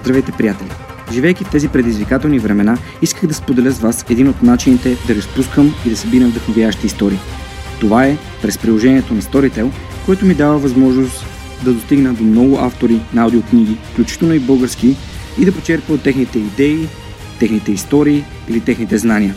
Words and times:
Здравейте, 0.00 0.32
приятели! 0.32 0.68
Живейки 1.12 1.44
в 1.44 1.50
тези 1.50 1.68
предизвикателни 1.68 2.38
времена, 2.38 2.78
исках 3.02 3.26
да 3.26 3.34
споделя 3.34 3.70
с 3.70 3.78
вас 3.78 4.04
един 4.10 4.28
от 4.28 4.42
начините 4.42 4.96
да 5.06 5.14
разпускам 5.14 5.74
и 5.86 5.90
да 5.90 5.96
събирам 5.96 6.30
вдъхновяващи 6.30 6.86
истории. 6.86 7.18
Това 7.80 8.06
е 8.06 8.16
през 8.42 8.58
приложението 8.58 9.14
на 9.14 9.22
Storytel, 9.22 9.70
което 10.06 10.26
ми 10.26 10.34
дава 10.34 10.58
възможност 10.58 11.26
да 11.64 11.72
достигна 11.72 12.14
до 12.14 12.24
много 12.24 12.58
автори 12.58 13.00
на 13.14 13.22
аудиокниги, 13.22 13.76
включително 13.92 14.34
и 14.34 14.38
български, 14.38 14.96
и 15.38 15.44
да 15.44 15.52
почерпя 15.52 15.92
от 15.92 16.02
техните 16.02 16.38
идеи, 16.38 16.88
техните 17.38 17.72
истории 17.72 18.24
или 18.48 18.60
техните 18.60 18.98
знания. 18.98 19.34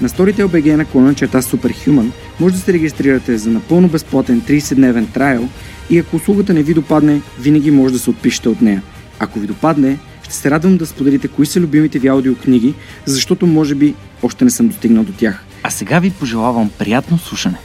На 0.00 0.08
Storytel 0.08 0.46
BG 0.46 0.76
на 0.76 0.84
клона 0.84 1.14
черта 1.14 1.42
Superhuman 1.42 2.10
може 2.40 2.54
да 2.54 2.60
се 2.60 2.72
регистрирате 2.72 3.38
за 3.38 3.50
напълно 3.50 3.88
безплатен 3.88 4.40
30-дневен 4.40 5.12
трайл 5.12 5.48
и 5.90 5.98
ако 5.98 6.16
услугата 6.16 6.54
не 6.54 6.62
ви 6.62 6.74
допадне, 6.74 7.20
винаги 7.40 7.70
може 7.70 7.92
да 7.92 7.98
се 7.98 8.10
отпишете 8.10 8.48
от 8.48 8.62
нея– 8.62 8.82
ако 9.24 9.38
ви 9.38 9.46
допадне, 9.46 9.98
ще 10.22 10.34
се 10.34 10.50
радвам 10.50 10.76
да 10.76 10.86
споделите 10.86 11.28
кои 11.28 11.46
са 11.46 11.60
любимите 11.60 11.98
ви 11.98 12.08
аудиокниги, 12.08 12.74
защото 13.06 13.46
може 13.46 13.74
би 13.74 13.94
още 14.22 14.44
не 14.44 14.50
съм 14.50 14.68
достигнал 14.68 15.04
до 15.04 15.12
тях. 15.12 15.44
А 15.62 15.70
сега 15.70 15.98
ви 15.98 16.10
пожелавам 16.10 16.70
приятно 16.78 17.18
слушане. 17.18 17.58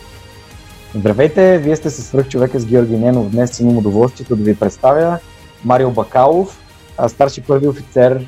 Здравейте, 0.96 1.58
вие 1.58 1.76
сте 1.76 1.90
се 1.90 2.02
свръх 2.02 2.28
човека 2.28 2.60
с 2.60 2.66
Георги 2.66 2.98
Ненов. 2.98 3.32
Днес 3.32 3.60
имам 3.60 3.78
удоволствието 3.78 4.36
да 4.36 4.44
ви 4.44 4.56
представя 4.56 5.20
Марио 5.66 5.92
Бакалов, 5.92 6.60
старши 7.08 7.42
първи 7.42 7.68
офицер 7.68 8.26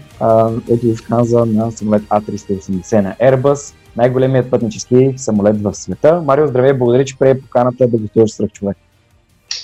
от 0.67 0.84
Люфтханза 0.84 1.45
на 1.45 1.72
самолет 1.72 2.03
А380 2.03 3.02
на 3.02 3.16
Airbus, 3.22 3.73
най-големият 3.97 4.52
пътнически 4.52 5.13
самолет 5.17 5.61
в 5.61 5.73
света. 5.73 6.22
Марио, 6.25 6.47
здравей, 6.47 6.73
благодаря, 6.73 7.06
че 7.06 7.17
прие 7.17 7.39
поканата 7.39 7.88
да 7.88 7.97
гостуваш 7.97 8.31
свръх 8.31 8.50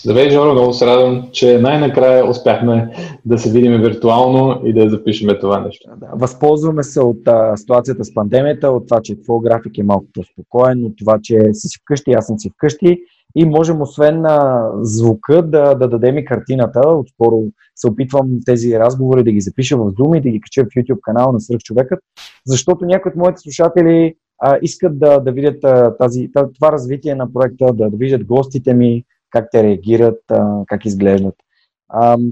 Здравей, 0.04 0.30
Жоро, 0.30 0.54
много 0.54 0.74
се 0.74 0.86
радвам, 0.86 1.30
че 1.32 1.60
най-накрая 1.60 2.30
успяхме 2.30 2.90
да 3.26 3.38
се 3.38 3.52
видим 3.52 3.82
виртуално 3.82 4.62
и 4.66 4.74
да 4.74 4.90
запишеме 4.90 5.40
това 5.40 5.60
нещо. 5.60 5.90
Да, 5.98 6.08
възползваме 6.14 6.84
се 6.84 7.02
от 7.02 7.28
а, 7.28 7.58
ситуацията 7.58 8.06
с 8.06 8.14
пандемията, 8.14 8.70
от 8.70 8.88
това, 8.88 9.02
че 9.02 9.22
твой 9.22 9.40
график 9.44 9.78
е 9.78 9.84
малко 9.84 10.06
по-спокоен, 10.14 10.86
от 10.86 10.94
това, 10.98 11.20
че 11.24 11.40
си 11.54 11.80
вкъщи, 11.82 12.12
аз 12.12 12.28
съм 12.28 12.40
си 12.40 12.50
вкъщи 12.50 12.98
и 13.36 13.46
можем 13.46 13.82
освен 13.82 14.22
на 14.22 14.70
звука 14.82 15.42
да, 15.42 15.76
да 15.76 15.88
дадем 15.88 16.18
и 16.18 16.26
картината. 16.26 16.90
Отскоро 16.90 17.44
се 17.76 17.88
опитвам 17.88 18.28
тези 18.46 18.80
разговори 18.80 19.24
да 19.24 19.32
ги 19.32 19.42
запиша 19.42 19.78
в 19.78 19.80
Zoom 19.80 20.18
и 20.18 20.22
да 20.22 20.30
ги 20.30 20.42
кача 20.42 20.64
в 20.64 20.68
YouTube 20.68 21.02
канала 21.02 21.34
на 21.34 21.40
Сръх 21.40 21.60
човекът, 21.60 22.00
защото 22.46 22.86
някои 22.86 23.10
от 23.10 23.16
моите 23.16 23.42
слушатели 23.42 24.16
а, 24.40 24.58
искат 24.62 25.00
да, 25.00 25.20
да 25.20 25.32
видят 25.32 25.64
а, 25.64 25.98
тази, 25.98 26.30
това 26.32 26.72
развитие 26.72 27.16
на 27.16 27.34
проекта, 27.34 27.74
да, 27.74 27.90
да 27.90 27.98
видят 27.98 28.26
гостите 28.26 28.74
ми, 28.74 29.04
как 29.30 29.48
те 29.52 29.64
реагират, 29.64 30.20
как 30.68 30.86
изглеждат. 30.86 31.36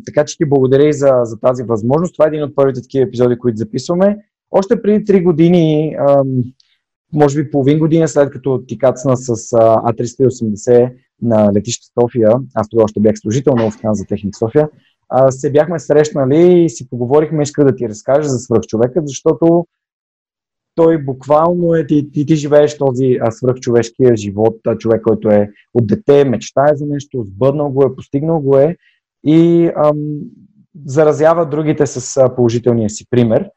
Така 0.06 0.26
че 0.26 0.38
ти 0.38 0.46
благодаря 0.46 0.88
и 0.88 0.94
за, 0.94 1.20
за 1.24 1.40
тази 1.40 1.64
възможност. 1.64 2.14
Това 2.14 2.26
е 2.26 2.28
един 2.28 2.44
от 2.44 2.56
първите 2.56 2.82
такива 2.82 3.06
епизоди, 3.08 3.38
които 3.38 3.58
записваме. 3.58 4.18
Още 4.52 4.82
преди 4.82 5.06
3 5.06 5.24
години, 5.24 5.96
може 7.14 7.44
би 7.44 7.52
половин 7.52 7.80
година 7.80 8.08
след 8.08 8.32
като 8.32 8.64
ти 8.68 8.78
кацна 8.78 9.18
с 9.18 9.36
А380 9.52 10.94
на 11.22 11.54
летище 11.54 11.88
София, 12.02 12.32
аз 12.54 12.70
тогава 12.70 12.84
още 12.84 13.00
бях 13.00 13.18
служител 13.18 13.54
на 13.56 13.72
за 13.94 14.06
Техник 14.06 14.36
София, 14.38 14.70
се 15.30 15.52
бяхме 15.52 15.80
срещнали 15.80 16.64
и 16.64 16.70
си 16.70 16.90
поговорихме, 16.90 17.44
иска 17.44 17.66
да 17.66 17.76
ти 17.76 17.90
разкажа 17.90 18.30
за 18.30 18.40
свръхчовека, 18.40 19.02
защото 19.06 19.66
той 20.76 20.98
буквално 20.98 21.76
е, 21.76 21.88
ти, 21.88 22.12
ти, 22.12 22.26
ти 22.26 22.36
живееш 22.36 22.78
този 22.78 23.20
свръхчовешкия 23.30 24.16
живот, 24.16 24.56
човек, 24.80 25.02
който 25.02 25.30
е 25.30 25.50
от 25.74 25.88
дете, 25.88 26.26
мечтае 26.26 26.76
за 26.76 26.86
нещо, 26.86 27.24
сбъднал 27.28 27.70
го 27.70 27.84
е, 27.84 27.96
постигнал 27.96 28.40
го 28.40 28.58
е 28.58 28.78
и 29.26 29.72
ам, 29.76 30.20
заразява 30.86 31.46
другите 31.46 31.88
с 31.88 32.30
положителния 32.36 32.90
си 32.90 33.06
пример. 33.10 33.50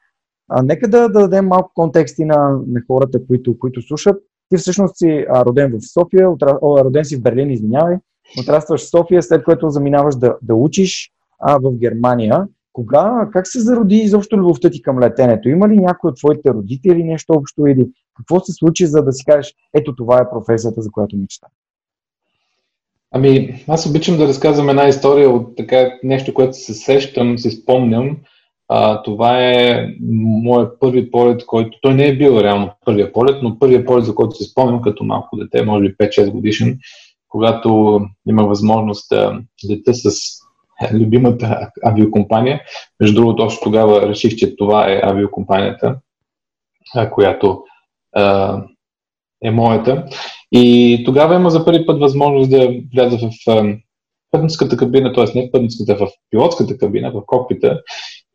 А, 0.48 0.62
нека 0.62 0.88
да, 0.88 1.08
да 1.08 1.20
дадем 1.20 1.46
малко 1.46 1.70
контексти 1.74 2.24
на, 2.24 2.58
на 2.66 2.80
хората, 2.86 3.26
които, 3.26 3.58
които 3.58 3.82
слушат. 3.82 4.16
Ти 4.48 4.56
всъщност 4.56 4.96
си 4.96 5.26
а, 5.30 5.44
роден 5.44 5.72
в 5.72 5.92
София, 5.92 6.30
отра... 6.30 6.58
о, 6.62 6.84
роден 6.84 7.04
си 7.04 7.16
в 7.16 7.22
Берлин, 7.22 7.50
извинявай, 7.50 7.96
отрастваш 8.40 8.84
в 8.84 8.90
София, 8.90 9.22
след 9.22 9.44
което 9.44 9.70
заминаваш 9.70 10.16
да, 10.16 10.36
да 10.42 10.54
учиш 10.54 11.10
а, 11.40 11.58
в 11.58 11.72
Германия. 11.72 12.46
Кога, 12.72 13.28
как 13.32 13.46
се 13.48 13.60
зароди 13.60 13.96
изобщо 13.96 14.36
любовта 14.36 14.70
ти 14.70 14.82
към 14.82 15.00
летенето? 15.00 15.48
Има 15.48 15.68
ли 15.68 15.76
някой 15.76 16.10
от 16.10 16.16
твоите 16.16 16.50
родители 16.50 17.04
нещо 17.04 17.32
общо 17.32 17.66
или 17.66 17.86
какво 18.16 18.40
се 18.40 18.52
случи, 18.52 18.86
за 18.86 19.02
да 19.02 19.12
си 19.12 19.24
кажеш, 19.24 19.54
ето 19.74 19.94
това 19.94 20.18
е 20.18 20.30
професията, 20.30 20.82
за 20.82 20.90
която 20.90 21.16
мечта? 21.16 21.46
Ами, 23.10 23.64
аз 23.68 23.86
обичам 23.86 24.16
да 24.16 24.28
разказвам 24.28 24.68
една 24.68 24.88
история 24.88 25.30
от 25.30 25.56
така 25.56 25.98
нещо, 26.02 26.34
което 26.34 26.52
се 26.52 26.74
сещам, 26.74 27.38
се 27.38 27.50
спомням. 27.50 28.16
А, 28.68 29.02
това 29.02 29.44
е 29.44 29.86
моят 30.42 30.80
първи 30.80 31.10
полет, 31.10 31.46
който... 31.46 31.78
Той 31.82 31.94
не 31.94 32.06
е 32.06 32.16
бил 32.16 32.40
реално 32.40 32.70
първия 32.84 33.12
полет, 33.12 33.42
но 33.42 33.58
първият 33.58 33.86
полет, 33.86 34.04
за 34.04 34.14
който 34.14 34.36
се 34.36 34.44
спомням 34.44 34.82
като 34.82 35.04
малко 35.04 35.36
дете, 35.36 35.62
може 35.62 35.88
би 35.88 35.94
5-6 35.94 36.30
годишен, 36.30 36.78
когато 37.28 38.00
има 38.28 38.44
възможност 38.44 39.08
да 39.08 39.40
лета 39.70 39.94
с 39.94 40.10
любимата 40.92 41.70
авиокомпания. 41.84 42.60
Между 43.00 43.20
другото, 43.20 43.42
още 43.42 43.64
тогава 43.64 44.08
реших, 44.08 44.36
че 44.36 44.56
това 44.56 44.90
е 44.92 45.00
авиокомпанията, 45.02 45.96
която 47.12 47.64
е 49.44 49.50
моята. 49.50 50.04
И 50.52 51.02
тогава 51.06 51.34
има 51.34 51.50
за 51.50 51.64
първи 51.64 51.86
път 51.86 52.00
възможност 52.00 52.50
да 52.50 52.70
вляза 52.94 53.18
в 53.18 53.30
пътническата 54.30 54.76
кабина, 54.76 55.12
т.е. 55.12 55.24
не 55.38 55.46
в 55.48 55.50
пътническата, 55.52 56.06
в 56.06 56.08
пилотската 56.30 56.78
кабина, 56.78 57.10
в 57.10 57.22
кокпита 57.26 57.80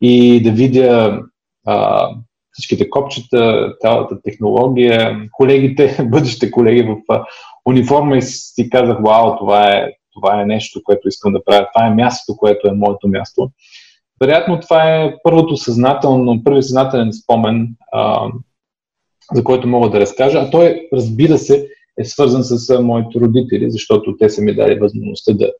и 0.02 0.44
да 0.44 0.52
видя 0.52 1.20
а, 1.66 2.10
всичките 2.52 2.90
копчета, 2.90 3.74
цялата 3.82 4.22
технология, 4.24 5.18
колегите, 5.32 5.98
бъдещите 6.12 6.52
колеги 6.52 6.82
в 6.82 7.24
униформа 7.66 8.18
и 8.18 8.22
си 8.22 8.70
казах, 8.70 8.98
вау, 9.06 9.38
това 9.38 9.72
е, 9.72 9.92
това 10.14 10.42
е 10.42 10.46
нещо, 10.46 10.82
което 10.84 11.08
искам 11.08 11.34
да 11.34 11.44
правя, 11.44 11.68
това 11.74 11.88
е 11.88 11.96
мястото, 11.96 12.38
което 12.38 12.68
е 12.68 12.72
моето 12.72 13.08
място. 13.08 13.50
Вероятно 14.22 14.60
това 14.60 14.84
е 14.84 15.16
първото 15.24 15.58
съзнателно, 15.58 16.44
първи 16.44 16.64
съзнателен 16.64 17.14
спомен, 17.14 17.76
а, 17.92 18.28
за 19.34 19.44
който 19.44 19.68
мога 19.68 19.90
да 19.90 20.00
разкажа, 20.00 20.38
а 20.38 20.50
той, 20.50 20.88
разбира 20.94 21.38
се, 21.38 21.68
е 22.00 22.06
свързан 22.06 22.44
с 22.44 22.82
моите 22.82 23.20
родители, 23.20 23.72
защото 23.72 24.18
те 24.18 24.30
са 24.30 24.42
ми 24.42 24.56
дали 24.56 24.80
възможността 24.80 25.34
да, 25.34 25.52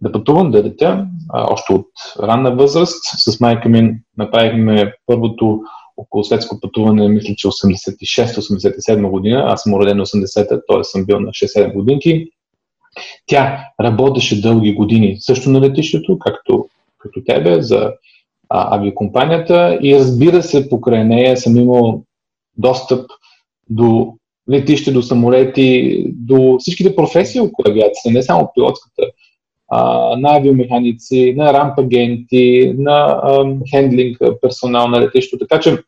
да 0.00 0.12
пътувам, 0.12 0.50
да 0.50 0.64
летя, 0.64 1.06
а, 1.32 1.52
още 1.52 1.72
от 1.72 1.86
ранна 2.22 2.56
възраст. 2.56 3.04
С 3.18 3.40
майка 3.40 3.68
ми 3.68 3.98
направихме 4.18 4.92
първото 5.06 5.60
около 5.96 6.24
светско 6.24 6.60
пътуване, 6.60 7.08
мисля, 7.08 7.34
че 7.36 7.48
86-87 7.48 9.10
година. 9.10 9.44
Аз 9.46 9.62
съм 9.62 9.74
роден 9.74 9.98
80-та, 9.98 10.60
т.е. 10.60 10.84
съм 10.84 11.06
бил 11.06 11.20
на 11.20 11.30
6-7 11.30 11.74
годинки. 11.74 12.30
Тя 13.26 13.64
работеше 13.80 14.40
дълги 14.40 14.74
години 14.74 15.16
също 15.20 15.50
на 15.50 15.60
летището, 15.60 16.18
както, 16.18 16.66
като 16.98 17.20
тебе, 17.26 17.62
за 17.62 17.92
а, 18.48 18.76
авиакомпанията 18.76 19.78
и 19.82 19.94
разбира 19.94 20.42
се, 20.42 20.68
покрай 20.68 21.04
нея 21.04 21.36
съм 21.36 21.56
имал 21.56 22.02
достъп 22.58 23.10
до 23.70 24.14
летище, 24.50 24.92
до 24.92 25.02
самолети, 25.02 26.04
до 26.08 26.56
всичките 26.58 26.96
професии 26.96 27.40
около 27.40 27.64
авиацията, 27.68 28.10
не 28.10 28.22
само 28.22 28.50
пилотската, 28.54 29.02
а, 29.68 30.16
на 30.16 30.36
авиомеханици, 30.36 31.34
на 31.36 31.52
рампагенти, 31.52 32.74
на 32.78 33.20
а, 33.22 33.44
хендлинг 33.70 34.18
персонал 34.42 34.88
на 34.88 35.00
летището. 35.00 35.46
Така 35.46 35.60
че 35.60 35.78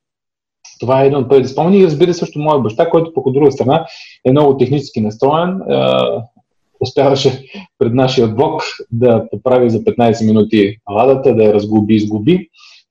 това 0.81 1.03
е 1.03 1.07
един 1.07 1.19
от 1.19 1.29
първите 1.29 1.49
спомени. 1.49 1.79
И 1.79 1.87
разбира 1.87 2.15
се, 2.15 2.19
също 2.19 2.39
моят 2.39 2.63
баща, 2.63 2.91
който 2.91 3.13
по 3.13 3.31
друга 3.31 3.53
страна 3.53 3.87
е 4.25 4.31
много 4.31 4.57
технически 4.57 5.01
настроен, 5.01 5.61
успяваше 6.81 7.45
пред 7.79 7.95
нашия 7.95 8.29
блок 8.29 8.63
да 8.93 9.25
поправи 9.31 9.71
за 9.71 9.79
15 9.79 10.27
минути 10.27 10.77
ладата, 10.91 11.35
да 11.35 11.45
я 11.45 11.55
разглоби, 11.55 11.95
изгуби. 11.95 12.49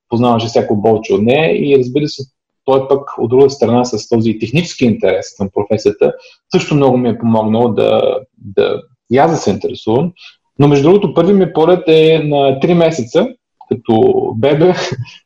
Познаваше 0.09 0.47
всяко 0.47 0.75
болче 0.75 1.13
от 1.13 1.21
нея 1.21 1.51
и 1.51 1.77
разбира 1.77 2.07
се, 2.07 2.23
той 2.65 2.87
пък 2.87 3.17
от 3.17 3.29
друга 3.29 3.49
страна 3.49 3.85
с 3.85 4.09
този 4.09 4.39
технически 4.39 4.85
интерес 4.85 5.35
към 5.37 5.49
професията 5.53 6.13
също 6.51 6.75
много 6.75 6.97
ми 6.97 7.09
е 7.09 7.17
помогнал 7.17 7.73
да, 7.73 8.01
да 8.37 8.81
и 9.11 9.17
аз 9.17 9.31
да 9.31 9.37
се 9.37 9.51
интересувам. 9.51 10.11
Но 10.59 10.67
между 10.67 10.89
другото, 10.89 11.13
първи 11.13 11.33
ми 11.33 11.53
полет 11.53 11.83
е 11.87 12.19
на 12.23 12.59
3 12.59 12.73
месеца, 12.73 13.27
като 13.69 14.33
бебе 14.37 14.73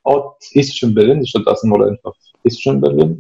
от 0.06 0.34
източен 0.56 0.94
Берлин, 0.94 1.18
защото 1.22 1.50
аз 1.50 1.60
съм 1.60 1.74
роден 1.74 1.98
в 2.04 2.12
източен 2.46 2.80
Берлин. 2.80 3.18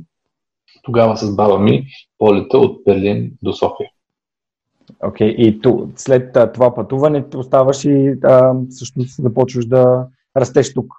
Тогава 0.83 1.17
с 1.17 1.35
баба 1.35 1.59
ми 1.59 1.85
полета 2.17 2.57
от 2.57 2.83
Берлин 2.85 3.31
до 3.43 3.53
София. 3.53 3.89
Окей, 5.07 5.27
okay. 5.27 5.35
и 5.35 5.61
ту, 5.61 5.87
след 5.95 6.37
а, 6.37 6.51
това 6.51 6.75
пътуване 6.75 7.23
оставаш 7.35 7.85
и 7.85 8.13
а, 8.23 8.53
всъщност 8.69 9.23
започваш 9.23 9.65
да 9.65 10.05
растеш 10.37 10.73
тук 10.73 10.93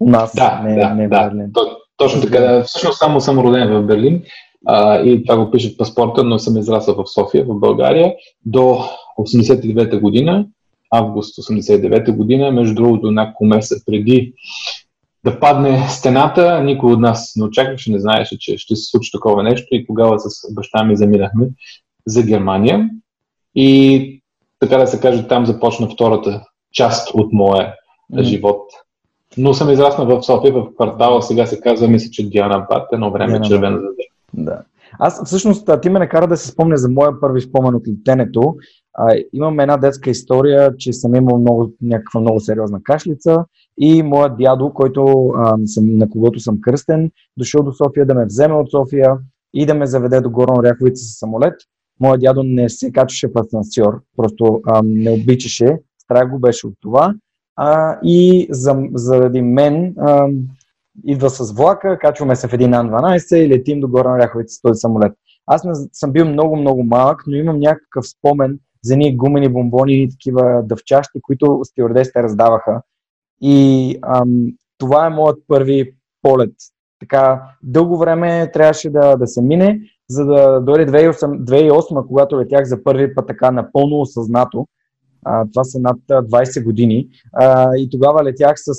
у 0.00 0.10
нас, 0.10 0.36
да, 0.36 0.60
не, 0.64 0.74
да, 0.74 0.94
не 0.94 1.06
в 1.06 1.10
да. 1.10 1.28
Берлин. 1.28 1.52
Точно 1.96 2.20
така. 2.20 2.40
Да. 2.40 2.64
Всъщност 2.64 2.98
само 2.98 3.20
съм 3.20 3.38
роден 3.38 3.68
в 3.68 3.86
Берлин 3.86 4.22
а, 4.66 5.00
и 5.00 5.24
това 5.24 5.44
го 5.44 5.50
пише 5.50 5.74
в 5.74 5.76
паспорта, 5.76 6.24
но 6.24 6.38
съм 6.38 6.56
израсъл 6.56 6.94
в 6.94 7.10
София, 7.10 7.44
в 7.44 7.58
България, 7.58 8.14
до 8.44 8.78
89-та 9.18 9.98
година, 9.98 10.46
август 10.90 11.36
89-та 11.36 12.12
година, 12.12 12.50
между 12.50 12.74
другото 12.74 13.10
няколко 13.10 13.44
месеца 13.44 13.82
преди 13.86 14.34
да 15.24 15.40
падне 15.40 15.88
стената, 15.88 16.62
никой 16.62 16.92
от 16.92 17.00
нас 17.00 17.32
не 17.36 17.44
очакваше, 17.44 17.92
не 17.92 18.00
знаеше, 18.00 18.38
че 18.38 18.58
ще 18.58 18.76
се 18.76 18.90
случи 18.90 19.12
такова 19.12 19.42
нещо 19.42 19.66
и 19.70 19.86
тогава 19.86 20.20
с 20.20 20.54
баща 20.54 20.84
ми 20.84 20.96
заминахме 20.96 21.48
за 22.06 22.22
Германия. 22.22 22.90
И 23.56 24.22
така 24.58 24.76
да 24.76 24.86
се 24.86 25.00
каже, 25.00 25.28
там 25.28 25.46
започна 25.46 25.88
втората 25.88 26.42
част 26.72 27.14
от 27.14 27.32
моя 27.32 27.74
mm. 28.12 28.22
живот. 28.22 28.62
Но 29.38 29.54
съм 29.54 29.70
израснал 29.70 30.06
в 30.06 30.22
София, 30.22 30.52
в 30.52 30.74
квартала, 30.74 31.22
сега 31.22 31.46
се 31.46 31.60
казва, 31.60 31.88
мисля, 31.88 32.10
че 32.10 32.28
Диана 32.28 32.66
Бат, 32.70 32.88
едно 32.92 33.10
време 33.10 33.32
Диана 33.32 33.44
червена 33.44 33.78
за 33.78 33.88
Да. 34.34 34.62
Аз 34.98 35.24
всъщност 35.24 35.70
ти 35.82 35.88
ме 35.88 35.98
накара 35.98 36.26
да 36.26 36.36
се 36.36 36.48
спомня 36.48 36.76
за 36.76 36.88
моя 36.88 37.20
първи 37.20 37.40
спомен 37.40 37.74
от 37.74 37.82
летенето. 37.88 38.54
А, 38.94 39.16
имам 39.32 39.60
една 39.60 39.76
детска 39.76 40.10
история, 40.10 40.76
че 40.76 40.92
съм 40.92 41.14
имал 41.14 41.38
много, 41.38 41.72
някаква 41.82 42.20
много 42.20 42.40
сериозна 42.40 42.80
кашлица 42.82 43.44
и 43.80 44.02
моят 44.02 44.38
дядо, 44.38 44.72
който, 44.74 45.32
а, 45.36 45.56
съм, 45.66 45.96
на 45.96 46.10
когото 46.10 46.40
съм 46.40 46.60
кръстен, 46.60 47.10
дошъл 47.36 47.62
до 47.62 47.72
София 47.72 48.06
да 48.06 48.14
ме 48.14 48.24
вземе 48.24 48.54
от 48.54 48.70
София 48.70 49.18
и 49.54 49.66
да 49.66 49.74
ме 49.74 49.86
заведе 49.86 50.20
до 50.20 50.30
Горно 50.30 50.62
Ряховица 50.62 51.04
с 51.04 51.18
самолет. 51.18 51.54
Моят 52.00 52.20
дядо 52.20 52.42
не 52.42 52.68
се 52.68 52.92
качваше 52.92 53.28
в 53.28 53.38
асансьор, 53.38 54.00
просто 54.16 54.60
а, 54.66 54.82
не 54.84 55.10
обичаше, 55.10 55.78
страх 55.98 56.30
го 56.30 56.38
беше 56.38 56.66
от 56.66 56.74
това. 56.80 57.14
А, 57.56 57.98
и 58.02 58.46
за, 58.50 58.76
заради 58.94 59.42
мен 59.42 59.94
а, 59.98 60.28
идва 61.04 61.30
с 61.30 61.52
влака, 61.52 61.98
качваме 61.98 62.36
се 62.36 62.48
в 62.48 62.52
един 62.52 62.74
Ан-12 62.74 63.36
и 63.36 63.48
летим 63.48 63.80
до 63.80 63.88
Горна 63.88 64.18
Ряховица 64.18 64.54
с 64.54 64.60
този 64.60 64.78
самолет. 64.78 65.12
Аз 65.46 65.64
не, 65.64 65.72
съм 65.92 66.12
бил 66.12 66.28
много, 66.28 66.56
много 66.56 66.84
малък, 66.84 67.22
но 67.26 67.36
имам 67.36 67.58
някакъв 67.58 68.08
спомен 68.08 68.58
за 68.82 68.94
едни 68.94 69.16
гумени 69.16 69.48
бомбони 69.48 70.02
и 70.02 70.08
такива 70.08 70.62
дъвчащи, 70.64 71.20
които 71.22 71.60
стюардесите 71.64 72.22
раздаваха. 72.22 72.82
И 73.40 73.98
ам, 74.02 74.52
това 74.78 75.06
е 75.06 75.10
моят 75.10 75.38
първи 75.48 75.94
полет. 76.22 76.54
Така, 77.00 77.42
дълго 77.62 77.98
време 77.98 78.50
трябваше 78.52 78.90
да, 78.90 79.16
да 79.16 79.26
се 79.26 79.42
мине, 79.42 79.80
за 80.10 80.24
да 80.24 80.60
дойде 80.60 80.92
2008, 80.92 81.44
2008, 81.44 82.06
когато 82.06 82.40
летях 82.40 82.64
за 82.64 82.84
първи 82.84 83.14
път 83.14 83.26
така 83.26 83.50
напълно 83.50 84.00
осъзнато. 84.00 84.66
А, 85.24 85.44
това 85.52 85.64
са 85.64 85.78
над 85.80 85.98
20 86.08 86.64
години. 86.64 87.08
А, 87.32 87.76
и 87.76 87.90
тогава 87.90 88.24
летях 88.24 88.54
с, 88.56 88.74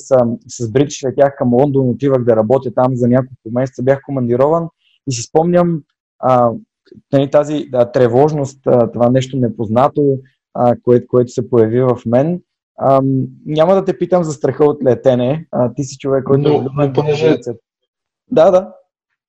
с 0.47 0.71
Бритиш, 0.71 1.03
летях 1.03 1.35
към 1.37 1.53
Лондон, 1.53 1.89
отивах 1.89 2.23
да 2.23 2.35
работя 2.35 2.73
там 2.73 2.95
за 2.95 3.07
няколко 3.07 3.51
месеца, 3.51 3.83
бях 3.83 4.01
командирован 4.05 4.67
и 5.07 5.11
си 5.11 5.21
спомням 5.21 5.81
а, 6.19 6.51
нали, 7.13 7.31
тази 7.31 7.65
да, 7.71 7.91
тревожност, 7.91 8.67
а, 8.67 8.91
това 8.91 9.09
нещо 9.09 9.37
непознато, 9.37 10.17
а, 10.53 10.75
което, 10.83 11.07
което 11.07 11.31
се 11.31 11.49
появи 11.49 11.81
в 11.81 11.97
мен. 12.05 12.41
А, 12.77 13.01
няма 13.45 13.75
да 13.75 13.85
те 13.85 13.97
питам 13.97 14.23
за 14.23 14.33
страха 14.33 14.65
от 14.65 14.83
летене. 14.83 15.47
А, 15.51 15.73
ти 15.73 15.83
си 15.83 15.97
човек, 15.97 16.23
който 16.23 16.49
но, 16.49 16.69
но, 16.75 16.93
понеже... 16.93 17.37
Да, 18.31 18.51
да. 18.51 18.73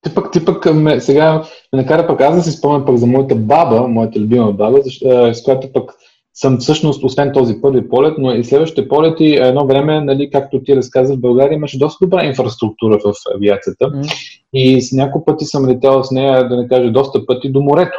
Ти 0.03 0.15
пък, 0.15 0.33
ти 0.33 0.45
пък 0.45 0.75
ме, 0.75 1.01
сега 1.01 1.43
ме 1.73 1.83
накара 1.83 2.07
пък 2.07 2.21
аз 2.21 2.37
да 2.37 2.43
си 2.43 2.53
спомня 2.53 2.85
пък 2.85 2.97
за 2.97 3.07
моята 3.07 3.35
баба, 3.35 3.89
моята 3.89 4.21
любима 4.21 4.53
баба, 4.53 4.79
защо, 4.83 5.35
с 5.35 5.43
която 5.43 5.73
пък 5.73 5.91
съм 6.35 6.59
всъщност, 6.59 7.05
освен 7.05 7.33
този 7.33 7.61
първи 7.61 7.89
полет, 7.89 8.15
но 8.19 8.33
и 8.33 8.45
следващите 8.45 8.89
полети, 8.89 9.35
едно 9.35 9.67
време, 9.67 10.01
нали, 10.01 10.31
както 10.31 10.63
ти 10.63 10.77
разказа, 10.77 11.15
в 11.15 11.21
България 11.21 11.57
имаше 11.57 11.79
доста 11.79 12.07
добра 12.07 12.25
инфраструктура 12.25 12.99
в 12.99 13.13
авиацията 13.37 13.85
mm. 13.85 14.13
и 14.53 14.83
с 14.83 14.93
няколко 14.93 15.25
пъти 15.25 15.45
съм 15.45 15.69
летял 15.69 16.05
с 16.05 16.11
нея, 16.11 16.49
да 16.49 16.57
не 16.57 16.69
кажа, 16.69 16.91
доста 16.91 17.27
пъти 17.27 17.53
до 17.53 17.61
морето 17.61 17.99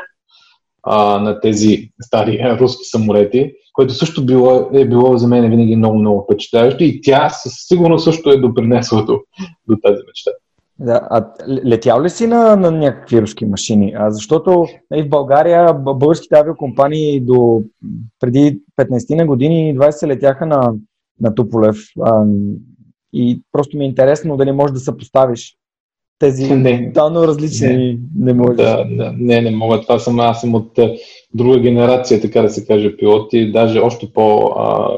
а, 0.83 1.19
на 1.19 1.39
тези 1.39 1.89
стари 2.01 2.57
руски 2.59 2.83
самолети, 2.83 3.51
което 3.73 3.93
също 3.93 4.25
било, 4.25 4.69
е 4.73 4.85
било 4.85 5.17
за 5.17 5.27
мен 5.27 5.49
винаги 5.49 5.75
много, 5.75 5.99
много 5.99 6.23
впечатляващо 6.23 6.83
и 6.83 7.01
тя 7.01 7.29
със 7.29 7.53
сигурност 7.67 8.03
също 8.03 8.29
е 8.29 8.37
допринесла 8.37 9.05
до, 9.05 9.19
до 9.69 9.77
тази 9.83 10.01
мечта. 10.07 10.31
Да, 10.79 11.07
а 11.09 11.25
летял 11.47 12.01
ли 12.01 12.09
си 12.09 12.27
на, 12.27 12.55
на 12.55 12.71
някакви 12.71 13.21
руски 13.21 13.45
машини? 13.45 13.93
А, 13.97 14.11
защото 14.11 14.65
и 14.95 15.03
в 15.03 15.09
България 15.09 15.73
българските 15.73 16.35
авиокомпании 16.35 17.19
до 17.19 17.63
преди 18.19 18.59
15 18.77 19.15
на 19.15 19.25
години 19.25 19.77
20 19.77 20.07
летяха 20.07 20.45
на, 20.45 20.73
на 21.21 21.35
Туполев. 21.35 21.77
А, 22.01 22.25
и 23.13 23.41
просто 23.51 23.77
ми 23.77 23.83
е 23.83 23.87
интересно 23.87 24.37
дали 24.37 24.51
можеш 24.51 24.73
да 24.73 24.79
съпоставиш 24.79 25.55
тези 26.19 26.55
не. 26.55 26.87
тотално 26.87 27.27
различни 27.27 27.67
не, 27.67 27.99
не 28.25 28.33
можеш. 28.33 28.55
Да, 28.57 28.85
да, 28.91 29.13
не, 29.17 29.41
не 29.41 29.51
мога. 29.51 29.81
Това 29.81 29.99
съм, 29.99 30.19
аз 30.19 30.41
съм 30.41 30.55
от 30.55 30.79
друга 31.33 31.59
генерация, 31.59 32.21
така 32.21 32.41
да 32.41 32.49
се 32.49 32.65
каже, 32.65 32.97
пилоти. 32.97 33.51
Даже 33.51 33.79
още 33.79 34.13
по 34.13 34.37
а, 34.57 34.89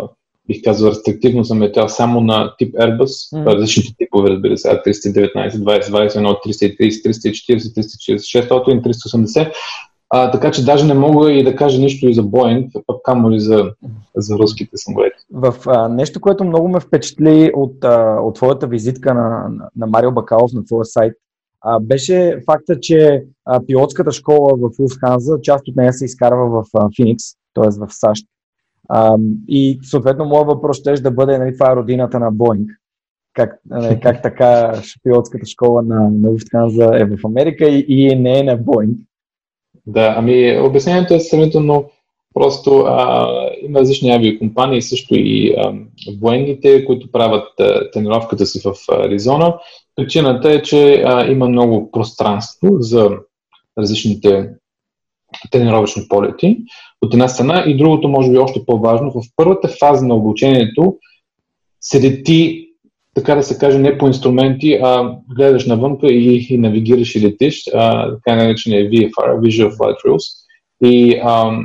бих 0.47 0.63
казал, 0.63 0.89
рестриктивно 0.89 1.45
съм 1.45 1.61
летял 1.61 1.89
само 1.89 2.21
на 2.21 2.53
тип 2.57 2.75
Airbus, 2.75 3.05
mm. 3.05 3.45
различните 3.45 3.93
типове, 3.97 4.29
разбира 4.29 4.57
се, 4.57 4.67
319, 4.67 5.49
20, 5.49 5.81
21, 5.81 6.21
330, 6.45 7.05
340, 7.05 7.57
340, 7.57 8.47
600 8.49 8.81
380. 8.81 9.51
А, 10.13 10.31
така 10.31 10.51
че 10.51 10.65
даже 10.65 10.85
не 10.85 10.93
мога 10.93 11.31
и 11.31 11.43
да 11.43 11.55
кажа 11.55 11.79
нищо 11.79 12.07
и 12.07 12.13
за 12.13 12.23
Boeing, 12.23 12.83
пък 12.87 12.97
камо 13.03 13.31
ли 13.31 13.39
за, 13.39 13.71
за 14.15 14.37
руските 14.37 14.77
самолети. 14.77 15.17
В 15.33 15.55
а, 15.67 15.89
нещо, 15.89 16.21
което 16.21 16.43
много 16.43 16.67
ме 16.67 16.79
впечатли 16.79 17.51
от, 17.55 17.83
а, 17.83 18.19
от 18.21 18.35
твоята 18.35 18.67
визитка 18.67 19.13
на, 19.13 19.29
на, 19.49 19.69
на 19.75 19.87
Марио 19.87 20.11
Бакалов 20.11 20.53
на 20.53 20.65
твоя 20.65 20.85
сайт, 20.85 21.13
а, 21.61 21.79
беше 21.79 22.41
факта, 22.45 22.79
че 22.79 23.23
а, 23.45 23.65
пилотската 23.65 24.11
школа 24.11 24.49
в 24.57 24.69
Lufthansa, 24.69 25.41
част 25.41 25.67
от 25.67 25.75
нея 25.75 25.93
се 25.93 26.05
изкарва 26.05 26.49
в 26.49 26.65
а, 26.77 26.89
Феникс, 26.95 27.23
т.е. 27.53 27.69
в 27.69 27.87
САЩ. 27.89 28.25
А, 28.93 29.17
и 29.47 29.79
съответно, 29.83 30.25
моят 30.25 30.47
въпрос 30.47 30.77
ще 30.77 30.93
да 30.93 31.11
бъде, 31.11 31.37
нали, 31.37 31.53
това 31.53 31.71
е 31.71 31.75
родината 31.75 32.19
на 32.19 32.31
Боинг. 32.31 32.71
Как, 33.33 33.59
нали, 33.69 33.99
как 33.99 34.21
така 34.21 34.81
пилотската 35.03 35.45
школа 35.45 35.81
на, 35.81 35.95
на 35.95 36.29
Lufthansa 36.29 37.01
е 37.01 37.05
в 37.05 37.25
Америка 37.25 37.65
и, 37.69 37.85
и 37.87 38.15
не 38.15 38.39
е 38.39 38.43
на 38.43 38.57
Боинг. 38.57 38.97
Да, 39.85 40.13
ами 40.17 40.59
обяснението 40.59 41.13
е 41.13 41.19
сравнително 41.19 41.89
просто. 42.33 42.79
А, 42.79 43.27
има 43.61 43.79
различни 43.79 44.11
авиокомпании, 44.11 44.81
също 44.81 45.15
и 45.15 45.55
а, 45.57 45.73
военните, 46.21 46.85
които 46.85 47.11
правят 47.11 47.59
а, 47.59 47.91
тренировката 47.91 48.45
си 48.45 48.61
в 48.63 48.73
Аризона. 48.91 49.55
Причината 49.95 50.51
е, 50.51 50.61
че 50.61 51.03
а, 51.05 51.31
има 51.31 51.49
много 51.49 51.91
пространство 51.91 52.69
за 52.79 53.09
различните 53.77 54.49
тренировъчни 55.51 56.03
полети 56.09 56.57
от 57.01 57.13
една 57.13 57.27
страна 57.27 57.63
и 57.67 57.77
другото, 57.77 58.09
може 58.09 58.31
би 58.31 58.37
още 58.37 58.65
по-важно, 58.65 59.11
в 59.11 59.21
първата 59.35 59.67
фаза 59.67 60.05
на 60.05 60.15
обучението 60.15 60.97
се 61.81 62.01
лети, 62.01 62.67
така 63.13 63.35
да 63.35 63.43
се 63.43 63.57
каже, 63.57 63.79
не 63.79 63.97
по 63.97 64.07
инструменти, 64.07 64.79
а 64.83 65.17
гледаш 65.35 65.65
навънка 65.65 66.07
и, 66.07 66.47
и 66.49 66.57
навигираш 66.57 67.15
и 67.15 67.21
летиш, 67.21 67.63
а, 67.73 68.11
така 68.15 68.35
наречения 68.35 68.89
VFR, 68.89 69.39
Visual 69.39 69.77
Flight 69.77 70.05
Rules. 70.05 70.23
И 70.83 71.19
а, 71.23 71.59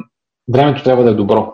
времето 0.49 0.83
трябва 0.83 1.05
да 1.05 1.11
е 1.11 1.15
добро, 1.15 1.53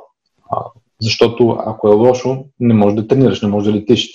а, 0.50 0.64
защото 1.00 1.58
ако 1.66 1.88
е 1.88 1.94
лошо, 1.94 2.44
не 2.60 2.74
можеш 2.74 2.96
да 2.96 3.06
тренираш, 3.06 3.42
не 3.42 3.48
можеш 3.48 3.72
да 3.72 3.78
летиш. 3.78 4.08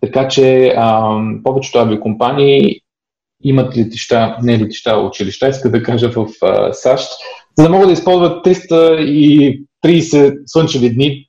Така 0.00 0.28
че 0.28 0.74
а, 0.76 1.20
повечето 1.44 1.78
авиокомпании 1.78 2.80
имат 3.42 3.76
летища, 3.76 4.36
не 4.42 4.58
летища, 4.58 4.96
училища, 4.98 5.48
иска 5.48 5.70
да 5.70 5.82
кажа 5.82 6.10
в 6.10 6.26
а, 6.42 6.72
САЩ, 6.72 7.10
за 7.58 7.64
да 7.64 7.70
могат 7.70 7.88
да 7.88 7.92
използват 7.92 8.46
330 8.46 10.42
слънчеви 10.46 10.94
дни 10.94 11.28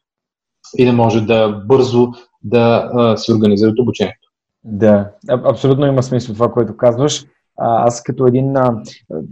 и 0.78 0.86
да 0.86 0.94
може 0.94 1.22
да 1.22 1.64
бързо 1.68 2.08
да 2.44 2.90
а, 2.94 3.18
се 3.18 3.34
организират 3.34 3.80
обучението. 3.80 4.28
Да, 4.64 5.12
абсолютно 5.30 5.86
има 5.86 6.04
смисъл 6.04 6.36
това, 6.36 6.52
което 6.52 6.78
казваш. 6.78 7.26
Аз 7.58 8.04
като 8.04 8.28
един 8.28 8.58
а, 8.58 8.82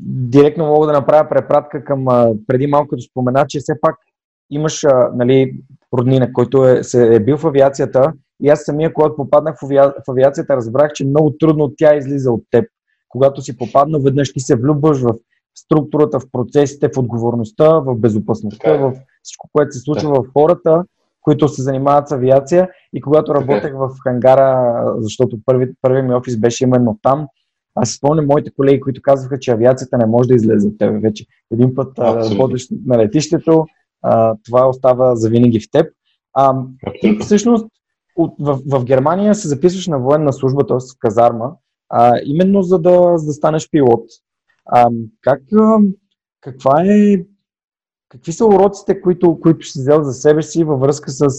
директно 0.07 0.65
мога 0.65 0.87
да 0.87 0.93
направя 0.93 1.29
препратка 1.29 1.83
към 1.83 2.07
а, 2.07 2.31
преди 2.47 2.67
малко 2.67 2.87
като 2.87 3.01
спомена, 3.01 3.45
че 3.47 3.59
все 3.59 3.73
пак 3.81 3.95
имаш 4.51 4.83
а, 4.83 5.11
нали, 5.15 5.53
роднина, 5.97 6.33
който 6.33 6.65
е, 6.65 6.83
се, 6.83 7.15
е 7.15 7.19
бил 7.19 7.37
в 7.37 7.45
авиацията 7.45 8.13
и 8.43 8.49
аз 8.49 8.61
самия, 8.63 8.93
когато 8.93 9.15
попаднах 9.15 9.55
в, 9.61 9.63
авиа, 9.63 9.93
в 10.07 10.11
авиацията, 10.11 10.55
разбрах, 10.55 10.93
че 10.93 11.05
много 11.05 11.35
трудно 11.39 11.73
тя 11.77 11.95
излиза 11.95 12.31
от 12.31 12.43
теб. 12.51 12.65
Когато 13.09 13.41
си 13.41 13.57
попаднал, 13.57 14.01
веднъж 14.01 14.33
ти 14.33 14.39
се 14.39 14.55
влюбваш 14.55 15.01
в 15.01 15.13
структурата, 15.55 16.19
в 16.19 16.25
процесите, 16.31 16.89
в 16.95 16.97
отговорността, 16.97 17.79
в 17.79 17.95
безопасността, 17.95 18.73
е. 18.73 18.77
в 18.77 18.93
всичко, 19.23 19.49
което 19.53 19.71
се 19.71 19.79
случва 19.79 20.13
да. 20.13 20.19
в 20.19 20.23
хората. 20.33 20.83
които 21.21 21.47
се 21.47 21.61
занимават 21.61 22.07
с 22.07 22.11
авиация. 22.11 22.69
И 22.93 23.01
когато 23.01 23.35
работех 23.35 23.73
в 23.73 23.89
хангара, 24.03 24.83
защото 24.99 25.37
първи, 25.45 25.71
първият 25.81 26.07
ми 26.07 26.13
офис 26.13 26.37
беше 26.37 26.63
именно 26.63 26.99
там, 27.01 27.27
аз 27.75 27.89
спомням 27.89 28.25
моите 28.25 28.51
колеги, 28.51 28.79
които 28.79 29.01
казваха, 29.01 29.39
че 29.39 29.51
авиацията 29.51 29.97
не 29.97 30.05
може 30.05 30.29
да 30.29 30.35
излезе 30.35 30.67
от 30.67 30.77
тебе 30.77 30.99
вече. 30.99 31.25
Един 31.53 31.75
път 31.75 31.99
работиш 31.99 32.67
на 32.85 32.97
летището, 32.97 33.65
а, 34.01 34.35
това 34.45 34.69
остава 34.69 35.15
за 35.15 35.29
винаги 35.29 35.59
в 35.59 35.71
теб. 35.71 35.93
А, 36.33 36.55
ти 37.01 37.17
всъщност 37.19 37.67
от, 38.15 38.35
в, 38.39 38.59
в 38.65 38.85
Германия 38.85 39.35
се 39.35 39.47
записваш 39.47 39.87
на 39.87 39.99
военна 39.99 40.33
служба, 40.33 40.67
т.е. 40.67 40.77
в 40.77 40.99
казарма, 40.99 41.51
а, 41.89 42.19
именно 42.25 42.61
за 42.61 42.79
да, 42.79 43.17
за 43.17 43.25
да 43.25 43.33
станеш 43.33 43.69
пилот. 43.69 44.03
А, 44.65 44.89
как, 45.21 45.41
каква 46.41 46.83
е, 46.85 47.25
какви 48.09 48.31
са 48.31 48.45
уроците, 48.45 49.01
които, 49.01 49.39
които 49.39 49.65
си 49.65 49.79
взел 49.79 50.03
за 50.03 50.13
себе 50.13 50.41
си 50.41 50.63
във 50.63 50.79
връзка 50.79 51.11
с, 51.11 51.29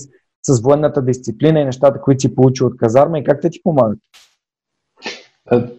с 0.42 0.60
военната 0.62 1.02
дисциплина 1.02 1.60
и 1.60 1.64
нещата, 1.64 2.00
които 2.00 2.20
си 2.20 2.34
получил 2.34 2.66
от 2.66 2.76
казарма 2.76 3.18
и 3.18 3.24
как 3.24 3.40
те 3.42 3.50
ти 3.50 3.62
помагат? 3.62 3.98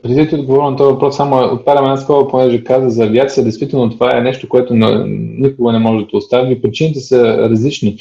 Преди 0.03 0.25
да 0.25 0.35
отговоря 0.35 0.71
на 0.71 0.77
този 0.77 0.93
въпрос, 0.93 1.17
само 1.17 1.53
отварям 1.53 1.83
една 1.83 1.97
скоба, 1.97 2.27
понеже 2.27 2.63
каза 2.63 2.89
за 2.89 3.03
авиация. 3.03 3.43
Действително 3.43 3.89
това 3.89 4.17
е 4.17 4.21
нещо, 4.21 4.49
което 4.49 4.73
никога 4.73 5.71
не 5.71 5.79
може 5.79 6.05
да 6.05 6.17
остави. 6.17 6.61
Причините 6.61 6.99
са 6.99 7.49
различни. 7.49 7.97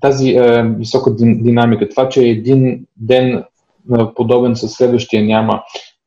Тази 0.00 0.30
е, 0.30 0.62
висока 0.78 1.14
динамика, 1.16 1.88
това, 1.88 2.08
че 2.08 2.24
един 2.24 2.86
ден 2.96 3.28
е, 3.28 3.44
подобен 4.16 4.56
със 4.56 4.72
следващия 4.72 5.24
няма, 5.24 5.62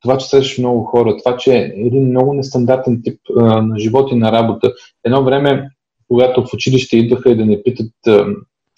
това, 0.06 0.18
че 0.18 0.28
срещаш 0.28 0.58
много 0.58 0.84
хора, 0.84 1.16
това, 1.16 1.36
че 1.36 1.56
е 1.56 1.72
един 1.76 2.08
много 2.08 2.34
нестандартен 2.34 3.00
тип 3.04 3.20
е, 3.30 3.42
на 3.42 3.78
живот 3.78 4.12
и 4.12 4.14
на 4.14 4.32
работа. 4.32 4.72
Едно 5.04 5.24
време, 5.24 5.68
когато 6.08 6.46
в 6.46 6.54
училище 6.54 6.96
идваха 6.96 7.30
и 7.30 7.36
да 7.36 7.46
ни 7.46 7.62
питат 7.64 7.92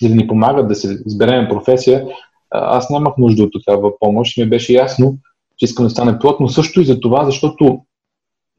и 0.03 0.09
да 0.09 0.15
ни 0.15 0.27
помагат 0.27 0.69
да 0.69 0.75
се 0.75 0.99
изберем 1.07 1.49
професия, 1.49 2.07
аз 2.51 2.91
нямах 2.91 3.17
нужда 3.19 3.43
от 3.43 3.51
такава 3.53 3.99
помощ. 4.01 4.37
Ми 4.37 4.49
беше 4.49 4.73
ясно, 4.73 5.19
че 5.57 5.65
искам 5.65 5.85
да 5.85 5.91
стане 5.91 6.19
пилот, 6.19 6.41
но 6.41 6.49
също 6.49 6.81
и 6.81 6.85
за 6.85 7.01
това, 7.01 7.25
защото 7.25 7.81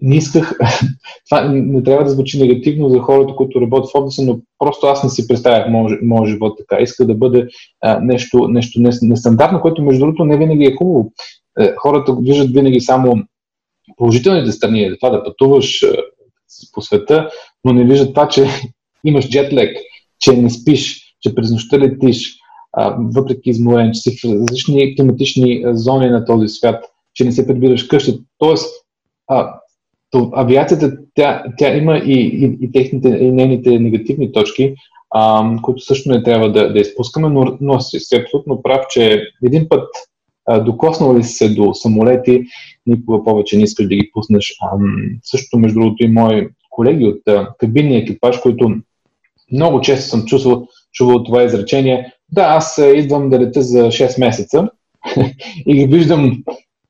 не 0.01 0.15
исках, 0.15 0.57
това 1.29 1.41
не 1.41 1.83
трябва 1.83 2.03
да 2.03 2.09
звучи 2.09 2.39
негативно 2.39 2.89
за 2.89 2.99
хората, 2.99 3.35
които 3.35 3.61
работят 3.61 3.91
в 3.91 3.95
офиса, 3.95 4.21
но 4.21 4.39
просто 4.59 4.87
аз 4.87 5.03
не 5.03 5.09
си 5.09 5.27
представях 5.27 5.67
моят 6.01 6.29
живот 6.29 6.57
така. 6.57 6.83
Иска 6.83 7.05
да 7.05 7.15
бъде 7.15 7.47
а, 7.81 7.99
нещо, 7.99 8.47
нещо 8.47 8.81
нестандартно, 9.01 9.61
което 9.61 9.83
между 9.83 9.99
другото 9.99 10.25
не 10.25 10.37
винаги 10.37 10.65
е 10.65 10.75
хубаво. 10.75 11.11
Е, 11.59 11.73
хората 11.77 12.15
виждат 12.21 12.53
винаги 12.53 12.81
само 12.81 13.23
положителните 13.97 14.51
страни, 14.51 14.97
това 14.99 15.09
да 15.09 15.23
пътуваш 15.23 15.83
а, 15.83 15.95
по 16.73 16.81
света, 16.81 17.29
но 17.65 17.73
не 17.73 17.85
виждат 17.85 18.13
това, 18.13 18.27
че 18.27 18.47
имаш 19.05 19.29
джетлек, 19.29 19.77
че 20.19 20.37
не 20.37 20.49
спиш, 20.49 21.15
че 21.21 21.35
през 21.35 21.51
нощта 21.51 21.79
летиш, 21.79 22.39
въпреки 23.15 23.49
изморен, 23.49 23.91
че 23.93 24.01
си 24.01 24.17
в 24.17 24.23
различни 24.23 24.95
климатични 24.95 25.63
зони 25.67 26.09
на 26.09 26.25
този 26.25 26.47
свят, 26.47 26.85
че 27.13 27.23
не 27.23 27.31
се 27.31 27.47
прибираш 27.47 27.83
къщи. 27.83 28.19
Тоест, 28.37 28.69
а, 29.27 29.53
то, 30.11 30.31
авиацията, 30.33 30.97
тя, 31.15 31.43
тя 31.57 31.77
има 31.77 31.97
и, 31.97 32.13
и, 32.13 32.57
и 32.61 32.71
техните, 32.71 33.09
и 33.09 33.31
нейните 33.31 33.79
негативни 33.79 34.31
точки, 34.31 34.75
а, 35.11 35.51
които 35.61 35.79
също 35.79 36.09
не 36.09 36.23
трябва 36.23 36.51
да, 36.51 36.73
да 36.73 36.79
изпускаме, 36.79 37.29
но, 37.29 37.57
но 37.61 37.79
си 37.79 38.15
абсолютно 38.15 38.61
прав, 38.61 38.85
че 38.89 39.23
един 39.45 39.69
път 39.69 39.87
докоснал 40.65 41.17
ли 41.17 41.23
се 41.23 41.49
до 41.49 41.73
самолети, 41.73 42.43
никога 42.87 43.23
повече 43.23 43.57
не 43.57 43.63
искаш 43.63 43.87
да 43.87 43.95
ги 43.95 44.11
пуснеш. 44.13 44.55
Също, 45.23 45.59
между 45.59 45.79
другото, 45.79 46.03
и 46.03 46.07
мои 46.07 46.47
колеги 46.69 47.05
от 47.05 47.21
кабинния 47.57 47.99
екипаж, 47.99 48.37
които 48.37 48.75
много 49.51 49.81
често 49.81 50.09
съм 50.09 50.25
чувствал, 50.25 50.67
чувал 50.93 51.23
това 51.23 51.43
изречение. 51.43 52.13
Да, 52.31 52.41
аз 52.41 52.81
идвам 52.95 53.29
да 53.29 53.39
лета 53.39 53.61
за 53.61 53.87
6 53.87 54.19
месеца 54.19 54.69
и 55.67 55.75
ги 55.75 55.85
виждам, 55.85 56.43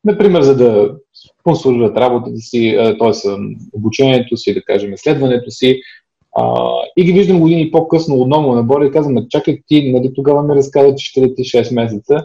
например, 0.06 0.42
за 0.42 0.58
да 0.58 0.96
спонсорират 1.40 1.98
работата 1.98 2.38
си, 2.38 2.78
т.е. 3.00 3.30
обучението 3.74 4.38
си, 4.38 4.54
да 4.54 4.64
кажем, 4.64 4.94
изследването 4.94 5.52
си. 5.52 5.82
А, 6.38 6.72
и 6.98 7.04
ги 7.04 7.12
виждам 7.12 7.40
години 7.40 7.72
по-късно 7.72 8.16
отново 8.16 8.56
набора 8.56 8.86
и 8.86 8.92
казвам, 8.92 9.26
чакай 9.30 9.60
ти, 9.68 9.92
нали 9.92 10.12
тогава 10.16 10.44
ми 10.44 10.56
разказа, 10.56 10.96
че 10.96 11.06
ще 11.06 11.22
лети 11.22 11.42
6 11.42 11.76
месеца 11.76 12.24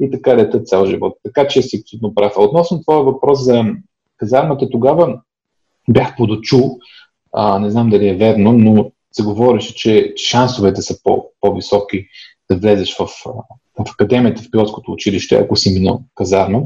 и 0.00 0.10
така 0.10 0.36
лета 0.36 0.62
цял 0.62 0.86
живот. 0.86 1.14
Така 1.22 1.48
че 1.48 1.62
си 1.62 1.80
абсолютно 1.82 2.14
прав. 2.14 2.32
А 2.36 2.42
относно 2.42 2.80
това 2.80 3.00
въпрос 3.00 3.44
за 3.44 3.64
казармата, 4.16 4.70
тогава 4.70 5.20
бях 5.88 6.16
подочул, 6.16 6.78
а, 7.32 7.58
не 7.58 7.70
знам 7.70 7.90
дали 7.90 8.08
е 8.08 8.16
верно, 8.16 8.52
но 8.52 8.90
се 9.12 9.22
говореше, 9.22 9.74
че 9.74 10.12
шансовете 10.16 10.82
са 10.82 11.02
по, 11.02 11.24
по-високи 11.40 12.06
да 12.50 12.56
влезеш 12.56 12.96
в, 12.96 13.06
в 13.78 13.90
академията, 13.92 14.42
в 14.42 14.50
пилотското 14.50 14.92
училище, 14.92 15.34
ако 15.34 15.56
си 15.56 15.70
минал 15.70 16.02
казарма. 16.14 16.62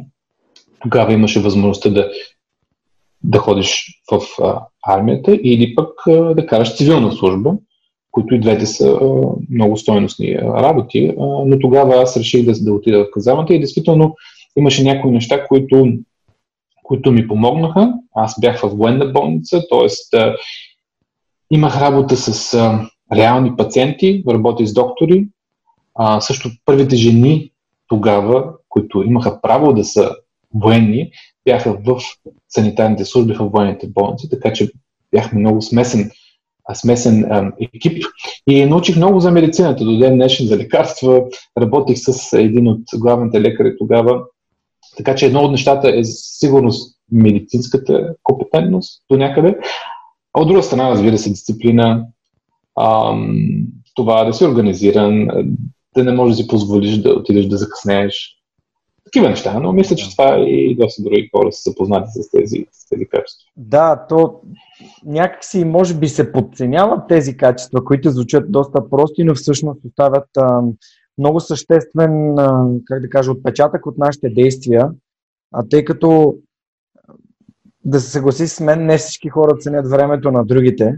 Тогава 0.82 1.12
имаше 1.12 1.40
възможността 1.40 1.90
да, 1.90 2.10
да 3.24 3.38
ходиш 3.38 4.02
в 4.12 4.20
а, 4.42 4.60
армията 4.86 5.34
или 5.34 5.74
пък 5.74 6.06
а, 6.06 6.34
да 6.34 6.46
караш 6.46 6.76
цивилна 6.76 7.12
служба, 7.12 7.54
които 8.10 8.34
и 8.34 8.40
двете 8.40 8.66
са 8.66 8.98
много 9.50 9.76
стойностни 9.76 10.38
работи. 10.38 11.14
Но 11.46 11.58
тогава 11.58 12.02
аз 12.02 12.16
реших 12.16 12.44
да, 12.44 12.52
да 12.60 12.72
отида 12.72 13.04
в 13.04 13.10
казармата 13.14 13.54
и 13.54 13.58
действително 13.58 14.14
имаше 14.56 14.82
някои 14.82 15.10
неща, 15.10 15.46
които, 15.46 15.88
които 16.82 17.12
ми 17.12 17.28
помогнаха. 17.28 17.92
Аз 18.14 18.40
бях 18.40 18.60
в 18.60 18.68
военна 18.68 19.06
болница, 19.06 19.62
т.е. 19.70 20.18
имах 21.50 21.80
работа 21.80 22.16
с 22.16 22.54
реални 23.12 23.56
пациенти, 23.56 24.24
работих 24.28 24.66
с 24.66 24.72
доктори. 24.72 25.26
А, 25.94 26.20
също 26.20 26.50
първите 26.64 26.96
жени 26.96 27.50
тогава, 27.88 28.52
които 28.68 29.02
имаха 29.02 29.40
право 29.40 29.72
да 29.72 29.84
са 29.84 30.10
военни, 30.54 31.10
бяха 31.44 31.78
в 31.84 32.00
санитарните 32.48 33.04
служби, 33.04 33.34
в 33.34 33.48
военните 33.48 33.88
болници, 33.88 34.30
така 34.30 34.52
че 34.52 34.70
бяхме 35.12 35.40
много 35.40 35.62
смесен, 35.62 36.10
смесен 36.74 37.30
екип 37.74 38.04
и 38.50 38.64
научих 38.64 38.96
много 38.96 39.20
за 39.20 39.30
медицината 39.30 39.84
до 39.84 39.98
ден 39.98 40.14
днешен, 40.14 40.46
за 40.46 40.56
лекарства. 40.56 41.22
Работих 41.58 41.98
с 41.98 42.32
един 42.32 42.68
от 42.68 42.82
главните 42.94 43.40
лекари 43.40 43.74
тогава. 43.78 44.22
Така 44.96 45.14
че 45.14 45.26
едно 45.26 45.40
от 45.40 45.50
нещата 45.50 45.90
е 45.90 46.04
сигурност 46.04 46.96
медицинската 47.12 48.14
компетентност 48.22 49.02
до 49.10 49.16
някъде. 49.16 49.58
А 50.32 50.40
от 50.40 50.48
друга 50.48 50.62
страна, 50.62 50.90
разбира 50.90 51.18
се, 51.18 51.30
дисциплина, 51.30 52.06
ам, 52.80 53.36
това 53.94 54.24
да 54.24 54.34
си 54.34 54.44
организиран, 54.44 55.26
да 55.96 56.04
не 56.04 56.12
можеш 56.12 56.36
да 56.36 56.42
си 56.42 56.48
позволиш 56.48 56.96
да 56.96 57.10
отидеш 57.10 57.46
да 57.46 57.56
закъснееш, 57.56 58.39
такива 59.12 59.28
неща, 59.28 59.60
но 59.60 59.72
мисля, 59.72 59.96
че 59.96 60.10
това 60.10 60.38
и 60.38 60.76
доста 60.76 61.02
други 61.02 61.30
хора 61.36 61.52
са 61.52 61.70
запознати 61.70 62.10
с 62.10 62.30
тези, 62.30 62.66
с 62.72 62.88
тези 62.88 63.06
качества. 63.06 63.50
Да, 63.56 64.06
то 64.08 64.40
някакси 65.04 65.64
може 65.64 65.94
би 65.94 66.08
се 66.08 66.32
подценяват 66.32 67.08
тези 67.08 67.36
качества, 67.36 67.84
които 67.84 68.10
звучат 68.10 68.52
доста 68.52 68.90
прости, 68.90 69.24
но 69.24 69.34
всъщност 69.34 69.80
оставят 69.84 70.28
а, 70.38 70.60
много 71.18 71.40
съществен, 71.40 72.38
а, 72.38 72.66
как 72.84 73.00
да 73.00 73.08
кажа, 73.08 73.30
отпечатък 73.30 73.86
от 73.86 73.98
нашите 73.98 74.30
действия, 74.30 74.90
а 75.52 75.68
тъй 75.70 75.84
като 75.84 76.34
да 77.84 78.00
се 78.00 78.10
съгласи 78.10 78.48
с 78.48 78.60
мен, 78.60 78.86
не 78.86 78.98
всички 78.98 79.28
хора 79.28 79.58
ценят 79.58 79.90
времето 79.90 80.30
на 80.30 80.44
другите. 80.44 80.96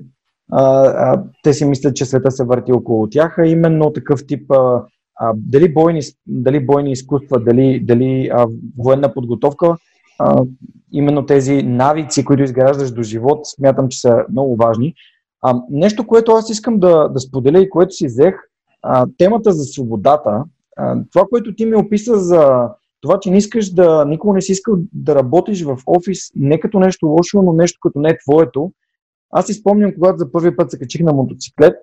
А, 0.53 0.87
а, 0.87 1.25
те 1.43 1.53
си 1.53 1.65
мислят, 1.65 1.97
че 1.97 2.05
света 2.05 2.31
се 2.31 2.45
върти 2.45 2.73
около 2.73 3.09
тях, 3.11 3.39
а 3.39 3.47
именно 3.47 3.93
такъв 3.93 4.27
тип 4.27 4.53
а, 4.53 4.85
а, 5.23 5.33
дали, 5.37 5.75
бойни, 5.75 6.01
дали 6.27 6.67
бойни 6.67 6.93
изкуства, 6.93 7.41
дали, 7.41 7.81
дали 7.81 8.31
а, 8.33 8.47
военна 8.79 9.15
подготовка, 9.15 9.77
а, 10.19 10.45
именно 10.93 11.27
тези 11.27 11.63
навици, 11.63 12.25
които 12.25 12.43
изграждаш 12.43 12.91
до 12.91 13.03
живот, 13.03 13.41
смятам, 13.47 13.89
че 13.89 14.01
са 14.01 14.25
много 14.31 14.57
важни. 14.57 14.95
А, 15.43 15.63
нещо, 15.71 16.07
което 16.07 16.33
аз 16.33 16.51
искам 16.51 16.79
да, 16.79 17.09
да 17.09 17.21
споделя 17.21 17.61
и 17.61 17.71
което 17.71 17.95
си 17.95 18.07
взех, 18.07 18.35
а, 18.83 19.07
темата 19.19 19.53
за 19.53 19.65
свободата, 19.65 20.45
а, 20.77 20.97
това, 21.13 21.25
което 21.31 21.55
ти 21.55 21.67
ми 21.67 21.77
описа 21.77 22.19
за 22.19 22.69
това, 23.01 23.21
че 23.21 23.31
не 23.31 23.39
искаш 23.39 23.71
да, 23.71 24.05
никога 24.05 24.35
не 24.35 24.41
си 24.41 24.53
искал 24.53 24.77
да 24.93 25.15
работиш 25.15 25.63
в 25.63 25.79
офис 25.87 26.19
не 26.37 26.61
като 26.61 26.79
нещо 26.79 27.07
лошо, 27.07 27.43
но 27.43 27.53
нещо 27.53 27.79
като 27.83 27.99
не 27.99 28.09
е 28.09 28.19
твоето. 28.19 28.73
Аз 29.31 29.47
си 29.47 29.55
спомням, 29.55 29.95
когато 29.95 30.19
за 30.19 30.33
първи 30.33 30.57
път 30.57 30.71
се 30.71 30.79
качих 30.79 31.01
на 31.01 31.13
мотоциклет, 31.13 31.75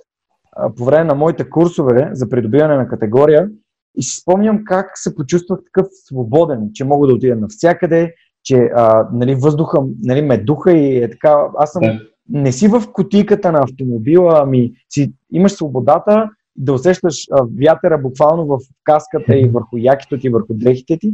по 0.77 0.85
време 0.85 1.03
на 1.03 1.15
моите 1.15 1.49
курсове 1.49 2.09
за 2.13 2.29
придобиване 2.29 2.75
на 2.75 2.87
категория 2.87 3.49
и 3.97 4.03
си 4.03 4.21
спомням 4.21 4.63
как 4.65 4.91
се 4.95 5.15
почувствах 5.15 5.59
такъв 5.65 5.87
свободен, 6.05 6.69
че 6.73 6.85
мога 6.85 7.07
да 7.07 7.13
отида 7.13 7.35
навсякъде, 7.35 8.13
че 8.43 8.69
а, 8.75 9.07
нали, 9.13 9.35
въздуха 9.35 9.79
нали, 10.03 10.21
ме 10.21 10.37
духа 10.37 10.71
и 10.71 11.03
е 11.03 11.09
така. 11.09 11.35
Аз 11.57 11.71
съм 11.71 11.81
yeah. 11.81 12.07
не 12.29 12.51
си 12.51 12.67
в 12.67 12.83
котиката 12.93 13.51
на 13.51 13.59
автомобила, 13.63 14.39
ами 14.43 14.73
си 14.89 15.13
имаш 15.31 15.51
свободата 15.51 16.29
да 16.55 16.73
усещаш 16.73 17.27
а, 17.31 17.43
вятъра 17.65 17.97
буквално 17.97 18.45
в 18.45 18.57
каската 18.83 19.37
и 19.37 19.49
върху 19.49 19.77
якито 19.77 20.19
ти, 20.19 20.29
върху 20.29 20.53
дрехите 20.53 20.97
ти, 20.97 21.13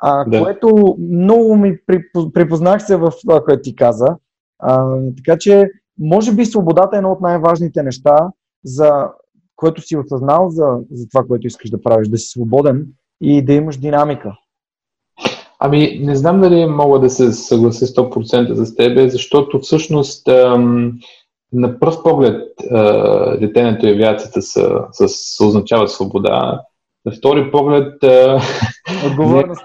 а, 0.00 0.24
yeah. 0.24 0.42
което 0.42 0.96
много 0.98 1.56
ми 1.56 1.78
припознах 2.34 2.86
се 2.86 2.96
в 2.96 3.12
това, 3.22 3.44
което 3.44 3.62
ти 3.62 3.76
каза. 3.76 4.16
А, 4.58 4.96
така 5.16 5.38
че, 5.38 5.70
може 5.98 6.34
би 6.34 6.46
свободата 6.46 6.96
е 6.96 6.98
едно 6.98 7.12
от 7.12 7.20
най-важните 7.20 7.82
неща, 7.82 8.16
за 8.64 9.08
който 9.56 9.82
си 9.82 9.96
осъзнал 9.96 10.50
за, 10.50 10.78
за 10.90 11.08
това, 11.08 11.24
което 11.28 11.46
искаш 11.46 11.70
да 11.70 11.82
правиш, 11.82 12.08
да 12.08 12.18
си 12.18 12.28
свободен 12.28 12.86
и 13.20 13.44
да 13.44 13.52
имаш 13.52 13.76
динамика. 13.76 14.36
Ами, 15.58 16.00
не 16.02 16.16
знам 16.16 16.40
дали 16.40 16.66
мога 16.66 17.00
да 17.00 17.10
се 17.10 17.32
съглася 17.32 17.86
100% 17.86 18.52
с 18.52 18.76
тебе, 18.76 19.08
защото 19.08 19.60
всъщност 19.60 20.28
ам, 20.28 20.92
на 21.52 21.80
пръв 21.80 22.02
поглед 22.02 22.42
а, 22.70 23.36
детенето 23.38 23.86
и 23.86 23.90
авиацията 23.90 24.42
са, 24.42 24.80
са, 24.92 25.08
са 25.08 25.46
означава 25.46 25.88
свобода. 25.88 26.60
На 27.04 27.12
втори 27.12 27.50
поглед... 27.50 28.04
А, 28.04 28.40
отговорност. 29.06 29.64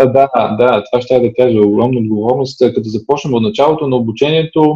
Да, 0.00 0.28
да, 0.58 0.84
това 0.90 1.02
ще 1.02 1.14
я 1.14 1.20
да 1.20 1.34
кажа. 1.34 1.60
Огромна 1.60 2.00
отговорност. 2.00 2.58
Като 2.74 2.88
започнем 2.88 3.34
от 3.34 3.42
началото 3.42 3.88
на 3.88 3.96
обучението, 3.96 4.74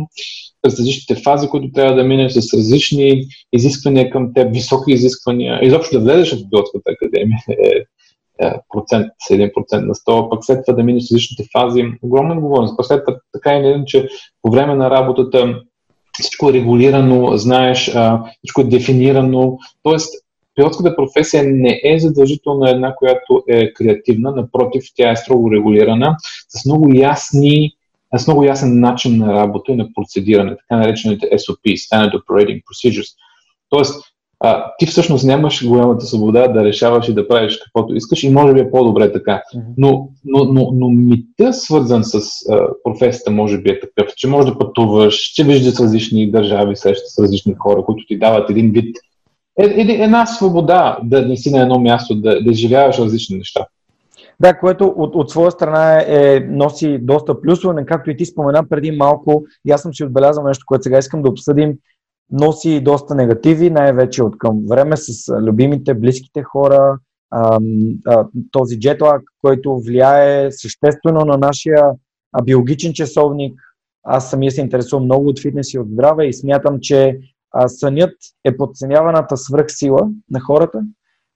различните 0.65 1.23
фази, 1.23 1.49
които 1.49 1.73
трябва 1.73 1.95
да 1.95 2.05
минеш, 2.05 2.33
с 2.33 2.55
различни 2.55 3.25
изисквания 3.53 4.11
към 4.11 4.35
теб, 4.35 4.55
високи 4.55 4.93
изисквания. 4.93 5.61
Изобщо 5.63 5.99
да 5.99 6.05
влезеш 6.05 6.33
в 6.33 6.51
пилотската 6.51 6.91
академия 6.91 7.39
е, 7.49 7.85
е 8.47 8.53
процент, 8.75 9.07
1% 9.31 9.73
на 9.73 9.95
100, 9.95 10.31
пък 10.31 10.45
след 10.45 10.65
това 10.67 10.77
да 10.77 10.85
минеш 10.85 11.03
различните 11.03 11.45
фази. 11.53 11.85
Огромна 12.03 12.35
отговорност. 12.35 12.77
Пък 12.77 12.87
след 12.87 13.05
това 13.07 13.19
така 13.33 13.55
и 13.55 13.61
не, 13.61 13.85
че 13.85 14.09
по 14.43 14.51
време 14.51 14.75
на 14.75 14.91
работата 14.91 15.61
всичко 16.21 16.49
е 16.49 16.53
регулирано, 16.53 17.37
знаеш, 17.37 17.97
всичко 18.39 18.61
е 18.61 18.65
дефинирано. 18.65 19.59
Тоест, 19.83 20.15
пилотската 20.55 20.97
професия 20.97 21.45
не 21.47 21.81
е 21.85 21.99
задължително 21.99 22.67
една, 22.67 22.95
която 22.95 23.43
е 23.49 23.73
креативна, 23.73 24.31
напротив, 24.31 24.85
тя 24.97 25.11
е 25.11 25.17
строго 25.17 25.53
регулирана, 25.53 26.17
с 26.49 26.65
много 26.67 26.95
ясни 26.95 27.73
с 28.19 28.27
много 28.27 28.45
ясен 28.45 28.81
начин 28.81 29.19
на 29.19 29.33
работа 29.33 29.73
и 29.73 29.77
на 29.77 29.89
процедиране, 29.95 30.57
така 30.57 30.81
наречените 30.81 31.27
SOP, 31.27 31.65
Standard 31.65 32.13
Operating 32.13 32.63
Procedures. 32.63 33.15
Тоест, 33.69 34.05
а, 34.41 34.65
ти 34.79 34.87
всъщност 34.87 35.25
нямаш 35.25 35.69
голямата 35.69 36.07
свобода 36.07 36.49
да 36.49 36.65
решаваш 36.65 37.09
и 37.09 37.15
да 37.15 37.29
правиш 37.29 37.59
каквото 37.65 37.95
искаш 37.95 38.23
и 38.23 38.31
може 38.31 38.55
би 38.55 38.61
е 38.61 38.71
по-добре 38.71 39.13
така. 39.13 39.43
Но, 39.77 40.09
но, 40.25 40.45
но, 40.45 40.71
но 40.75 40.89
мита, 40.89 41.53
свързан 41.53 42.05
с 42.05 42.15
а, 42.51 42.69
професията, 42.85 43.31
може 43.31 43.59
би 43.59 43.71
е 43.71 43.81
такъв, 43.81 44.15
че 44.17 44.29
може 44.29 44.49
да 44.49 44.59
пътуваш, 44.59 45.17
че 45.17 45.45
виждаш 45.45 45.81
различни 45.81 46.31
държави, 46.31 46.77
срещаш 46.77 47.09
с 47.09 47.19
различни 47.19 47.55
хора, 47.59 47.85
които 47.85 48.05
ти 48.07 48.19
дават 48.19 48.51
един 48.51 48.71
вид, 48.71 48.97
е, 49.61 49.65
е, 49.65 50.03
една 50.03 50.27
свобода 50.27 50.99
да 51.03 51.27
не 51.27 51.37
си 51.37 51.51
на 51.51 51.63
едно 51.63 51.79
място, 51.79 52.15
да, 52.15 52.43
да 52.43 52.51
изживяваш 52.51 52.99
различни 52.99 53.37
неща. 53.37 53.67
Да, 54.41 54.59
което 54.59 54.95
от, 54.97 55.15
от 55.15 55.31
своя 55.31 55.51
страна 55.51 56.01
е, 56.01 56.05
е, 56.09 56.41
носи 56.41 56.99
доста 56.99 57.41
плюсове, 57.41 57.87
както 57.87 58.11
и 58.11 58.17
ти 58.17 58.27
спомена 58.27 58.69
преди 58.69 58.91
малко, 58.91 59.45
и 59.67 59.71
аз 59.71 59.83
съм 59.83 59.95
си 59.95 60.05
отбелязал 60.05 60.45
нещо, 60.45 60.65
което 60.67 60.83
сега 60.83 60.99
искам 60.99 61.23
да 61.23 61.29
обсъдим, 61.29 61.79
носи 62.31 62.81
доста 62.81 63.15
негативи, 63.15 63.71
най-вече 63.71 64.23
от 64.23 64.39
към 64.39 64.63
време 64.69 64.97
с 64.97 65.33
любимите, 65.41 65.95
близките 65.95 66.43
хора, 66.43 66.99
този 68.51 68.81
джетлаг, 68.81 69.23
който 69.43 69.79
влияе 69.79 70.53
съществено 70.53 71.25
на 71.25 71.37
нашия 71.37 71.91
биологичен 72.45 72.93
часовник. 72.93 73.61
Аз 74.03 74.31
самия 74.31 74.53
се 74.53 74.61
интересувам 74.61 75.05
много 75.05 75.29
от 75.29 75.41
фитнес 75.41 75.75
и 75.75 75.79
от 75.79 75.89
здраве 75.89 76.27
и 76.27 76.33
смятам, 76.33 76.79
че 76.81 77.19
сънят 77.67 78.15
е 78.45 78.57
подценяваната 78.57 79.37
свръхсила 79.37 80.09
на 80.31 80.41
хората, 80.41 80.83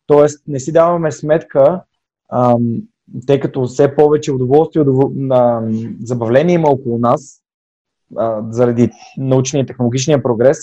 т.е. 0.07 0.27
не 0.47 0.61
си 0.61 0.73
даваме 0.73 1.13
сметка 1.13 1.83
тъй 3.27 3.41
като 3.41 3.65
все 3.65 3.95
повече 3.95 4.33
удоволствие 4.33 4.85
на 5.15 5.69
забавление 6.03 6.55
има 6.55 6.69
около 6.69 6.99
нас, 6.99 7.41
а, 8.17 8.43
заради 8.51 8.91
научния 9.19 9.63
и 9.63 9.67
технологичния 9.67 10.23
прогрес 10.23 10.59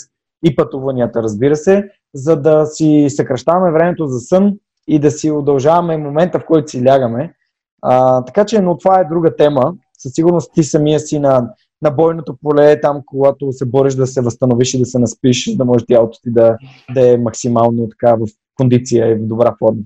и 0.45 0.55
пътуванията, 0.55 1.23
разбира 1.23 1.55
се, 1.55 1.89
за 2.13 2.35
да 2.41 2.65
си 2.65 3.07
съкръщаваме 3.09 3.71
времето 3.71 4.07
за 4.07 4.19
сън 4.19 4.53
и 4.87 4.99
да 4.99 5.11
си 5.11 5.31
удължаваме 5.31 5.97
момента, 5.97 6.39
в 6.39 6.45
който 6.45 6.71
си 6.71 6.85
лягаме. 6.85 7.33
А, 7.81 8.25
така 8.25 8.45
че, 8.45 8.61
но 8.61 8.77
това 8.77 8.99
е 8.99 9.05
друга 9.05 9.35
тема. 9.35 9.73
Със 9.97 10.13
сигурност 10.13 10.51
ти 10.53 10.63
самия 10.63 10.99
си 10.99 11.19
на, 11.19 11.49
на 11.81 11.91
бойното 11.91 12.37
поле, 12.41 12.81
там, 12.81 13.01
когато 13.05 13.51
се 13.51 13.65
бориш 13.65 13.95
да 13.95 14.07
се 14.07 14.21
възстановиш 14.21 14.73
и 14.73 14.79
да 14.79 14.85
се 14.85 14.99
наспиш, 14.99 15.55
да 15.55 15.65
може 15.65 15.85
тялото 15.85 16.19
ти 16.23 16.31
да, 16.31 16.57
да 16.93 17.13
е 17.13 17.17
максимално 17.17 17.89
така 17.89 18.15
в 18.15 18.27
кондиция 18.55 19.11
и 19.11 19.15
в 19.15 19.27
добра 19.27 19.55
форма. 19.59 19.81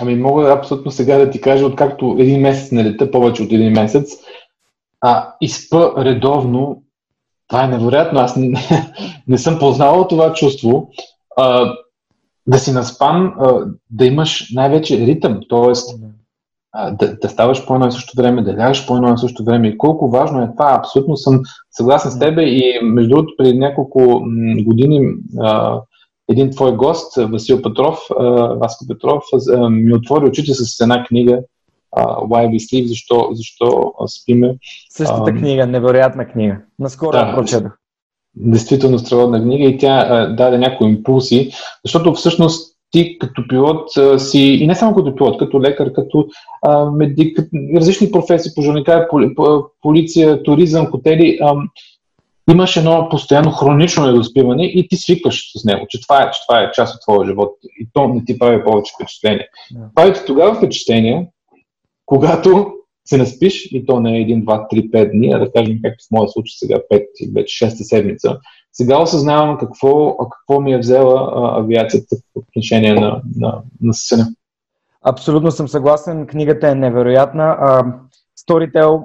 Ами 0.00 0.14
мога 0.14 0.52
абсолютно 0.52 0.90
сега 0.90 1.18
да 1.18 1.30
ти 1.30 1.40
кажа, 1.40 1.66
откакто 1.66 2.16
един 2.18 2.40
месец 2.40 2.72
не 2.72 2.84
лета, 2.84 3.10
повече 3.10 3.42
от 3.42 3.52
един 3.52 3.72
месец, 3.72 4.12
а 5.00 5.34
изпа 5.40 5.92
редовно, 5.98 6.82
това 7.48 7.64
е 7.64 7.68
невероятно, 7.68 8.20
аз 8.20 8.36
не, 8.36 8.54
не 9.28 9.38
съм 9.38 9.58
познавал 9.58 10.08
това 10.08 10.32
чувство, 10.32 10.88
а, 11.36 11.74
да 12.46 12.58
си 12.58 12.72
наспан, 12.72 13.34
а, 13.38 13.66
да 13.90 14.06
имаш 14.06 14.52
най-вече 14.54 14.98
ритъм, 14.98 15.40
т.е. 15.50 15.72
Да, 16.92 17.16
да 17.16 17.28
ставаш 17.28 17.66
по 17.66 17.74
едно 17.74 17.88
и 17.88 17.92
също 17.92 18.12
време, 18.16 18.42
да 18.42 18.52
лягаш 18.52 18.86
по 18.86 18.96
едно 18.96 19.14
и 19.14 19.18
също 19.18 19.44
време. 19.44 19.68
И 19.68 19.78
колко 19.78 20.10
важно 20.10 20.42
е 20.42 20.50
това, 20.56 20.74
абсолютно 20.78 21.16
съм 21.16 21.40
съгласен 21.70 22.10
с 22.10 22.18
тебе 22.18 22.42
и 22.42 22.80
между 22.82 23.08
другото 23.08 23.34
преди 23.38 23.58
няколко 23.58 24.22
години 24.64 25.00
а, 25.40 25.80
един 26.30 26.50
твой 26.50 26.76
гост, 26.76 27.16
Васил 27.16 27.62
Петров, 27.62 27.98
Васко 28.60 28.86
Петров, 28.88 29.24
ми 29.70 29.94
отвори 29.94 30.26
очите 30.26 30.54
с 30.54 30.80
една 30.80 31.04
книга 31.04 31.40
Why 31.96 32.48
We 32.48 32.56
Sleep, 32.56 32.86
защо, 32.86 33.28
защо 33.32 33.92
спиме. 34.06 34.56
Същата 34.90 35.32
книга, 35.32 35.66
невероятна 35.66 36.28
книга. 36.28 36.56
Наскоро 36.78 37.12
да, 37.12 37.34
прочетох. 37.34 37.72
Действително 38.34 38.98
страхотна 38.98 39.42
книга 39.42 39.64
и 39.64 39.78
тя 39.78 40.26
даде 40.26 40.58
някои 40.58 40.88
импулси, 40.88 41.50
защото 41.84 42.14
всъщност 42.14 42.78
ти 42.90 43.18
като 43.18 43.42
пилот 43.48 43.88
си, 44.18 44.40
и 44.40 44.66
не 44.66 44.74
само 44.74 44.94
като 44.94 45.14
пилот, 45.14 45.38
като 45.38 45.60
лекар, 45.60 45.92
като 45.92 46.28
а, 46.62 46.90
медик, 46.90 47.38
различни 47.76 48.10
професии, 48.10 48.52
пожарникар, 48.54 49.06
полиция, 49.82 50.42
туризъм, 50.42 50.86
хотели, 50.86 51.38
а, 51.42 51.54
имаш 52.50 52.76
едно 52.76 53.08
постоянно 53.10 53.50
хронично 53.50 54.06
недоспиване 54.06 54.64
и 54.64 54.88
ти 54.88 54.96
свикваш 54.96 55.52
с 55.56 55.64
него, 55.64 55.86
че 55.88 56.00
това 56.02 56.22
е, 56.22 56.30
че 56.30 56.40
това 56.48 56.60
е 56.62 56.70
част 56.72 56.94
от 56.94 57.00
твоя 57.02 57.26
живот 57.26 57.50
и 57.80 57.88
то 57.92 58.08
не 58.08 58.24
ти 58.24 58.38
прави 58.38 58.64
повече 58.64 58.92
впечатление. 58.94 59.48
Yeah. 59.74 59.94
Прави 59.94 60.12
ти 60.12 60.20
тогава 60.26 60.54
впечатление, 60.54 61.30
когато 62.06 62.72
се 63.04 63.16
наспиш 63.16 63.68
и 63.72 63.86
то 63.86 64.00
не 64.00 64.18
е 64.18 64.26
1, 64.26 64.44
2, 64.44 64.72
3, 64.72 64.90
5 64.90 65.10
дни, 65.10 65.32
а 65.32 65.38
да 65.38 65.52
кажем 65.52 65.78
както 65.84 66.04
в 66.04 66.10
моя 66.10 66.28
случай 66.28 66.52
сега 66.56 66.76
5 66.92 67.06
и 67.20 67.32
вече 67.34 67.66
6 67.66 67.68
седмица, 67.68 68.38
сега 68.72 69.02
осъзнавам 69.02 69.58
какво, 69.58 70.16
какво 70.16 70.60
ми 70.60 70.72
е 70.72 70.78
взела 70.78 71.32
а, 71.34 71.60
авиацията 71.60 72.16
в 72.16 72.38
отношение 72.38 72.94
на, 72.94 73.22
на, 73.36 73.62
на 73.80 73.94
съня. 73.94 74.26
Абсолютно 75.02 75.50
съм 75.50 75.68
съгласен. 75.68 76.26
Книгата 76.26 76.68
е 76.68 76.74
невероятна. 76.74 77.56
А, 77.60 77.84
Storytel, 78.46 79.02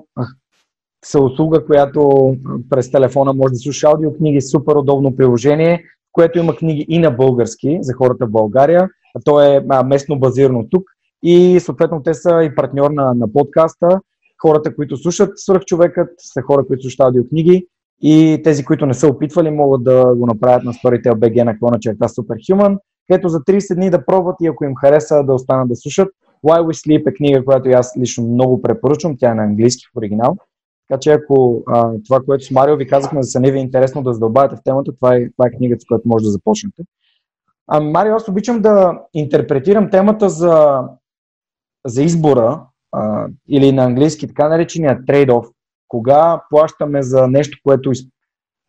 са 1.03 1.19
услуга, 1.19 1.65
която 1.65 2.33
през 2.69 2.91
телефона 2.91 3.33
може 3.33 3.51
да 3.51 3.57
слуша 3.57 3.87
аудиокниги, 3.87 4.41
супер 4.41 4.75
удобно 4.75 5.15
приложение, 5.15 5.83
което 6.11 6.39
има 6.39 6.55
книги 6.55 6.85
и 6.89 6.99
на 6.99 7.11
български 7.11 7.77
за 7.81 7.93
хората 7.93 8.25
в 8.25 8.31
България. 8.31 8.89
То 9.25 9.41
е 9.41 9.65
местно 9.85 10.19
базирано 10.19 10.69
тук 10.69 10.83
и 11.23 11.59
съответно 11.59 12.03
те 12.03 12.13
са 12.13 12.43
и 12.43 12.55
партньор 12.55 12.91
на, 12.91 13.13
на 13.13 13.33
подкаста. 13.33 13.99
Хората, 14.41 14.75
които 14.75 14.97
слушат 14.97 15.31
Свърхчовекът, 15.35 16.09
са 16.17 16.41
хора, 16.41 16.67
които 16.67 16.81
слушат 16.81 16.99
аудиокниги 16.99 17.67
и 18.01 18.41
тези, 18.43 18.65
които 18.65 18.85
не 18.85 18.93
са 18.93 19.07
опитвали, 19.07 19.49
могат 19.49 19.83
да 19.83 20.15
го 20.15 20.25
направят 20.25 20.63
на 20.63 20.73
Storytel 20.73 21.13
BG 21.13 21.43
на 21.43 21.59
клона 21.59 21.79
черта 21.79 22.07
Superhuman, 22.07 22.77
където 23.07 23.29
за 23.29 23.39
30 23.39 23.75
дни 23.75 23.89
да 23.89 24.05
пробват 24.05 24.35
и 24.41 24.47
ако 24.47 24.65
им 24.65 24.75
хареса 24.75 25.23
да 25.23 25.33
останат 25.33 25.69
да 25.69 25.75
слушат. 25.75 26.09
Why 26.45 26.61
We 26.61 26.87
Sleep 26.87 27.09
е 27.09 27.13
книга, 27.13 27.45
която 27.45 27.69
аз 27.69 27.93
лично 27.99 28.27
много 28.27 28.61
препоръчвам. 28.61 29.15
Тя 29.19 29.31
е 29.31 29.35
на 29.35 29.43
английски 29.43 29.83
в 29.93 29.97
оригинал. 29.97 30.37
Така 30.87 30.99
че 30.99 31.11
ако 31.11 31.63
а, 31.67 31.91
това, 32.05 32.19
което 32.25 32.45
с 32.45 32.51
Марио 32.51 32.77
ви 32.77 32.87
казахме, 32.87 33.23
за 33.23 33.31
са 33.31 33.39
не 33.39 33.51
ви 33.51 33.57
е 33.57 33.61
интересно 33.61 34.03
да 34.03 34.13
задълбавате 34.13 34.55
в 34.55 34.63
темата, 34.63 34.95
това 34.95 35.15
е, 35.15 35.29
това 35.31 35.47
е 35.47 35.57
книгата, 35.57 35.81
с 35.81 35.87
която 35.87 36.07
може 36.07 36.23
да 36.23 36.31
започнете. 36.31 36.83
А, 37.67 37.79
Марио, 37.79 38.15
аз 38.15 38.27
обичам 38.27 38.61
да 38.61 39.01
интерпретирам 39.13 39.89
темата 39.89 40.29
за, 40.29 40.81
за 41.85 42.03
избора 42.03 42.65
а, 42.91 43.27
или 43.49 43.71
на 43.71 43.83
английски 43.83 44.27
така 44.27 44.49
наречения 44.49 45.05
трейд-оф. 45.05 45.45
Кога 45.87 46.41
плащаме 46.49 47.03
за 47.03 47.27
нещо, 47.27 47.57
което 47.63 47.91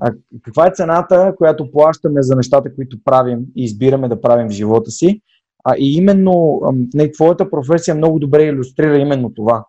а, 0.02 0.12
каква 0.42 0.66
е 0.66 0.74
цената, 0.74 1.34
която 1.36 1.70
плащаме 1.70 2.22
за 2.22 2.36
нещата, 2.36 2.74
които 2.74 2.98
правим 3.04 3.40
и 3.56 3.64
избираме 3.64 4.08
да 4.08 4.20
правим 4.20 4.48
в 4.48 4.52
живота 4.52 4.90
си. 4.90 5.20
А, 5.64 5.74
и 5.78 5.96
именно 5.96 6.60
а, 6.64 7.10
твоята 7.12 7.50
професия 7.50 7.94
много 7.94 8.18
добре 8.18 8.42
иллюстрира 8.42 8.96
именно 8.96 9.34
това 9.34 9.64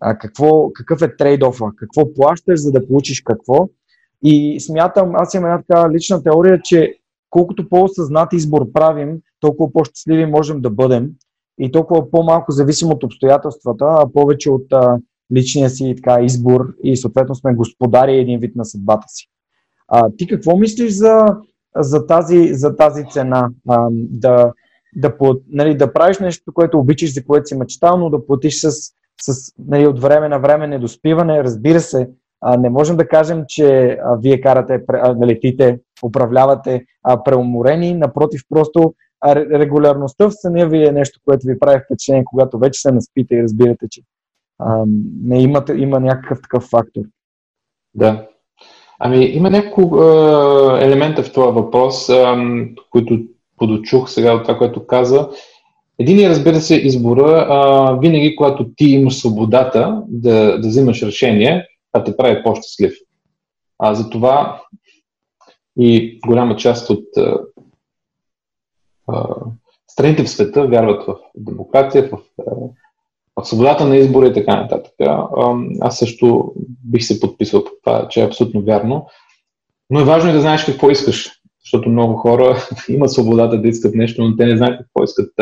а, 0.00 0.18
какво, 0.18 0.72
какъв 0.72 1.02
е 1.02 1.16
трейд-офа, 1.16 1.74
какво 1.76 2.14
плащаш, 2.14 2.60
за 2.60 2.72
да 2.72 2.86
получиш 2.86 3.20
какво. 3.20 3.68
И 4.22 4.60
смятам, 4.60 5.12
аз 5.14 5.34
имам 5.34 5.50
една 5.50 5.62
така 5.68 5.90
лична 5.92 6.22
теория, 6.22 6.60
че 6.64 6.94
колкото 7.30 7.68
по-осъзнат 7.68 8.32
избор 8.32 8.72
правим, 8.72 9.20
толкова 9.40 9.72
по-щастливи 9.72 10.26
можем 10.26 10.60
да 10.60 10.70
бъдем 10.70 11.10
и 11.58 11.72
толкова 11.72 12.10
по-малко 12.10 12.52
зависим 12.52 12.88
от 12.88 13.04
обстоятелствата, 13.04 13.84
а 13.88 14.12
повече 14.12 14.50
от 14.50 14.72
а, 14.72 14.98
личния 15.34 15.70
си 15.70 15.94
така, 15.96 16.22
избор 16.22 16.74
и 16.82 16.96
съответно 16.96 17.34
сме 17.34 17.54
господари 17.54 18.16
един 18.18 18.40
вид 18.40 18.56
на 18.56 18.64
съдбата 18.64 19.08
си. 19.08 19.26
А, 19.88 20.10
ти 20.16 20.26
какво 20.26 20.56
мислиш 20.56 20.92
за 20.92 21.26
за 21.76 22.06
тази, 22.06 22.54
за 22.54 22.76
тази 22.76 23.04
цена. 23.10 23.50
А, 23.68 23.88
да, 23.92 24.52
да, 24.96 25.16
нали, 25.48 25.76
да 25.76 25.92
правиш 25.92 26.18
нещо, 26.18 26.52
което 26.54 26.78
обичаш, 26.78 27.14
за 27.14 27.24
което 27.24 27.46
си 27.46 27.56
мечтал, 27.56 27.98
но 27.98 28.10
да 28.10 28.26
платиш 28.26 28.60
с, 28.60 28.92
с 29.20 29.52
нали, 29.58 29.86
от 29.86 30.00
време 30.00 30.28
на 30.28 30.38
време 30.38 30.66
недоспиване. 30.66 31.44
Разбира 31.44 31.80
се, 31.80 32.10
а, 32.40 32.56
не 32.56 32.70
можем 32.70 32.96
да 32.96 33.08
кажем, 33.08 33.44
че 33.48 33.98
а, 34.04 34.16
вие 34.16 34.40
карате, 34.40 34.84
а, 34.88 35.26
летите, 35.26 35.80
управлявате 36.04 36.84
а, 37.02 37.22
преуморени. 37.22 37.94
Напротив, 37.94 38.42
просто 38.48 38.94
а, 39.20 39.36
регулярността 39.36 40.26
в 40.26 40.32
съня 40.32 40.66
ви 40.66 40.86
е 40.86 40.92
нещо, 40.92 41.20
което 41.24 41.46
ви 41.46 41.58
прави 41.58 41.80
впечатление, 41.84 42.24
когато 42.24 42.58
вече 42.58 42.80
се 42.80 42.92
наспите 42.92 43.34
и 43.34 43.42
разбирате, 43.42 43.86
че 43.90 44.02
а, 44.58 44.84
не 45.22 45.42
имате, 45.42 45.72
има 45.72 46.00
някакъв 46.00 46.42
такъв 46.42 46.64
фактор. 46.64 47.02
Да. 47.94 48.26
Ами, 48.98 49.24
има 49.24 49.50
няколко 49.50 50.02
елемента 50.80 51.22
в 51.22 51.32
това 51.32 51.46
въпрос, 51.46 52.08
е, 52.08 52.24
които 52.90 53.18
подочух 53.56 54.10
сега 54.10 54.34
от 54.34 54.42
това, 54.42 54.58
което 54.58 54.86
каза. 54.86 55.28
Един 55.98 56.20
е, 56.20 56.28
разбира 56.28 56.60
се, 56.60 56.76
избора. 56.76 57.46
А, 57.48 57.92
винаги, 57.92 58.36
когато 58.36 58.66
ти 58.76 58.84
имаш 58.84 59.16
свободата 59.16 60.02
да, 60.08 60.58
да 60.60 60.68
взимаш 60.68 61.02
решение, 61.02 61.66
това 61.92 62.04
те 62.04 62.16
прави 62.16 62.42
по-щастлив. 62.42 62.94
А 63.78 63.94
за 63.94 64.10
това 64.10 64.62
и 65.78 66.20
голяма 66.26 66.56
част 66.56 66.90
от 66.90 67.04
а, 67.16 67.38
а, 69.08 69.26
страните 69.88 70.24
в 70.24 70.30
света 70.30 70.66
вярват 70.66 71.06
в 71.06 71.16
демокрация, 71.36 72.10
в, 72.12 72.18
в 73.36 73.44
свободата 73.44 73.84
на 73.84 73.96
избора 73.96 74.26
и 74.26 74.32
така 74.32 74.56
нататък. 74.56 74.92
А, 75.00 75.28
аз 75.80 75.98
също 75.98 76.52
бих 76.84 77.04
се 77.04 77.20
подписал 77.20 77.64
по 77.64 77.70
това, 77.84 78.08
че 78.08 78.20
е 78.20 78.26
абсолютно 78.26 78.62
вярно. 78.62 79.06
Но 79.90 80.00
е 80.00 80.04
важно 80.04 80.30
и 80.30 80.32
да 80.32 80.40
знаеш 80.40 80.64
какво 80.64 80.90
искаш, 80.90 81.33
защото 81.64 81.88
много 81.88 82.14
хора 82.14 82.56
имат 82.88 83.12
свободата 83.12 83.60
да 83.60 83.68
искат 83.68 83.94
нещо, 83.94 84.24
но 84.24 84.36
те 84.36 84.46
не 84.46 84.56
знаят 84.56 84.78
какво 84.78 85.04
искат. 85.04 85.32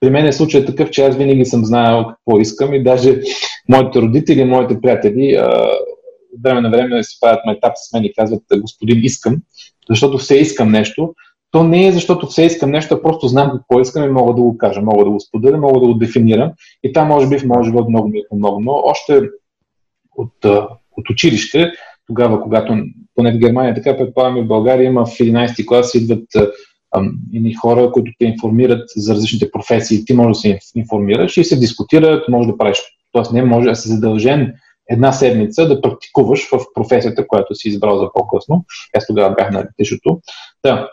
При 0.00 0.10
мен 0.10 0.26
е 0.26 0.32
случай 0.32 0.64
такъв, 0.64 0.90
че 0.90 1.02
аз 1.02 1.16
винаги 1.16 1.44
съм 1.44 1.64
знаел 1.64 2.04
какво 2.04 2.40
искам 2.40 2.74
и 2.74 2.82
даже 2.82 3.20
моите 3.68 4.00
родители, 4.00 4.44
моите 4.44 4.80
приятели 4.80 5.38
от 6.34 6.42
време 6.42 6.60
на 6.60 6.70
време 6.70 7.02
се 7.02 7.20
правят 7.20 7.40
майтап 7.46 7.72
с 7.76 7.92
мен 7.92 8.04
и 8.04 8.12
казват, 8.12 8.42
господин, 8.60 9.04
искам, 9.04 9.36
защото 9.90 10.18
все 10.18 10.36
искам 10.36 10.70
нещо. 10.70 11.14
То 11.50 11.64
не 11.64 11.86
е 11.86 11.92
защото 11.92 12.26
все 12.26 12.44
искам 12.44 12.70
нещо, 12.70 12.94
а 12.94 13.02
просто 13.02 13.28
знам 13.28 13.50
какво 13.50 13.80
искам 13.80 14.04
и 14.04 14.08
мога 14.08 14.34
да 14.34 14.42
го 14.42 14.58
кажа, 14.58 14.80
мога 14.82 15.04
да 15.04 15.10
го 15.10 15.20
споделя, 15.20 15.58
мога 15.58 15.80
да 15.80 15.86
го 15.86 15.94
дефинирам. 15.94 16.52
И 16.82 16.92
това 16.92 17.06
може 17.06 17.28
би 17.28 17.38
в 17.38 17.44
моят 17.44 17.64
живот 17.64 17.88
много 17.88 18.08
ми 18.08 18.18
е 18.18 18.22
но 18.32 18.82
още 18.84 19.20
от, 20.16 20.44
от 20.96 21.10
училище, 21.10 21.72
тогава, 22.06 22.42
когато 22.42 22.76
поне 23.14 23.32
в 23.32 23.38
Германия, 23.38 23.74
така 23.74 23.96
предполагам 23.96 24.36
и 24.36 24.42
в 24.42 24.46
България 24.46 24.86
има 24.86 25.06
в 25.06 25.08
11 25.08 25.66
клас 25.66 25.94
идват 25.94 26.24
едни 27.34 27.54
хора, 27.54 27.90
които 27.92 28.12
те 28.18 28.26
информират 28.26 28.90
за 28.96 29.14
различните 29.14 29.50
професии. 29.50 30.04
Ти 30.04 30.14
можеш 30.14 30.42
да 30.42 30.58
се 30.60 30.78
информираш 30.78 31.36
и 31.36 31.44
се 31.44 31.58
дискутират, 31.58 32.28
може 32.28 32.48
да 32.48 32.58
правиш. 32.58 32.82
Тоест 33.12 33.32
не 33.32 33.44
може 33.44 33.68
да 33.68 33.76
си 33.76 33.88
задължен 33.88 34.54
една 34.90 35.12
седмица 35.12 35.68
да 35.68 35.80
практикуваш 35.80 36.48
в 36.48 36.58
професията, 36.74 37.26
която 37.26 37.54
си 37.54 37.68
избрал 37.68 37.98
за 37.98 38.12
по-късно. 38.14 38.64
Аз 38.96 39.06
тогава 39.06 39.34
бях 39.34 39.50
на 39.50 39.60
летището. 39.60 40.20
Да. 40.64 40.90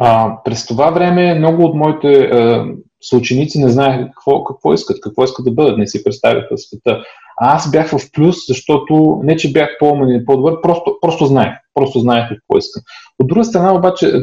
А, 0.00 0.38
през 0.44 0.66
това 0.66 0.90
време 0.90 1.34
много 1.34 1.64
от 1.64 1.74
моите 1.74 2.08
а, 2.08 2.66
съученици 3.02 3.58
не 3.58 3.68
знаеха 3.68 4.06
какво, 4.06 4.44
какво 4.44 4.74
искат, 4.74 5.00
какво 5.00 5.24
искат 5.24 5.44
да 5.44 5.52
бъдат, 5.52 5.78
не 5.78 5.86
си 5.86 6.04
представяха 6.04 6.58
света. 6.58 7.04
А 7.40 7.56
аз 7.56 7.70
бях 7.70 7.90
в 7.90 8.10
плюс, 8.12 8.36
защото 8.48 9.20
не, 9.22 9.36
че 9.36 9.52
бях 9.52 9.68
по-умен 9.78 10.10
или 10.10 10.24
по-добър, 10.24 10.60
просто, 10.60 10.98
просто 11.00 11.26
знаех. 11.26 11.54
Просто 11.74 12.00
знаех 12.00 12.28
какво 12.28 12.58
искам. 12.58 12.82
От 13.18 13.26
друга 13.26 13.44
страна, 13.44 13.74
обаче, 13.74 14.06
е, 14.06 14.20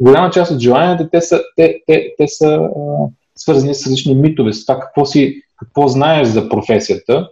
голяма 0.00 0.30
част 0.30 0.50
от 0.50 0.60
желанията, 0.60 1.10
те 1.10 1.20
са, 1.20 1.42
те, 1.56 1.80
те, 1.86 2.14
те 2.18 2.28
са 2.28 2.46
а, 2.46 2.68
свързани 3.36 3.74
с 3.74 3.86
различни 3.86 4.14
митове, 4.14 4.52
с 4.52 4.66
това 4.66 4.80
какво, 4.80 5.04
си, 5.04 5.42
какво 5.56 5.88
знаеш 5.88 6.28
за 6.28 6.48
професията 6.48 7.28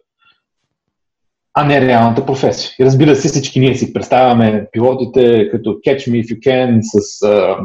а 1.54 1.64
не 1.64 1.80
реалната 1.80 2.26
професия. 2.26 2.70
И 2.80 2.85
разбира 2.85 3.16
се, 3.16 3.28
всички 3.28 3.61
ние 3.61 3.74
си 3.74 3.92
представяме 3.92 4.68
пилотите 4.72 5.48
като 5.50 5.70
Catch 5.70 6.11
Me 6.11 6.24
If 6.24 6.35
You 6.35 6.38
Can 6.38 6.78
с 6.83 7.22
а, 7.22 7.56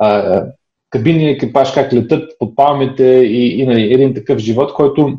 а, 0.00 0.44
кабини 0.90 1.30
екипаж, 1.30 1.72
как 1.72 1.92
летат 1.92 2.32
под 2.38 2.56
палмите 2.56 3.04
и, 3.04 3.60
и 3.60 3.66
нали, 3.66 3.92
един 3.92 4.14
такъв 4.14 4.38
живот, 4.38 4.74
който 4.74 5.18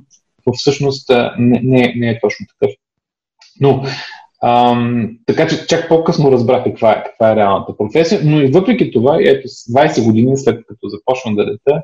всъщност 0.53 1.09
не, 1.37 1.59
не, 1.63 1.93
не 1.95 2.09
е 2.09 2.19
точно 2.19 2.45
такъв. 2.59 2.75
Но, 3.61 3.83
ам, 4.43 5.09
така 5.25 5.47
че 5.47 5.67
чак 5.67 5.89
по-късно 5.89 6.31
разбрах 6.31 6.63
каква 6.63 6.91
е, 6.91 7.03
каква 7.03 7.31
е 7.31 7.35
реалната 7.35 7.77
професия, 7.77 8.21
но 8.23 8.41
и 8.41 8.47
въпреки 8.47 8.91
това, 8.91 9.17
ето 9.21 9.47
20 9.47 10.05
години 10.05 10.37
след 10.37 10.63
като 10.67 10.87
започвам 10.87 11.35
да 11.35 11.45
лета, 11.45 11.83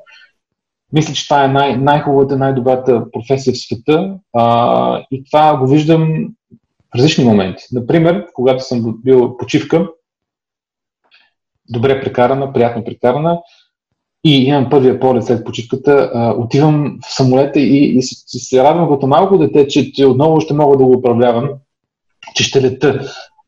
мисля, 0.94 1.14
че 1.14 1.28
това 1.28 1.44
е 1.44 1.48
най- 1.48 1.78
най-хубавата, 1.78 2.38
най-добрата 2.38 3.12
професия 3.12 3.54
в 3.54 3.58
света 3.58 4.16
а, 4.34 5.06
и 5.12 5.24
това 5.24 5.58
го 5.58 5.68
виждам 5.68 6.28
в 6.94 6.96
различни 6.96 7.26
моменти. 7.26 7.64
Например, 7.72 8.26
когато 8.34 8.64
съм 8.64 9.00
бил 9.04 9.38
почивка, 9.38 9.88
добре 11.70 12.02
прекарана, 12.02 12.54
приятно 12.54 12.84
прекарана, 12.84 13.40
и 14.24 14.44
имам 14.44 14.70
първия 14.70 15.00
полет 15.00 15.24
след 15.24 15.46
почивката, 15.46 16.12
а, 16.14 16.32
отивам 16.32 16.98
в 17.08 17.16
самолета 17.16 17.60
и, 17.60 17.98
и 17.98 18.02
се, 18.02 18.40
се 18.40 18.64
радвам 18.64 18.90
като 18.90 19.08
малко 19.08 19.38
дете, 19.38 19.68
че, 19.68 19.92
че 19.92 20.06
отново 20.06 20.42
ще 20.42 20.54
мога 20.54 20.78
да 20.78 20.84
го 20.84 20.92
управлявам, 20.92 21.50
че 22.36 22.44
ще 22.44 22.62
лета 22.62 23.00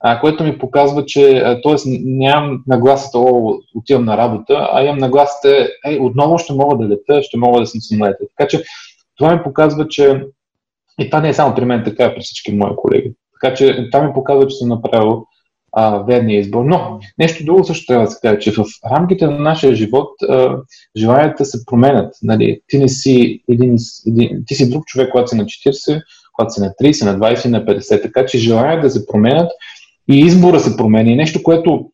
а, 0.07 0.19
което 0.19 0.43
ми 0.43 0.57
показва, 0.57 1.05
че 1.05 1.43
т.е. 1.63 1.75
нямам 2.05 2.63
нагласата, 2.67 3.19
о, 3.19 3.57
отивам 3.75 4.05
на 4.05 4.17
работа, 4.17 4.69
а 4.73 4.83
имам 4.83 4.97
нагласата, 4.97 5.69
ей, 5.85 5.99
отново 5.99 6.37
ще 6.37 6.53
мога 6.53 6.77
да 6.77 6.93
лета, 6.93 7.23
ще 7.23 7.37
мога 7.37 7.59
да 7.59 7.67
съм 7.67 7.81
самолета. 7.81 8.17
Така 8.37 8.47
че 8.47 8.63
това 9.17 9.35
ми 9.35 9.43
показва, 9.43 9.87
че 9.87 10.25
и 10.99 11.09
това 11.09 11.21
не 11.21 11.29
е 11.29 11.33
само 11.33 11.55
при 11.55 11.65
мен, 11.65 11.83
така 11.85 12.03
е 12.03 12.15
при 12.15 12.21
всички 12.21 12.51
мои 12.51 12.75
колеги. 12.75 13.13
Така 13.41 13.55
че 13.55 13.89
това 13.91 14.03
ми 14.03 14.13
показва, 14.13 14.47
че 14.47 14.55
съм 14.55 14.69
направил 14.69 15.25
а, 15.75 15.97
верния 15.97 16.39
избор. 16.39 16.65
Но 16.65 16.99
нещо 17.17 17.45
друго 17.45 17.63
също 17.63 17.85
трябва 17.85 18.05
да 18.05 18.11
се 18.11 18.19
каже, 18.21 18.39
че 18.39 18.51
в 18.51 18.65
рамките 18.91 19.27
на 19.27 19.39
нашия 19.39 19.75
живот 19.75 20.09
а, 20.29 20.57
желанията 20.97 21.45
се 21.45 21.65
променят. 21.65 22.13
Нали? 22.23 22.59
Ти 22.67 22.77
не 22.77 22.89
си 22.89 23.41
един, 23.49 23.75
един, 24.07 24.43
ти 24.45 24.55
си 24.55 24.69
друг 24.69 24.85
човек, 24.85 25.09
когато 25.11 25.27
си 25.27 25.35
на 25.35 25.45
40, 25.45 26.01
когато 26.33 26.53
си 26.53 26.61
на 26.61 26.73
30, 26.81 27.05
на 27.05 27.19
20, 27.19 27.49
на 27.49 27.65
50. 27.65 28.01
Така 28.01 28.25
че 28.25 28.37
желанията 28.37 28.81
да 28.81 28.89
се 28.89 29.07
променят 29.07 29.51
и 30.11 30.19
избора 30.19 30.59
се 30.59 30.77
промени. 30.77 31.15
Нещо, 31.15 31.43
което 31.43 31.89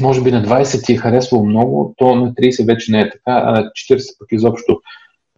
може 0.00 0.22
би 0.22 0.32
на 0.32 0.44
20 0.44 0.84
ти 0.86 0.92
е 0.92 0.96
харесвало 0.96 1.44
много, 1.44 1.94
то 1.96 2.14
на 2.14 2.34
30 2.34 2.66
вече 2.66 2.92
не 2.92 3.00
е 3.00 3.10
така, 3.10 3.20
а 3.26 3.52
на 3.52 3.70
40 3.90 4.18
пък 4.18 4.28
изобщо. 4.32 4.80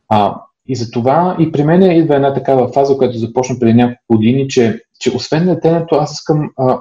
А, 0.09 0.35
и 0.69 0.77
за 0.77 0.91
това 0.91 1.37
и 1.41 1.53
при 1.53 1.65
мен 1.65 1.83
идва 1.83 2.17
една 2.17 2.35
такава 2.35 2.73
фаза, 2.73 2.97
която 2.97 3.19
започна 3.19 3.57
преди 3.61 3.75
няколко 3.75 4.03
години, 4.11 4.49
че, 4.49 4.81
че 5.01 5.17
освен 5.17 5.51
летенето, 5.51 5.95
аз 5.95 6.13
искам, 6.13 6.51
а, 6.57 6.81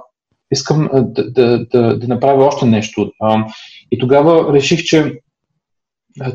искам 0.56 0.90
да, 0.94 1.32
да, 1.32 1.66
да, 1.66 2.00
да 2.00 2.08
направя 2.08 2.46
още 2.46 2.66
нещо. 2.66 3.12
И 3.92 4.00
тогава 4.00 4.54
реших, 4.54 4.84
че, 4.84 5.20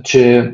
че 0.05 0.53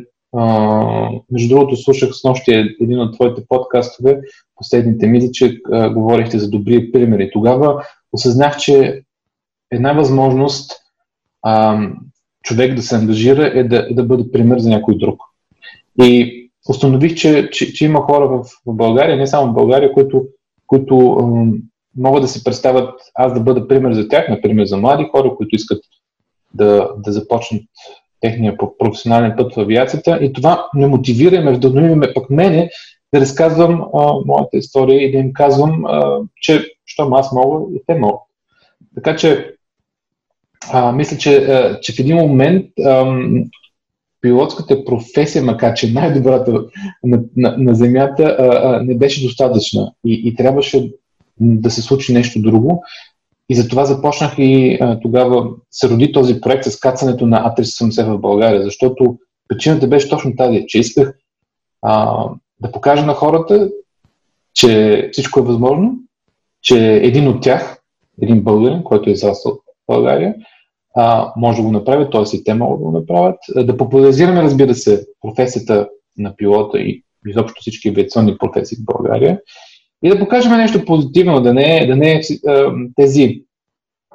между 1.33 1.49
другото, 1.49 1.77
слушах 1.77 2.11
с 2.13 2.25
нощи 2.25 2.77
един 2.81 3.01
от 3.01 3.15
твоите 3.15 3.43
подкастове, 3.49 4.21
последните 4.57 5.07
мисли, 5.07 5.31
че 5.33 5.61
говорихте 5.95 6.39
за 6.39 6.51
добри 6.51 6.93
примери. 6.93 7.31
Тогава 7.33 7.85
осъзнах, 8.13 8.57
че 8.57 9.03
една 9.71 9.93
възможност 9.93 10.73
човек 12.43 12.75
да 12.75 12.83
се 12.83 12.97
ангажира 12.97 13.51
е 13.55 13.65
да, 13.65 13.89
да 13.91 14.05
бъде 14.05 14.33
пример 14.33 14.59
за 14.59 14.69
някой 14.69 14.99
друг. 14.99 15.21
И 16.03 16.43
установих, 16.69 17.15
че, 17.15 17.51
че, 17.51 17.73
че 17.73 17.85
има 17.85 18.01
хора 18.01 18.29
в, 18.29 18.45
България, 18.67 19.17
не 19.17 19.27
само 19.27 19.53
в 19.53 19.55
България, 19.55 19.93
които, 19.93 20.25
които 20.67 21.19
могат 21.97 22.23
да 22.23 22.29
си 22.29 22.45
представят 22.45 23.01
аз 23.15 23.35
да 23.35 23.41
бъда 23.41 23.69
пример 23.69 23.93
за 23.93 24.09
тях, 24.09 24.29
например 24.29 24.65
за 24.65 24.77
млади 24.77 25.09
хора, 25.13 25.35
които 25.37 25.57
искат 25.57 25.79
да, 26.55 26.91
да 26.99 27.13
започнат 27.13 27.63
техния 28.21 28.57
професионален 28.79 29.35
път 29.37 29.55
в 29.55 29.61
авиацията 29.61 30.19
и 30.23 30.33
това 30.33 30.67
ме 30.75 30.87
мотивира 30.87 31.37
и 31.37 31.41
ме 31.41 31.53
вдъхнови 31.53 31.95
ме 31.95 32.15
пък 32.15 32.31
мене 32.31 32.71
да 33.15 33.21
разказвам 33.21 33.83
а, 33.95 34.13
моята 34.27 34.57
история 34.57 35.03
и 35.03 35.13
да 35.13 35.19
им 35.19 35.33
казвам, 35.33 35.85
а, 35.87 36.19
че 36.41 36.65
щом 36.87 37.13
аз 37.13 37.33
мога 37.33 37.75
и 37.75 37.83
те 37.87 37.95
могат. 37.95 38.21
Така 38.95 39.17
че 39.17 39.55
а, 40.73 40.93
мисля, 40.93 41.19
че, 41.19 41.37
а, 41.37 41.81
че 41.81 41.93
в 41.93 41.99
един 41.99 42.17
момент 42.17 42.67
а, 42.85 43.17
пилотската 44.21 44.85
професия, 44.85 45.45
макар 45.45 45.75
че 45.75 45.93
най-добрата 45.93 46.53
на, 47.05 47.23
на, 47.37 47.57
на 47.59 47.75
Земята, 47.75 48.37
а, 48.39 48.45
а, 48.45 48.83
не 48.83 48.97
беше 48.97 49.27
достатъчна 49.27 49.93
и, 50.07 50.23
и 50.25 50.35
трябваше 50.35 50.91
да 51.41 51.71
се 51.71 51.83
случи 51.83 52.13
нещо 52.13 52.43
друго. 52.43 52.85
И 53.49 53.55
затова 53.55 53.85
започнах 53.85 54.35
и 54.39 54.79
а, 54.81 55.01
тогава 55.01 55.51
се 55.71 55.89
роди 55.89 56.13
този 56.13 56.41
проект 56.41 56.65
с 56.65 56.81
кацането 56.81 57.27
на 57.27 57.55
А370 57.57 58.17
в 58.17 58.19
България, 58.19 58.63
защото 58.63 59.19
причината 59.49 59.89
беше 59.89 60.09
точно 60.09 60.37
тази, 60.37 60.65
че 60.69 60.79
исках 60.79 61.19
а, 61.83 62.25
да 62.61 62.73
покажа 62.73 63.07
на 63.07 63.15
хората, 63.15 63.71
че 64.55 65.09
всичко 65.13 65.41
е 65.41 65.43
възможно, 65.43 65.99
че 66.63 66.95
един 66.95 67.29
от 67.29 67.43
тях, 67.43 67.83
един 68.23 68.43
българин, 68.43 68.83
който 68.83 69.11
е 69.11 69.13
израснал 69.13 69.55
в 69.55 69.59
България, 69.87 70.35
а, 70.97 71.33
може 71.37 71.57
да 71.57 71.63
го 71.63 71.73
направят, 71.73 72.13
т.е. 72.13 72.37
и 72.37 72.45
те 72.45 72.55
могат 72.55 72.81
да 72.81 72.85
го 72.85 72.93
направят. 72.93 73.39
Да 73.57 73.77
популяризираме, 73.77 74.43
разбира 74.43 74.75
се, 74.75 75.07
професията 75.21 75.89
на 76.19 76.37
пилота 76.37 76.79
и 76.79 77.03
изобщо 77.27 77.61
всички 77.61 77.89
авиационни 77.89 78.39
професии 78.39 78.79
в 78.79 78.85
България 78.85 79.41
и 80.07 80.09
да 80.09 80.19
покажем 80.19 80.53
нещо 80.53 80.85
позитивно, 80.85 81.41
да 81.41 81.55
не 81.55 81.87
да 81.87 81.97
не 81.97 82.13
е 82.13 82.21
тези 82.97 83.43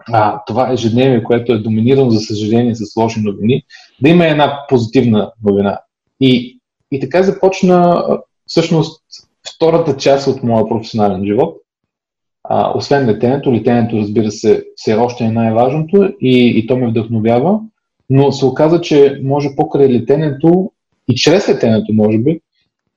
а, 0.07 0.43
това 0.45 0.71
ежедневие, 0.71 1.23
което 1.23 1.53
е 1.53 1.57
доминирано, 1.57 2.09
за 2.09 2.19
съжаление, 2.19 2.75
с 2.75 2.95
лоши 2.97 3.19
новини, 3.19 3.63
да 4.01 4.09
има 4.09 4.25
една 4.25 4.59
позитивна 4.69 5.31
новина. 5.43 5.79
И, 6.19 6.59
и 6.91 6.99
така 6.99 7.23
започна 7.23 8.03
всъщност 8.47 9.01
втората 9.55 9.97
част 9.97 10.27
от 10.27 10.43
моя 10.43 10.67
професионален 10.67 11.25
живот. 11.25 11.57
А, 12.43 12.77
освен 12.77 13.09
летенето, 13.09 13.53
летенето, 13.53 13.97
разбира 13.97 14.31
се, 14.31 14.63
все 14.75 14.93
още 14.93 15.23
е 15.23 15.31
най-важното 15.31 16.09
и, 16.21 16.53
и 16.57 16.67
то 16.67 16.77
ме 16.77 16.87
вдъхновява, 16.87 17.59
но 18.09 18.31
се 18.31 18.45
оказа, 18.45 18.81
че 18.81 19.19
може 19.23 19.55
покрай 19.55 19.89
летенето 19.89 20.71
и 21.09 21.15
чрез 21.15 21.49
летенето, 21.49 21.93
може 21.93 22.17
би, 22.17 22.41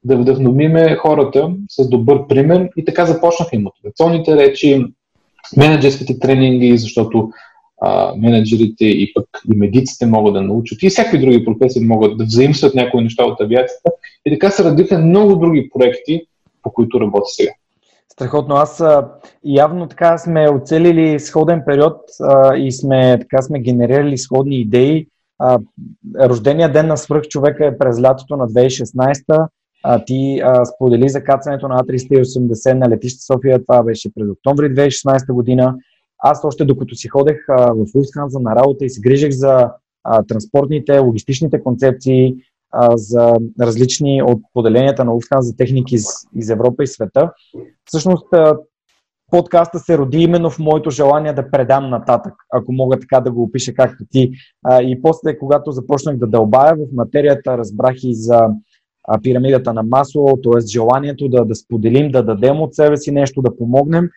да 0.04 0.16
вдъхновиме 0.16 0.96
хората 0.96 1.50
с 1.68 1.88
добър 1.88 2.26
пример 2.26 2.68
и 2.76 2.84
така 2.84 3.06
започнаха 3.06 3.56
и 3.56 3.58
мотивационните 3.58 4.36
речи, 4.36 4.86
менеджерските 5.56 6.18
тренинги, 6.18 6.78
защото 6.78 7.30
а, 7.80 8.14
менеджерите 8.16 8.84
и 8.84 9.12
пък 9.14 9.26
и 9.52 9.56
медиците 9.56 10.06
могат 10.06 10.34
да 10.34 10.42
научат 10.42 10.82
и 10.82 10.88
всякакви 10.88 11.18
други 11.18 11.44
професии 11.44 11.86
могат 11.86 12.18
да 12.18 12.24
взаимстват 12.24 12.74
някои 12.74 13.02
неща 13.02 13.24
от 13.24 13.40
авиацията 13.40 13.90
и 14.26 14.32
така 14.32 14.50
се 14.50 14.64
родиха 14.64 14.98
много 14.98 15.36
други 15.36 15.70
проекти, 15.74 16.22
по 16.62 16.72
които 16.72 17.00
работя 17.00 17.26
сега. 17.26 17.50
Страхотно. 18.12 18.54
Аз 18.54 18.82
явно 19.44 19.88
така 19.88 20.18
сме 20.18 20.50
оцелили 20.50 21.20
сходен 21.20 21.62
период 21.66 21.96
а, 22.20 22.56
и 22.56 22.72
сме, 22.72 23.18
така 23.20 23.42
сме 23.42 23.60
генерирали 23.60 24.18
сходни 24.18 24.60
идеи. 24.60 25.06
А, 25.38 25.58
рождения 26.20 26.72
ден 26.72 26.86
на 26.86 26.96
свръхчовека 26.96 27.66
е 27.66 27.78
през 27.78 28.02
лятото 28.02 28.36
на 28.36 28.48
2016 28.48 29.46
а, 29.86 30.04
ти 30.04 30.40
а, 30.44 30.64
сподели 30.64 31.08
за 31.08 31.24
кацането 31.24 31.68
на 31.68 31.78
А380 31.78 32.72
на 32.72 32.88
летище 32.88 33.20
София. 33.20 33.62
Това 33.64 33.82
беше 33.82 34.14
през 34.14 34.28
октомври 34.28 34.74
2016 34.74 35.32
година. 35.32 35.76
Аз 36.18 36.44
още 36.44 36.64
докато 36.64 36.94
си 36.94 37.08
ходех 37.08 37.36
а, 37.48 37.72
в 37.72 37.86
Lufthansa 37.86 38.42
на 38.42 38.56
работа 38.56 38.84
и 38.84 38.90
се 38.90 39.00
грижех 39.00 39.30
за 39.30 39.70
а, 40.04 40.22
транспортните, 40.22 40.98
логистичните 40.98 41.62
концепции, 41.62 42.34
а, 42.72 42.96
за 42.96 43.34
различни 43.60 44.22
от 44.22 44.42
поделенията 44.52 45.04
на 45.04 45.12
Lufthansa 45.12 45.56
техники 45.56 45.94
из, 45.94 46.06
из 46.36 46.50
Европа 46.50 46.82
и 46.82 46.86
света. 46.86 47.32
Всъщност 47.84 48.32
а, 48.32 48.56
подкаста 49.30 49.78
се 49.78 49.98
роди 49.98 50.18
именно 50.18 50.50
в 50.50 50.58
моето 50.58 50.90
желание 50.90 51.32
да 51.32 51.50
предам 51.50 51.90
нататък, 51.90 52.32
ако 52.52 52.72
мога 52.72 52.98
така 53.00 53.20
да 53.20 53.30
го 53.32 53.42
опиша 53.42 53.74
както 53.74 54.04
ти. 54.10 54.32
А, 54.64 54.82
и 54.82 55.02
после, 55.02 55.38
когато 55.38 55.70
започнах 55.70 56.16
да 56.16 56.26
дълбая 56.26 56.74
в 56.74 56.92
материята, 56.92 57.58
разбрах 57.58 57.96
и 58.02 58.14
за 58.14 58.48
а, 59.08 59.20
пирамидата 59.22 59.72
на 59.72 59.82
масло, 59.82 60.36
т.е. 60.42 60.66
желанието 60.66 61.28
да, 61.28 61.44
да 61.44 61.54
споделим, 61.54 62.10
да 62.10 62.22
дадем 62.22 62.60
от 62.60 62.74
себе 62.74 62.96
си 62.96 63.10
нещо, 63.10 63.42
да 63.42 63.56
помогнем. 63.56 64.08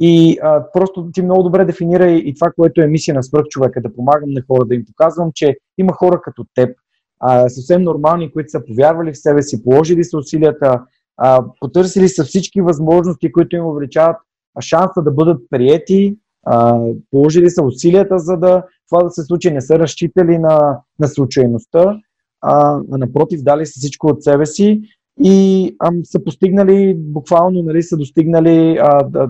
И 0.00 0.38
а, 0.42 0.64
просто 0.72 1.08
ти 1.12 1.22
много 1.22 1.42
добре 1.42 1.64
дефинира 1.64 2.10
и, 2.10 2.28
и 2.28 2.34
това, 2.34 2.50
което 2.56 2.80
е 2.80 2.86
мисия 2.86 3.14
на 3.14 3.22
свръхчовека, 3.22 3.80
да 3.80 3.94
помагам 3.94 4.30
на 4.30 4.42
хора, 4.50 4.64
да 4.64 4.74
им 4.74 4.84
показвам, 4.86 5.30
че 5.34 5.56
има 5.78 5.92
хора 5.92 6.20
като 6.22 6.44
теб, 6.54 6.76
а, 7.20 7.48
съвсем 7.48 7.82
нормални, 7.82 8.32
които 8.32 8.50
са 8.50 8.64
повярвали 8.64 9.12
в 9.12 9.18
себе 9.18 9.42
си, 9.42 9.64
положили 9.64 10.04
са 10.04 10.18
усилията, 10.18 10.82
а, 11.16 11.44
потърсили 11.60 12.08
са 12.08 12.24
всички 12.24 12.60
възможности, 12.60 13.32
които 13.32 13.56
им 13.56 13.66
увеличават 13.66 14.16
шанса 14.60 15.02
да 15.02 15.10
бъдат 15.10 15.42
приети, 15.50 16.16
а, 16.46 16.80
положили 17.10 17.50
са 17.50 17.62
усилията, 17.62 18.18
за 18.18 18.36
да 18.36 18.62
това 18.90 19.02
да 19.02 19.10
се 19.10 19.22
случи, 19.22 19.50
не 19.50 19.60
са 19.60 19.78
разчитали 19.78 20.38
на, 20.38 20.78
на 20.98 21.08
случайността 21.08 22.00
а, 22.40 22.80
напротив, 22.88 23.42
дали 23.42 23.66
са 23.66 23.78
всичко 23.78 24.06
от 24.06 24.22
себе 24.22 24.46
си 24.46 24.80
и 25.24 25.70
а, 25.78 25.90
са 26.04 26.24
постигнали, 26.24 26.94
буквално 26.98 27.62
нали, 27.62 27.82
са 27.82 27.96
достигнали 27.96 28.78
а, 28.80 29.04
да, 29.04 29.28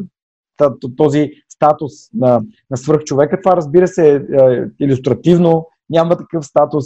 този 0.96 1.30
статус 1.48 1.92
на, 2.14 2.42
на 2.70 2.76
свръхчовека. 2.76 3.40
Това 3.40 3.56
разбира 3.56 3.88
се 3.88 4.14
е, 4.14 4.14
е 4.14 4.64
иллюстративно, 4.80 5.66
няма 5.90 6.16
такъв 6.16 6.46
статус, 6.46 6.84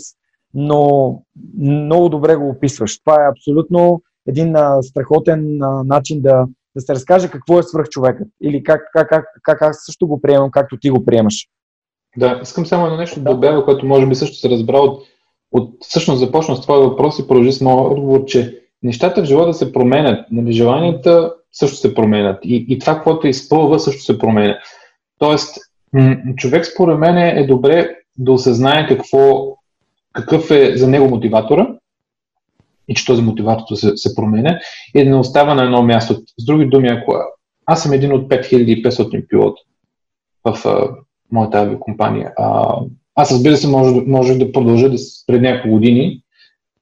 но 0.55 1.23
много 1.59 2.09
добре 2.09 2.37
го 2.37 2.49
описваш. 2.49 3.01
Това 3.01 3.15
е 3.15 3.31
абсолютно 3.31 4.03
един 4.29 4.57
а, 4.57 4.83
страхотен 4.83 5.63
а, 5.63 5.85
начин 5.85 6.23
да, 6.23 6.47
да 6.77 6.81
се 6.81 6.95
разкаже 6.95 7.31
какво 7.31 7.59
е 7.59 7.63
свръхчовекът 7.63 8.29
или 8.43 8.63
как, 8.63 8.81
как, 8.93 9.09
как, 9.09 9.25
как 9.43 9.63
аз 9.63 9.79
също 9.87 10.07
го 10.07 10.21
приемам, 10.21 10.51
както 10.51 10.77
ти 10.81 10.91
го 10.91 11.05
приемаш. 11.05 11.49
Да, 12.17 12.41
искам 12.43 12.67
само 12.67 12.87
едно 12.87 12.99
нещо 12.99 13.21
да 13.21 13.31
добавя, 13.35 13.65
което 13.65 13.87
може 13.87 14.07
би 14.07 14.15
също 14.15 14.37
се 14.37 14.51
разбра 14.51 14.79
от 14.79 15.03
от, 15.53 15.75
всъщност 15.81 16.21
започна 16.21 16.57
с 16.57 16.61
твой 16.61 16.79
въпрос 16.79 17.19
и 17.19 17.29
продължи 17.29 17.53
с 17.53 17.61
моят 17.61 17.93
отговор, 17.93 18.25
че 18.25 18.61
нещата 18.83 19.23
в 19.23 19.25
живота 19.25 19.55
се 19.55 19.73
променят, 19.73 20.27
нали, 20.31 20.53
желанията 20.53 21.35
също 21.53 21.77
се 21.77 21.95
променят 21.95 22.39
и, 22.45 22.67
и 22.69 22.79
това, 22.79 23.01
което 23.01 23.27
изпълва, 23.27 23.81
също 23.81 24.03
се 24.03 24.19
променя. 24.19 24.59
Тоест, 25.19 25.57
човек 26.37 26.67
според 26.67 26.99
мен 26.99 27.19
е 27.19 27.47
добре 27.47 27.97
да 28.19 28.33
осъзнае 28.33 28.89
какво, 28.89 29.55
какъв 30.13 30.51
е 30.51 30.77
за 30.77 30.89
него 30.89 31.09
мотиватора 31.09 31.69
и 32.89 32.95
че 32.95 33.07
този 33.07 33.23
мотиватор 33.23 33.75
се, 33.75 33.97
се 33.97 34.15
променя 34.15 34.59
и 34.95 35.05
да 35.05 35.11
не 35.11 35.17
остава 35.17 35.55
на 35.55 35.65
едно 35.65 35.83
място. 35.83 36.15
С 36.39 36.45
други 36.45 36.67
думи, 36.67 36.89
ако 36.89 37.15
аз 37.67 37.83
съм 37.83 37.93
един 37.93 38.13
от 38.13 38.29
5500 38.29 39.29
пилот 39.29 39.59
в 40.45 40.67
а, 40.67 40.89
моята 41.33 41.59
авиакомпания, 41.59 42.33
а, 42.37 42.77
аз 43.21 43.33
разбира 43.33 43.57
се, 43.57 43.69
може, 43.69 43.95
може 44.07 44.39
да 44.39 44.53
продължа 44.53 44.91
да, 44.91 44.97
пред 45.27 45.43
няколко 45.43 45.77
години 45.77 46.23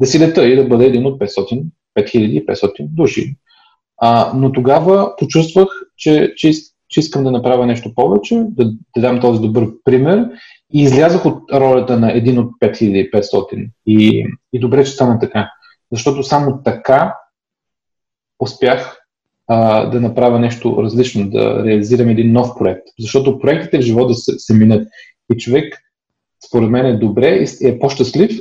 да 0.00 0.06
си 0.06 0.20
лета 0.20 0.46
и 0.48 0.56
да 0.56 0.64
бъда 0.64 0.84
един 0.84 1.06
от 1.06 1.20
500, 1.20 1.64
5500 1.98 2.88
души. 2.88 3.36
А, 3.96 4.32
но 4.34 4.52
тогава 4.52 5.16
почувствах, 5.18 5.68
че, 5.96 6.32
че, 6.36 6.52
че 6.88 7.00
искам 7.00 7.24
да 7.24 7.30
направя 7.30 7.66
нещо 7.66 7.94
повече, 7.94 8.44
да, 8.48 8.64
да 8.96 9.00
дам 9.00 9.20
този 9.20 9.40
добър 9.40 9.68
пример 9.84 10.28
и 10.74 10.82
излязох 10.82 11.26
от 11.26 11.52
ролята 11.52 11.98
на 11.98 12.12
един 12.12 12.38
от 12.38 12.50
5500. 12.62 13.70
И, 13.86 14.26
и 14.52 14.60
добре, 14.60 14.84
че 14.84 14.90
стана 14.90 15.18
така. 15.18 15.50
Защото 15.92 16.22
само 16.22 16.62
така 16.64 17.14
успях 18.40 18.98
а, 19.46 19.86
да 19.86 20.00
направя 20.00 20.38
нещо 20.38 20.82
различно, 20.82 21.30
да 21.30 21.64
реализирам 21.64 22.08
един 22.08 22.32
нов 22.32 22.48
проект. 22.58 22.82
Защото 23.00 23.38
проектите 23.38 23.78
в 23.78 23.82
живота 23.82 24.14
се, 24.14 24.38
се 24.38 24.54
минат. 24.54 24.88
И 25.34 25.36
човек 25.36 25.78
според 26.46 26.70
мен 26.70 26.86
е 26.86 26.98
добре 26.98 27.46
и 27.60 27.68
е 27.68 27.78
по-щастлив, 27.78 28.40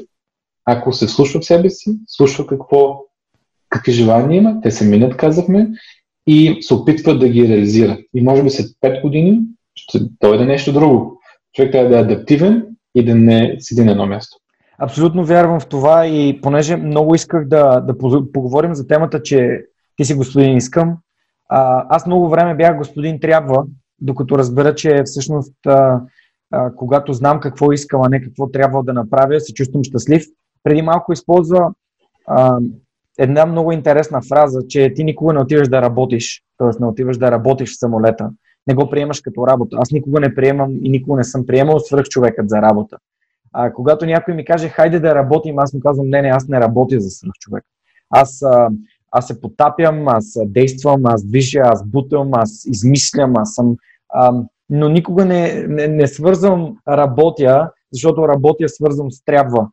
ако 0.65 0.93
се 0.93 1.07
слушва 1.07 1.41
в 1.41 1.45
себе 1.45 1.69
си, 1.69 1.99
слушва 2.07 2.47
какво, 2.47 3.01
какви 3.69 3.91
желания 3.91 4.37
има, 4.37 4.61
те 4.61 4.71
се 4.71 4.85
минат, 4.85 5.17
казахме, 5.17 5.69
и 6.27 6.57
се 6.61 6.73
опитва 6.73 7.17
да 7.17 7.29
ги 7.29 7.47
реализира. 7.47 7.97
И 8.13 8.21
може 8.21 8.43
би 8.43 8.49
след 8.49 8.67
5 8.67 9.01
години 9.01 9.39
ще 9.75 9.99
дойде 10.21 10.45
нещо 10.45 10.73
друго. 10.73 11.21
Човек 11.53 11.71
трябва 11.71 11.89
да 11.89 11.97
е 11.97 12.01
адаптивен 12.01 12.65
и 12.95 13.05
да 13.05 13.15
не 13.15 13.55
седи 13.59 13.83
на 13.83 13.91
едно 13.91 14.05
място. 14.05 14.37
Абсолютно 14.79 15.25
вярвам 15.25 15.59
в 15.59 15.67
това 15.67 16.07
и 16.07 16.41
понеже 16.41 16.75
много 16.75 17.15
исках 17.15 17.47
да, 17.47 17.79
да 17.79 17.97
поговорим 18.33 18.75
за 18.75 18.87
темата, 18.87 19.23
че 19.23 19.61
ти 19.95 20.05
си 20.05 20.13
господин 20.13 20.57
искам, 20.57 20.97
аз 21.89 22.05
много 22.05 22.29
време 22.29 22.55
бях 22.55 22.77
господин 22.77 23.19
трябва, 23.19 23.65
докато 24.01 24.37
разбера, 24.37 24.75
че 24.75 25.01
всъщност 25.05 25.55
а, 26.51 26.71
когато 26.75 27.13
знам 27.13 27.39
какво 27.39 27.71
искам, 27.71 28.01
а 28.03 28.09
не 28.09 28.21
какво 28.21 28.49
трябва 28.49 28.83
да 28.83 28.93
направя, 28.93 29.39
се 29.39 29.53
чувствам 29.53 29.83
щастлив. 29.83 30.25
Преди 30.63 30.81
малко 30.81 31.13
използва 31.13 31.71
а, 32.27 32.59
една 33.19 33.45
много 33.45 33.71
интересна 33.71 34.21
фраза, 34.29 34.67
че 34.67 34.93
ти 34.93 35.03
никога 35.03 35.33
не 35.33 35.39
отиваш 35.39 35.67
да 35.67 35.81
работиш, 35.81 36.43
т.е. 36.57 36.69
не 36.79 36.87
отиваш 36.87 37.17
да 37.17 37.31
работиш 37.31 37.73
в 37.73 37.79
самолета. 37.79 38.29
Не 38.67 38.73
го 38.73 38.89
приемаш 38.89 39.21
като 39.21 39.47
работа. 39.47 39.77
Аз 39.79 39.91
никога 39.91 40.19
не 40.19 40.35
приемам 40.35 40.71
и 40.83 40.89
никога 40.89 41.17
не 41.17 41.23
съм 41.23 41.45
приемал 41.45 41.79
свръх 41.79 42.05
човекът 42.05 42.49
за 42.49 42.61
работа. 42.61 42.97
А, 43.53 43.73
когато 43.73 44.05
някой 44.05 44.33
ми 44.33 44.45
каже, 44.45 44.69
хайде 44.69 44.99
да 44.99 45.15
работим, 45.15 45.59
аз 45.59 45.73
му 45.73 45.79
казвам, 45.79 46.09
не, 46.09 46.21
не, 46.21 46.27
аз 46.27 46.47
не 46.47 46.59
работя 46.59 46.99
за 46.99 47.09
свръх 47.09 47.33
човек. 47.39 47.63
Аз, 48.09 48.41
а, 48.41 48.69
аз 49.11 49.27
се 49.27 49.41
потапям, 49.41 50.07
аз 50.07 50.37
действам, 50.45 51.05
аз 51.05 51.23
движа, 51.23 51.59
аз 51.63 51.85
бутам, 51.85 52.29
аз 52.33 52.65
измислям, 52.65 53.33
аз 53.37 53.53
съм 53.53 53.75
а, 54.09 54.33
но 54.69 54.89
никога 54.89 55.25
не, 55.25 55.65
не, 55.67 55.87
не 55.87 56.07
свързвам 56.07 56.77
работя, 56.87 57.71
защото 57.93 58.27
работя 58.27 58.69
свързвам 58.69 59.11
с 59.11 59.25
трябва. 59.25 59.67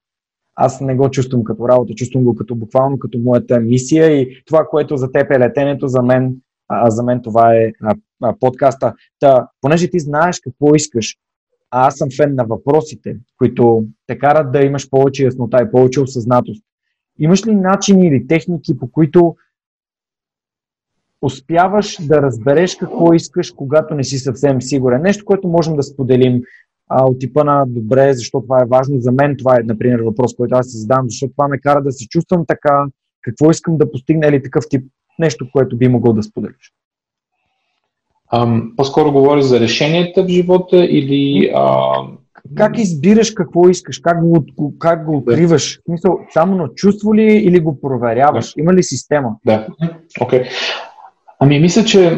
Аз 0.57 0.81
не 0.81 0.95
го 0.95 1.11
чувствам 1.11 1.45
като 1.45 1.69
работа, 1.69 1.95
чувствам 1.95 2.25
го 2.25 2.35
като 2.35 2.55
буквално 2.55 2.99
като 2.99 3.19
моята 3.19 3.61
мисия 3.61 4.21
и 4.21 4.43
това, 4.47 4.67
което 4.71 4.97
за 4.97 5.13
теб 5.13 5.31
е 5.31 5.39
летенето, 5.39 5.89
за 5.89 6.03
мен, 6.03 6.37
а, 6.69 6.91
за 6.91 7.03
мен 7.03 7.23
това 7.23 7.55
е 7.55 7.73
а, 7.83 7.95
а, 8.23 8.35
подкаста. 8.41 8.95
Та, 9.21 9.49
понеже 9.61 9.91
ти 9.91 9.99
знаеш 9.99 10.41
какво 10.41 10.75
искаш, 10.75 11.17
а 11.71 11.87
аз 11.87 11.97
съм 11.97 12.09
фен 12.17 12.35
на 12.35 12.45
въпросите, 12.45 13.17
които 13.39 13.85
те 14.07 14.19
карат 14.19 14.53
да 14.53 14.61
имаш 14.61 14.91
повече 14.91 15.25
яснота 15.25 15.63
и 15.63 15.71
повече 15.71 16.01
осъзнатост. 16.01 16.65
Имаш 17.19 17.47
ли 17.47 17.55
начини 17.55 18.07
или 18.07 18.27
техники, 18.27 18.79
по 18.79 18.91
които 18.91 19.37
успяваш 21.25 22.07
да 22.07 22.23
разбереш 22.23 22.77
какво 22.77 23.13
искаш, 23.13 23.51
когато 23.51 23.95
не 23.95 24.05
си 24.05 24.19
съвсем 24.19 24.63
сигурен. 24.63 25.03
Нещо, 25.03 25.25
което 25.25 25.49
можем 25.49 25.77
да 25.77 25.83
споделим. 25.83 26.43
а, 26.89 27.05
от 27.05 27.19
типа 27.19 27.45
на 27.45 27.65
добре, 27.67 28.13
защо 28.13 28.41
това 28.41 28.63
е 28.63 28.69
важно 28.69 29.01
за 29.01 29.13
мен, 29.13 29.37
това 29.39 29.57
е, 29.57 29.63
например, 29.65 30.01
въпрос, 30.01 30.37
който 30.37 30.55
аз 30.57 30.67
се 30.67 30.79
задам, 30.79 31.05
защото 31.09 31.33
това 31.37 31.49
ме 31.49 31.59
кара 31.59 31.83
да 31.83 31.93
се 31.93 32.09
чувствам 32.09 32.45
така, 32.49 32.85
какво 33.23 33.51
искам 33.51 33.77
да 33.77 33.91
постигна 33.91 34.27
или 34.27 34.43
такъв 34.43 34.65
тип 34.71 34.85
нещо, 35.19 35.47
което 35.53 35.77
би 35.77 35.89
могъл 35.89 36.13
да 36.13 36.23
споделиш. 36.23 36.73
Ам, 38.33 38.73
по-скоро 38.77 39.13
говориш 39.13 39.45
за 39.45 39.61
решенията 39.61 40.25
в 40.25 40.29
живота 40.29 40.85
или... 40.85 41.53
А... 41.55 41.93
Как 42.57 42.79
избираш 42.79 43.31
какво 43.31 43.69
искаш? 43.69 43.99
Как 43.99 44.29
го, 44.29 44.45
как 44.79 45.05
го 45.05 45.17
откриваш? 45.17 45.79
В 45.79 45.83
смисъл, 45.85 46.19
само 46.33 46.57
на 46.57 46.69
чувство 46.75 47.15
ли 47.15 47.23
или 47.23 47.61
го 47.61 47.81
проверяваш? 47.81 48.53
Има 48.59 48.75
ли 48.75 48.83
система? 48.83 49.37
Да, 49.47 49.67
окей. 50.21 50.41
Okay. 50.41 50.49
Ами 51.45 51.61
мисля, 51.61 51.85
че 51.85 52.11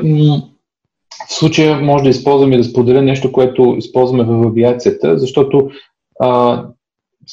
в 1.29 1.33
случая 1.33 1.81
може 1.81 2.05
да 2.05 2.11
използвам 2.11 2.53
и 2.53 2.57
да 2.57 2.65
споделя 2.65 3.03
нещо, 3.03 3.33
което 3.33 3.75
използваме 3.79 4.25
в 4.25 4.47
авиацията, 4.47 5.19
защото 5.19 5.71
а, 6.21 6.63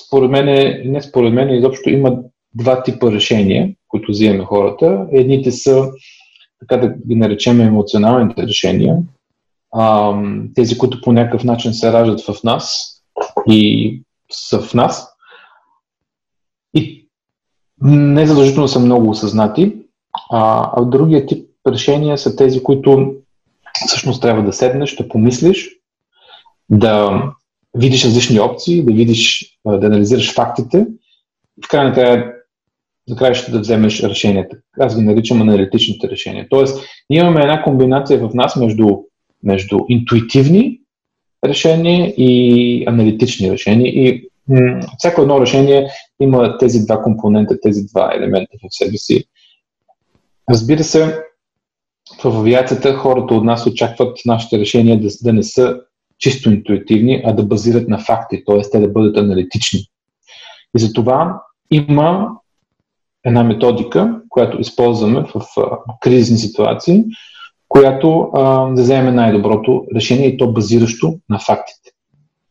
според 0.06 0.32
мен, 0.32 0.46
не 0.92 1.02
според 1.02 1.34
мен, 1.34 1.50
изобщо 1.50 1.90
има 1.90 2.18
два 2.54 2.84
типа 2.84 3.12
решения, 3.12 3.70
които 3.88 4.12
взимаме 4.12 4.44
хората. 4.44 5.08
Едните 5.12 5.52
са, 5.52 5.92
така 6.60 6.78
да 6.78 6.94
ги 7.08 7.16
наречем, 7.16 7.62
емоционалните 7.62 8.48
решения, 8.48 8.98
а, 9.76 10.16
тези, 10.56 10.78
които 10.78 11.02
по 11.02 11.12
някакъв 11.12 11.44
начин 11.44 11.74
се 11.74 11.94
раждат 11.94 12.22
в 12.22 12.44
нас 12.44 12.94
и 13.48 14.02
са 14.32 14.60
в 14.60 14.74
нас. 14.74 15.08
И 16.74 17.08
не 17.82 18.26
задължително 18.26 18.68
са 18.68 18.80
много 18.80 19.10
осъзнати, 19.10 19.76
а, 20.32 20.72
а 20.76 20.86
другия 20.86 21.26
тип 21.26 21.53
решения 21.68 22.18
са 22.18 22.36
тези, 22.36 22.64
които 22.64 23.16
всъщност 23.86 24.22
трябва 24.22 24.44
да 24.44 24.54
седнеш, 24.54 24.96
да 24.96 25.08
помислиш, 25.10 25.70
да 26.70 27.24
видиш 27.78 28.06
различни 28.06 28.40
опции, 28.40 28.86
да 28.86 28.94
видиш, 28.94 29.54
да 29.66 29.88
анализираш 29.88 30.34
фактите 30.34 30.86
в 31.66 31.68
крайна 31.68 31.94
края 31.94 32.34
накрая 33.10 33.36
ще 33.36 33.52
да 33.52 33.60
вземеш 33.60 34.04
решенията. 34.04 34.58
Аз 34.80 34.98
ги 35.00 35.06
наричам 35.06 35.42
аналитичните 35.42 36.10
решения. 36.10 36.48
Тоест, 36.50 36.86
имаме 37.10 37.42
една 37.42 37.64
комбинация 37.64 38.20
в 38.20 38.34
нас 38.34 38.56
между, 38.56 38.98
между 39.44 39.80
интуитивни 39.90 40.80
решения 41.46 42.14
и 42.18 42.84
аналитични 42.88 43.52
решения. 43.52 43.88
И 43.88 44.30
всяко 44.98 45.22
едно 45.22 45.42
решение 45.42 45.90
има 46.22 46.58
тези 46.58 46.86
два 46.86 47.02
компонента, 47.02 47.60
тези 47.62 47.86
два 47.86 48.14
елемента 48.16 48.58
в 48.64 48.76
себе 48.76 48.98
си. 48.98 49.24
Разбира 50.50 50.84
се, 50.84 51.24
в 52.32 52.38
авиацията 52.40 52.94
хората 52.94 53.34
от 53.34 53.44
нас 53.44 53.68
очакват 53.68 54.18
нашите 54.26 54.60
решения 54.60 55.02
да, 55.02 55.08
да 55.24 55.34
не 55.34 55.44
са 55.44 55.80
чисто 56.20 56.52
интуитивни, 56.52 57.22
а 57.26 57.34
да 57.34 57.44
базират 57.44 57.88
на 57.88 58.00
факти, 58.00 58.44
т.е. 58.46 58.62
те 58.72 58.80
да 58.80 58.88
бъдат 58.88 59.18
аналитични. 59.18 59.80
И 60.78 60.80
за 60.80 60.94
това 60.94 61.42
има 61.72 62.30
една 63.26 63.44
методика, 63.44 64.22
която 64.30 64.62
използваме 64.62 65.26
в 65.36 65.42
а, 65.58 65.78
кризисни 66.02 66.38
ситуации, 66.38 67.04
която 67.70 68.30
а, 68.34 68.66
да 68.66 68.82
вземе 68.82 69.12
най-доброто 69.12 69.86
решение 69.96 70.28
и 70.28 70.38
то 70.38 70.54
базиращо 70.54 71.20
на 71.30 71.40
фактите. 71.40 71.92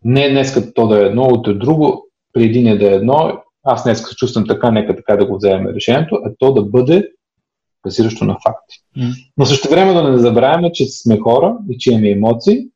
Не 0.04 0.30
днес 0.30 0.54
като 0.54 0.72
то 0.74 0.86
да 0.86 1.02
е 1.02 1.06
едно, 1.06 1.22
от 1.22 1.58
друго, 1.58 2.06
при 2.32 2.44
един 2.44 2.66
е 2.66 2.78
да 2.78 2.90
е 2.90 2.94
едно, 2.94 3.32
аз 3.64 3.84
днес 3.84 4.08
се 4.08 4.16
чувствам 4.16 4.46
така, 4.46 4.70
нека 4.70 4.96
така 4.96 5.16
да 5.16 5.26
го 5.26 5.36
вземем 5.36 5.74
решението, 5.74 6.18
а 6.24 6.30
то 6.38 6.52
да 6.52 6.62
бъде 6.62 7.08
базиращо 7.84 8.24
на 8.24 8.36
факти. 8.44 8.76
Mm. 8.98 9.30
Но 9.36 9.46
също 9.46 9.68
време 9.68 9.92
да 9.92 10.10
не 10.10 10.18
забравяме, 10.18 10.72
че 10.72 10.86
сме 10.86 11.18
хора 11.18 11.56
и 11.70 11.78
че 11.78 11.92
имаме 11.92 12.10
емоции 12.10 12.66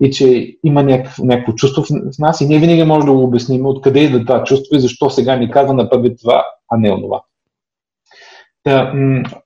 и 0.00 0.10
че 0.10 0.56
има 0.64 0.82
някакво, 0.82 1.24
някакво 1.24 1.52
чувство 1.52 1.82
в, 1.82 1.86
в 1.88 2.18
нас 2.18 2.40
и 2.40 2.46
ние 2.46 2.58
винаги 2.58 2.82
можем 2.82 3.06
да 3.06 3.12
го 3.12 3.22
обясним 3.22 3.66
откъде 3.66 4.00
идва 4.00 4.24
това 4.24 4.44
чувство 4.44 4.76
и 4.76 4.80
защо 4.80 5.10
сега 5.10 5.36
ни 5.36 5.50
казва 5.50 5.74
на 5.74 5.90
първи 5.90 6.16
това, 6.16 6.44
а 6.68 6.76
не 6.76 6.92
онова. 6.92 7.22
Та, 8.62 8.92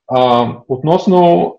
а, 0.07 0.51
относно 0.67 1.55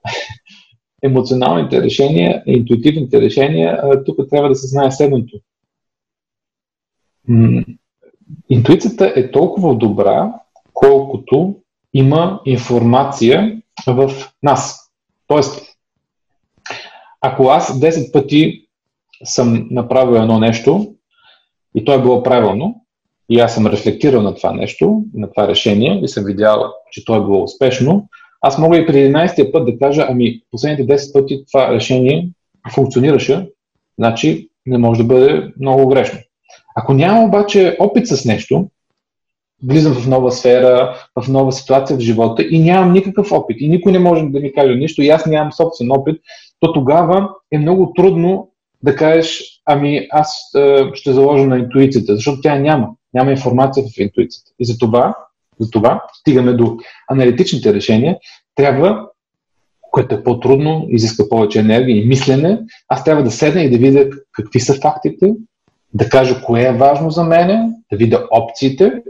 емоционалните 1.02 1.82
решения, 1.82 2.42
интуитивните 2.46 3.20
решения, 3.20 3.80
а, 3.82 4.04
тук 4.04 4.16
трябва 4.30 4.48
да 4.48 4.54
се 4.54 4.66
знае 4.66 4.90
следното. 4.90 5.38
Интуицията 8.48 9.12
е 9.16 9.30
толкова 9.30 9.74
добра, 9.74 10.34
колкото 10.74 11.56
има 11.94 12.40
информация 12.44 13.62
в 13.86 14.10
нас. 14.42 14.92
Тоест, 15.26 15.62
ако 17.20 17.48
аз 17.48 17.80
10 17.80 18.12
пъти 18.12 18.66
съм 19.24 19.68
направил 19.70 20.20
едно 20.20 20.38
нещо 20.38 20.94
и 21.74 21.84
то 21.84 21.92
е 21.92 22.02
било 22.02 22.22
правилно, 22.22 22.84
и 23.28 23.40
аз 23.40 23.54
съм 23.54 23.66
рефлектирал 23.66 24.22
на 24.22 24.34
това 24.34 24.52
нещо, 24.52 25.04
на 25.14 25.30
това 25.30 25.48
решение 25.48 26.00
и 26.04 26.08
съм 26.08 26.24
видял, 26.24 26.72
че 26.90 27.04
то 27.04 27.16
е 27.16 27.20
било 27.20 27.42
успешно, 27.42 28.08
аз 28.40 28.58
мога 28.58 28.78
и 28.78 28.86
при 28.86 28.96
11 28.96 29.52
път 29.52 29.66
да 29.66 29.78
кажа, 29.78 30.06
ами 30.08 30.40
последните 30.50 30.94
10 30.94 31.12
пъти 31.12 31.44
това 31.52 31.72
решение 31.72 32.28
функционираше, 32.74 33.48
значи 33.98 34.48
не 34.66 34.78
може 34.78 34.98
да 34.98 35.06
бъде 35.06 35.52
много 35.60 35.88
грешно. 35.88 36.18
Ако 36.76 36.94
няма 36.94 37.24
обаче 37.24 37.76
опит 37.80 38.06
с 38.06 38.24
нещо, 38.24 38.68
влизам 39.68 39.94
в 39.94 40.08
нова 40.08 40.32
сфера, 40.32 40.96
в 41.20 41.28
нова 41.28 41.52
ситуация 41.52 41.96
в 41.96 42.00
живота 42.00 42.42
и 42.50 42.58
нямам 42.58 42.92
никакъв 42.92 43.32
опит 43.32 43.56
и 43.60 43.68
никой 43.68 43.92
не 43.92 43.98
може 43.98 44.24
да 44.24 44.40
ми 44.40 44.52
каже 44.52 44.74
нищо 44.74 45.02
и 45.02 45.08
аз 45.08 45.26
нямам 45.26 45.52
собствен 45.52 45.92
опит, 45.92 46.20
то 46.60 46.72
тогава 46.72 47.28
е 47.52 47.58
много 47.58 47.92
трудно 47.96 48.48
да 48.82 48.96
кажеш, 48.96 49.42
ами 49.66 50.06
аз 50.10 50.54
е, 50.56 50.90
ще 50.94 51.12
заложа 51.12 51.46
на 51.46 51.58
интуицията, 51.58 52.14
защото 52.14 52.40
тя 52.40 52.58
няма. 52.58 52.88
Няма 53.14 53.30
информация 53.30 53.84
в 53.84 54.00
интуицията. 54.00 54.50
И 54.58 54.64
за 54.64 54.78
това, 54.78 55.14
стигаме 56.20 56.52
до 56.52 56.76
аналитичните 57.08 57.74
решения. 57.74 58.16
Трябва, 58.54 59.06
което 59.90 60.14
е 60.14 60.22
по-трудно, 60.22 60.86
изиска 60.88 61.28
повече 61.28 61.58
енергия 61.58 61.96
и 61.96 62.06
мислене, 62.06 62.58
аз 62.88 63.04
трябва 63.04 63.22
да 63.22 63.30
седна 63.30 63.62
и 63.62 63.70
да 63.70 63.78
видя 63.78 64.10
какви 64.32 64.60
са 64.60 64.74
фактите, 64.74 65.32
да 65.94 66.08
кажа 66.08 66.42
кое 66.42 66.62
е 66.62 66.72
важно 66.72 67.10
за 67.10 67.24
мене, 67.24 67.70
да 67.92 67.96
видя 67.96 68.26
опциите, 68.30 69.02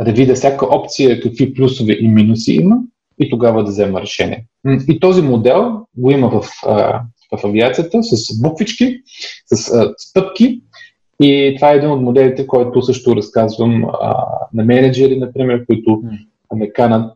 да 0.00 0.12
видя 0.12 0.34
всяка 0.34 0.66
опция 0.66 1.20
какви 1.20 1.54
плюсове 1.54 1.92
и 2.00 2.08
минуси 2.08 2.52
има 2.52 2.76
и 3.20 3.30
тогава 3.30 3.64
да 3.64 3.70
взема 3.70 4.00
решение. 4.00 4.46
И 4.88 5.00
този 5.00 5.22
модел 5.22 5.86
го 5.96 6.10
има 6.10 6.28
в, 6.28 6.48
в 7.32 7.44
авиацията 7.44 8.02
с 8.02 8.42
буквички, 8.42 9.00
с 9.46 9.92
стъпки 9.96 10.60
и 11.22 11.54
това 11.56 11.72
е 11.72 11.76
един 11.76 11.90
от 11.90 12.02
моделите, 12.02 12.46
който 12.46 12.82
също 12.82 13.16
разказвам 13.16 13.86
на 14.54 14.64
менеджери, 14.64 15.16
например, 15.16 15.66
които 15.66 16.02
ме 16.56 16.72
канат 16.72 17.12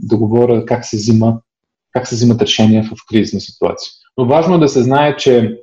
да 0.00 0.16
говоря 0.16 0.64
как 0.64 0.84
се, 0.84 0.96
взима, 0.96 1.40
как 1.92 2.06
се 2.08 2.14
взимат 2.14 2.42
решения 2.42 2.84
в 2.84 2.96
кризисни 3.08 3.40
ситуации. 3.40 3.92
Но 4.18 4.26
важно 4.26 4.54
е 4.54 4.58
да 4.58 4.68
се 4.68 4.82
знае, 4.82 5.16
че 5.16 5.58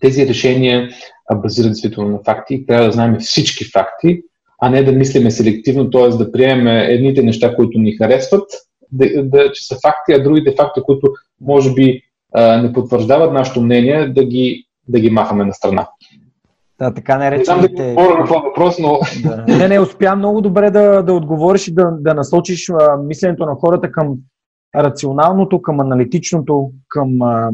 тези 0.00 0.26
решения 0.26 0.88
базират 1.34 1.70
действително 1.70 2.08
на 2.08 2.18
факти 2.24 2.54
и 2.54 2.66
трябва 2.66 2.86
да 2.86 2.92
знаем 2.92 3.16
всички 3.20 3.64
факти, 3.64 4.22
а 4.58 4.70
не 4.70 4.82
да 4.82 4.92
мислиме 4.92 5.30
селективно, 5.30 5.90
т.е. 5.90 6.08
да 6.08 6.32
приемем 6.32 6.66
едните 6.66 7.22
неща, 7.22 7.56
които 7.56 7.78
ни 7.78 7.96
харесват, 7.96 8.44
да, 8.92 9.24
да, 9.24 9.52
че 9.52 9.66
са 9.66 9.74
факти, 9.74 10.12
а 10.12 10.22
другите 10.22 10.54
факти, 10.56 10.80
които 10.82 11.12
може 11.40 11.74
би 11.74 12.02
а, 12.34 12.62
не 12.62 12.72
потвърждават 12.72 13.32
нашето 13.32 13.60
мнение, 13.60 14.08
да 14.08 14.24
ги, 14.24 14.64
да 14.88 15.00
ги 15.00 15.10
махаме 15.10 15.44
на 15.44 15.52
страна. 15.52 15.88
Да, 16.78 16.94
така 16.94 17.18
наречените... 17.18 17.82
Не 17.82 17.92
знам 17.92 18.06
да 18.08 18.18
на 18.18 18.24
това 18.24 18.40
въпрос, 18.40 18.78
но... 18.78 19.00
Да. 19.22 19.44
Не, 19.48 19.68
не, 19.68 19.80
успя 19.80 20.16
много 20.16 20.40
добре 20.40 20.70
да, 20.70 21.02
да 21.02 21.12
отговориш 21.12 21.68
и 21.68 21.74
да, 21.74 21.90
да 22.00 22.14
насочиш 22.14 22.70
а, 22.70 22.96
мисленето 22.96 23.46
на 23.46 23.54
хората 23.54 23.92
към 23.92 24.14
рационалното, 24.76 25.62
към 25.62 25.80
аналитичното, 25.80 26.70
към 26.88 27.22
а, 27.22 27.50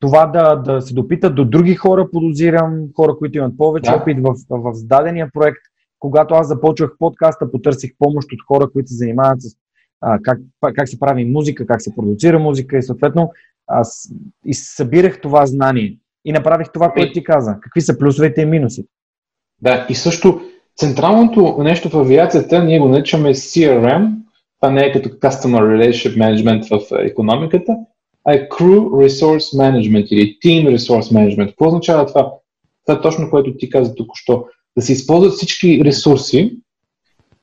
това 0.00 0.26
да, 0.26 0.56
да 0.56 0.80
се 0.80 0.94
допитат 0.94 1.34
до 1.34 1.44
други 1.44 1.74
хора, 1.74 2.10
подозирам, 2.12 2.80
хора, 2.96 3.16
които 3.18 3.38
имат 3.38 3.56
повече 3.58 3.90
да. 3.90 3.96
опит 3.96 4.18
в, 4.20 4.34
в 4.50 4.74
зададения 4.74 5.28
проект. 5.34 5.60
Когато 6.02 6.34
аз 6.34 6.48
започвах 6.48 6.90
подкаста, 6.98 7.50
потърсих 7.50 7.90
помощ 7.98 8.28
от 8.32 8.38
хора, 8.46 8.70
които 8.72 8.88
се 8.88 8.94
занимават 8.94 9.42
с 9.42 9.56
а, 10.00 10.18
как, 10.22 10.38
как 10.74 10.88
се 10.88 11.00
прави 11.00 11.24
музика, 11.24 11.66
как 11.66 11.82
се 11.82 11.94
продуцира 11.94 12.38
музика 12.38 12.78
и 12.78 12.82
съответно 12.82 13.32
аз 13.66 14.12
и 14.46 14.54
събирах 14.54 15.20
това 15.20 15.46
знание 15.46 15.96
и 16.24 16.32
направих 16.32 16.72
това, 16.72 16.90
което 16.90 17.12
ти 17.12 17.24
каза. 17.24 17.56
Какви 17.60 17.80
са 17.80 17.98
плюсовете 17.98 18.40
и 18.40 18.46
минусите? 18.46 18.88
Да, 19.60 19.86
и 19.90 19.94
също 19.94 20.40
централното 20.76 21.56
нещо 21.58 21.88
в 21.88 21.98
авиацията, 21.98 22.64
ние 22.64 22.78
го 22.78 22.88
наричаме 22.88 23.34
CRM, 23.34 24.12
това 24.60 24.72
не 24.72 24.86
е 24.86 24.92
като 24.92 25.08
Customer 25.08 25.60
Relationship 25.60 26.18
Management 26.18 26.78
в 26.78 27.04
економиката, 27.04 27.76
а 28.24 28.32
е 28.32 28.48
Crew 28.48 28.80
Resource 28.80 29.58
Management 29.58 30.06
или 30.06 30.38
Team 30.44 30.76
Resource 30.76 31.14
Management. 31.14 31.48
Какво 31.48 31.66
означава 31.66 32.06
това? 32.06 32.32
Това 32.86 32.98
е 32.98 33.02
точно 33.02 33.30
което 33.30 33.56
ти 33.56 33.70
каза 33.70 33.94
току-що. 33.94 34.44
Да 34.76 34.82
се 34.82 34.92
използват 34.92 35.32
всички 35.32 35.84
ресурси, 35.84 36.56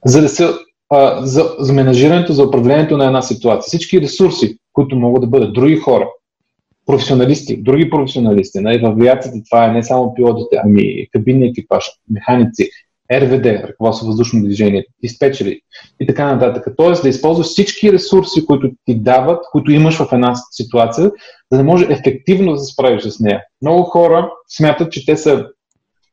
за 0.05 0.21
да 0.21 0.29
се 0.29 0.47
а, 0.89 1.25
за, 1.25 1.55
за 1.59 1.73
менажирането, 1.73 2.33
за 2.33 2.43
управлението 2.43 2.97
на 2.97 3.05
една 3.05 3.21
ситуация. 3.21 3.67
Всички 3.67 4.01
ресурси, 4.01 4.57
които 4.73 4.95
могат 4.95 5.21
да 5.21 5.27
бъдат 5.27 5.53
други 5.53 5.75
хора, 5.75 6.07
професионалисти, 6.85 7.57
други 7.57 7.89
професионалисти. 7.89 8.59
Нали? 8.59 8.79
В 8.79 8.85
авиацията 8.85 9.37
това 9.49 9.65
е 9.65 9.71
не 9.71 9.83
само 9.83 10.13
пилотите, 10.13 10.59
ами 10.63 11.07
кабинни 11.11 11.47
екипаж, 11.47 11.85
механици, 12.11 12.69
РВД, 13.11 13.45
ръководство 13.45 14.07
въздушно 14.07 14.43
движение, 14.43 14.85
диспетчери 15.03 15.61
и 15.99 16.07
така 16.07 16.33
нататък. 16.33 16.73
Тоест 16.77 17.03
да 17.03 17.09
използваш 17.09 17.47
всички 17.47 17.93
ресурси, 17.93 18.45
които 18.45 18.71
ти 18.85 18.95
дават, 18.95 19.45
които 19.51 19.71
имаш 19.71 19.97
в 19.97 20.07
една 20.11 20.33
ситуация, 20.51 21.11
за 21.51 21.57
да 21.57 21.63
може 21.63 21.87
ефективно 21.89 22.51
да 22.51 22.59
се 22.59 22.73
справиш 22.73 23.03
с 23.03 23.19
нея. 23.19 23.41
Много 23.61 23.83
хора 23.83 24.31
смятат, 24.47 24.91
че 24.91 25.05
те 25.05 25.17
са 25.17 25.45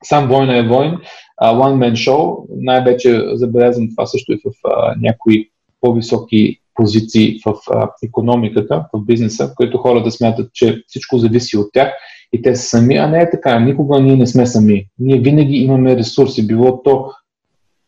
сам 0.05 0.29
война 0.29 0.57
е 0.57 0.69
войн, 0.69 0.95
one 1.43 1.91
man 1.91 1.93
show, 1.93 2.45
най-вече 2.57 3.23
забелязвам 3.33 3.89
това 3.91 4.07
също 4.07 4.33
и 4.33 4.41
в 4.45 4.69
а, 4.71 4.95
някои 5.01 5.51
по-високи 5.81 6.61
позиции 6.75 7.39
в 7.47 7.55
а, 7.71 7.91
економиката, 8.03 8.85
в 8.93 9.05
бизнеса, 9.05 9.49
в 9.49 9.55
които 9.57 9.79
хората 9.79 10.11
смятат, 10.11 10.51
че 10.53 10.83
всичко 10.87 11.19
зависи 11.19 11.57
от 11.57 11.67
тях 11.73 11.93
и 12.33 12.43
те 12.43 12.57
са 12.57 12.63
сами, 12.63 12.97
а 12.97 13.09
не 13.09 13.21
е 13.21 13.31
така. 13.31 13.61
Никога 13.61 14.01
ние 14.01 14.17
не 14.17 14.27
сме 14.27 14.47
сами. 14.47 14.87
Ние 14.99 15.21
винаги 15.21 15.57
имаме 15.57 15.97
ресурси, 15.97 16.47
било 16.47 16.83
то 16.83 17.11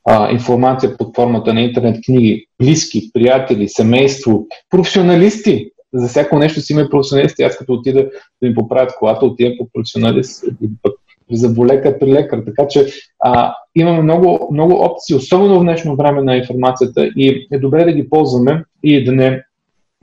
а, 0.04 0.32
информация 0.32 0.96
под 0.96 1.16
формата 1.16 1.54
на 1.54 1.60
интернет 1.60 2.04
книги, 2.04 2.46
близки, 2.62 3.10
приятели, 3.12 3.68
семейство, 3.68 4.46
професионалисти. 4.70 5.70
За 5.94 6.08
всяко 6.08 6.38
нещо 6.38 6.60
си 6.60 6.72
има 6.72 6.88
професионалисти. 6.90 7.42
Аз 7.42 7.58
като 7.58 7.72
отида 7.72 8.10
да 8.42 8.48
ми 8.48 8.54
поправят 8.54 8.94
колата, 8.98 9.26
отида 9.26 9.54
по 9.58 9.68
професионалист 9.72 10.42
или 10.42 10.70
пък 10.82 10.92
заболека 11.36 11.98
при 11.98 12.12
лекар. 12.12 12.42
Така 12.46 12.68
че 12.68 12.86
а, 13.20 13.54
имаме 13.74 14.02
много, 14.02 14.48
много 14.52 14.74
опции, 14.74 15.16
особено 15.16 15.60
в 15.60 15.62
днешно 15.62 15.96
време 15.96 16.22
на 16.22 16.36
информацията 16.36 17.10
и 17.16 17.48
е 17.52 17.58
добре 17.58 17.84
да 17.84 17.92
ги 17.92 18.10
ползваме 18.10 18.64
и 18.82 19.04
да 19.04 19.12
не, 19.12 19.42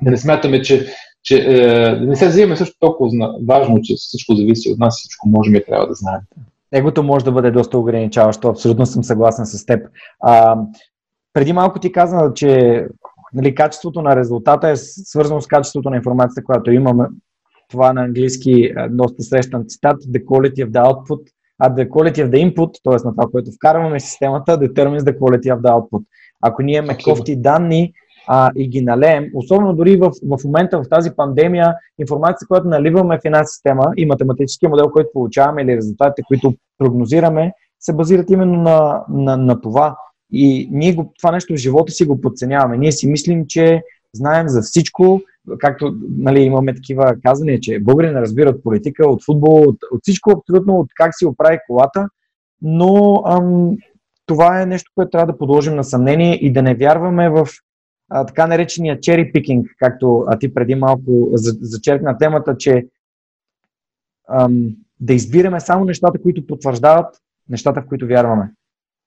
да 0.02 0.12
не 0.12 0.18
смятаме, 0.18 0.62
че, 0.62 0.88
че 1.24 1.38
е, 1.38 1.60
да 1.96 2.06
не 2.06 2.16
се 2.16 2.28
взимаме 2.28 2.56
също 2.56 2.76
толкова 2.80 3.10
важно, 3.48 3.82
че 3.84 3.94
всичко 3.96 4.36
зависи 4.36 4.72
от 4.72 4.80
нас, 4.80 4.98
всичко 4.98 5.30
можем 5.30 5.56
и 5.56 5.64
трябва 5.64 5.88
да 5.88 5.94
знаем. 5.94 6.22
Егото 6.72 7.04
може 7.04 7.26
да 7.26 7.32
бъде 7.32 7.52
доста 7.52 7.78
ограничаващо, 7.78 8.48
абсолютно 8.48 8.86
съм 8.86 9.04
съгласен 9.04 9.46
с 9.46 9.66
теб. 9.66 9.88
А, 10.20 10.56
преди 11.34 11.54
малко 11.54 11.80
ти 11.80 11.92
каза, 11.92 12.32
че 12.36 12.84
нали, 13.34 13.56
качеството 13.56 14.02
на 14.02 14.16
резултата 14.16 14.70
е 14.70 14.76
свързано 14.76 15.42
с 15.42 15.48
качеството 15.48 15.90
на 15.90 15.96
информацията, 15.96 16.44
която 16.44 16.72
имаме 16.72 17.06
това 17.70 17.94
на 17.94 18.02
английски 18.02 18.74
доста 18.90 19.24
срещан 19.24 19.66
цитат, 19.68 20.04
the 20.04 20.26
quality 20.26 20.66
of 20.66 20.70
the 20.70 20.86
output, 20.86 21.22
а 21.60 21.76
the 21.76 21.90
quality 21.90 22.26
of 22.26 22.30
the 22.30 22.54
input, 22.54 22.72
т.е. 22.84 23.08
на 23.08 23.12
това, 23.16 23.32
което 23.32 23.52
вкарваме 23.52 24.00
в 24.00 24.04
системата, 24.04 24.60
determines 24.60 25.00
the 25.00 25.18
quality 25.20 25.56
of 25.56 25.62
the 25.62 25.72
output. 25.72 26.04
Ако 26.42 26.62
ние 26.62 26.78
имаме 26.78 26.98
кофти 27.04 27.36
данни 27.36 27.94
а, 28.28 28.52
и 28.56 28.70
ги 28.70 28.82
налеем, 28.82 29.26
особено 29.34 29.74
дори 29.74 29.98
в, 29.98 30.12
в 30.24 30.44
момента 30.46 30.82
в 30.82 30.90
тази 30.90 31.12
пандемия, 31.16 31.74
информация, 32.00 32.48
която 32.48 32.68
наливаме 32.68 33.18
в 33.18 33.26
една 33.26 33.46
система 33.46 33.92
и 33.98 34.06
математическия 34.06 34.70
модел, 34.70 34.90
който 34.90 35.10
получаваме 35.14 35.62
или 35.62 35.78
резултатите, 35.78 36.22
които 36.28 36.54
прогнозираме, 36.78 37.52
се 37.80 37.94
базират 37.94 38.30
именно 38.30 38.62
на, 38.62 39.04
на, 39.10 39.38
на 39.38 39.62
това. 39.62 39.98
И 40.32 40.70
ние 40.72 40.94
го, 40.94 41.14
това 41.20 41.32
нещо 41.32 41.54
в 41.54 41.58
живота 41.58 41.92
си 41.92 42.06
го 42.06 42.22
подценяваме. 42.22 42.78
Ние 42.78 42.92
си 42.92 43.08
мислим, 43.08 43.46
че 43.48 43.82
знаем 44.14 44.48
за 44.48 44.62
всичко, 44.62 45.22
както 45.60 45.96
нали, 46.18 46.40
имаме 46.40 46.76
такива 46.76 47.16
казания, 47.24 47.60
че 47.60 47.80
българи 47.80 48.08
не 48.08 48.22
разбират 48.22 48.64
политика, 48.64 49.10
от 49.10 49.24
футбол, 49.26 49.62
от, 49.62 49.78
от 49.92 50.00
всичко 50.02 50.32
абсолютно, 50.32 50.80
от 50.80 50.88
как 50.96 51.18
си 51.18 51.26
оправи 51.26 51.58
колата, 51.68 52.10
но 52.62 53.24
ам, 53.26 53.78
това 54.26 54.62
е 54.62 54.66
нещо, 54.66 54.92
което 54.96 55.10
трябва 55.10 55.34
да 55.34 55.38
подложим 55.38 55.76
на 55.76 55.84
съмнение 55.84 56.36
и 56.36 56.54
да 56.54 56.62
не 56.62 56.76
вярваме 56.76 57.30
в 57.30 57.48
а, 58.10 58.26
така 58.26 58.48
наречения 58.48 59.00
cherry 59.00 59.34
picking, 59.34 59.64
както 59.80 60.24
а 60.28 60.40
ти 60.40 60.54
преди 60.54 60.76
малко 60.76 61.30
зачеркна 61.62 62.18
темата, 62.18 62.58
че 62.58 62.88
ам, 64.30 64.68
да 65.00 65.14
избираме 65.14 65.60
само 65.60 65.86
нещата, 65.86 66.22
които 66.22 66.48
потвърждават 66.48 67.16
нещата, 67.50 67.82
в 67.82 67.86
които 67.86 68.08
вярваме. 68.08 68.52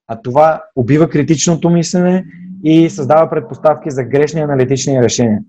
А 0.07 0.23
това 0.23 0.65
убива 0.77 1.09
критичното 1.09 1.71
мислене 1.71 2.25
и 2.65 2.91
създава 2.91 3.31
предпоставки 3.31 3.91
за 3.91 4.05
грешни 4.05 4.41
аналитични 4.41 5.03
решения. 5.03 5.41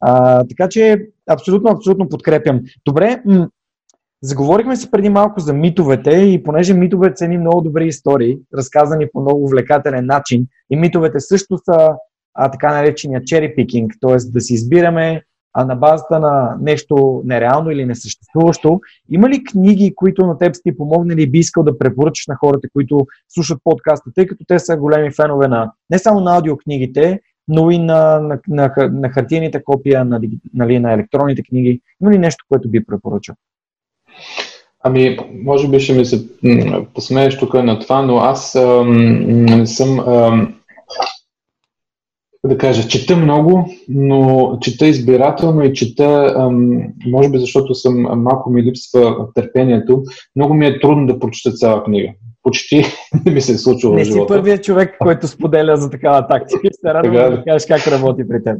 А, 0.00 0.44
така 0.44 0.68
че 0.68 1.06
абсолютно, 1.30 1.70
абсолютно 1.70 2.08
подкрепям. 2.08 2.60
Добре, 2.84 3.22
м- 3.26 3.48
заговорихме 4.22 4.76
си 4.76 4.90
преди 4.90 5.08
малко 5.08 5.40
за 5.40 5.52
митовете 5.52 6.10
и 6.10 6.42
понеже 6.42 6.74
митовете 6.74 7.14
цени 7.14 7.38
много 7.38 7.60
добри 7.60 7.86
истории, 7.86 8.38
разказани 8.54 9.06
по 9.12 9.20
много 9.20 9.44
увлекателен 9.44 10.06
начин 10.06 10.46
и 10.70 10.76
митовете 10.76 11.20
също 11.20 11.58
са 11.58 11.88
а, 12.34 12.50
така 12.50 12.74
наречения 12.74 13.20
cherry 13.20 13.56
picking, 13.56 13.88
т.е. 14.00 14.30
да 14.32 14.40
си 14.40 14.54
избираме 14.54 15.22
а 15.58 15.64
на 15.64 15.76
базата 15.76 16.18
на 16.18 16.56
нещо 16.60 17.22
нереално 17.24 17.70
или 17.70 17.84
несъществуващо. 17.84 18.80
Има 19.08 19.28
ли 19.28 19.44
книги, 19.44 19.94
които 19.94 20.26
на 20.26 20.38
теб 20.38 20.56
сте 20.56 20.76
помогнали 20.76 21.22
и 21.22 21.30
би 21.30 21.38
искал 21.38 21.62
да 21.62 21.78
препоръчаш 21.78 22.26
на 22.26 22.36
хората, 22.36 22.68
които 22.72 23.06
слушат 23.28 23.58
подкаста, 23.64 24.10
тъй 24.14 24.26
като 24.26 24.44
те 24.48 24.58
са 24.58 24.76
големи 24.76 25.10
фенове 25.10 25.48
на 25.48 25.72
не 25.90 25.98
само 25.98 26.20
на 26.20 26.36
аудиокнигите, 26.36 27.20
но 27.48 27.70
и 27.70 27.78
на, 27.78 28.20
на, 28.20 28.40
на, 28.48 28.72
на 28.92 29.10
хартияните 29.10 29.62
копия, 29.64 30.04
на, 30.04 30.20
нали, 30.54 30.78
на 30.78 30.92
електронните 30.92 31.42
книги. 31.42 31.80
Има 32.02 32.10
ли 32.10 32.18
нещо, 32.18 32.44
което 32.48 32.70
би 32.70 32.84
препоръчал? 32.84 33.34
Ами, 34.82 35.18
може 35.44 35.68
би 35.68 35.80
ще 35.80 35.92
ми 35.92 36.04
се 36.04 36.28
посмееш 36.94 37.38
тук 37.38 37.54
на 37.54 37.78
това, 37.78 38.02
но 38.02 38.16
аз 38.16 38.54
ам, 38.54 39.22
не 39.44 39.66
съм 39.66 40.00
ам, 40.00 40.54
да 42.46 42.58
кажа, 42.58 42.88
чета 42.88 43.16
много, 43.16 43.70
но 43.88 44.58
чета 44.60 44.86
избирателно 44.86 45.64
и 45.64 45.72
чета, 45.72 46.34
ам, 46.36 46.82
може 47.06 47.28
би 47.28 47.38
защото 47.38 47.74
съм 47.74 48.06
малко 48.16 48.50
ми 48.50 48.62
липсва 48.62 49.16
търпението, 49.34 50.02
много 50.36 50.54
ми 50.54 50.66
е 50.66 50.80
трудно 50.80 51.06
да 51.06 51.18
прочета 51.18 51.56
цяла 51.56 51.84
книга. 51.84 52.08
Почти 52.42 52.84
не 53.26 53.32
ми 53.32 53.40
се 53.40 53.52
е 53.52 53.58
случило 53.58 53.94
в 53.94 54.04
живота. 54.04 54.18
Не 54.18 54.22
си 54.22 54.28
първият 54.28 54.64
човек, 54.64 54.96
който 54.98 55.28
споделя 55.28 55.76
за 55.76 55.90
такава 55.90 56.26
тактика. 56.26 56.68
Ще 56.78 56.94
радвам 56.94 57.14
да 57.14 57.42
кажеш 57.46 57.66
как 57.66 57.86
работи 57.86 58.28
при 58.28 58.44
теб. 58.44 58.56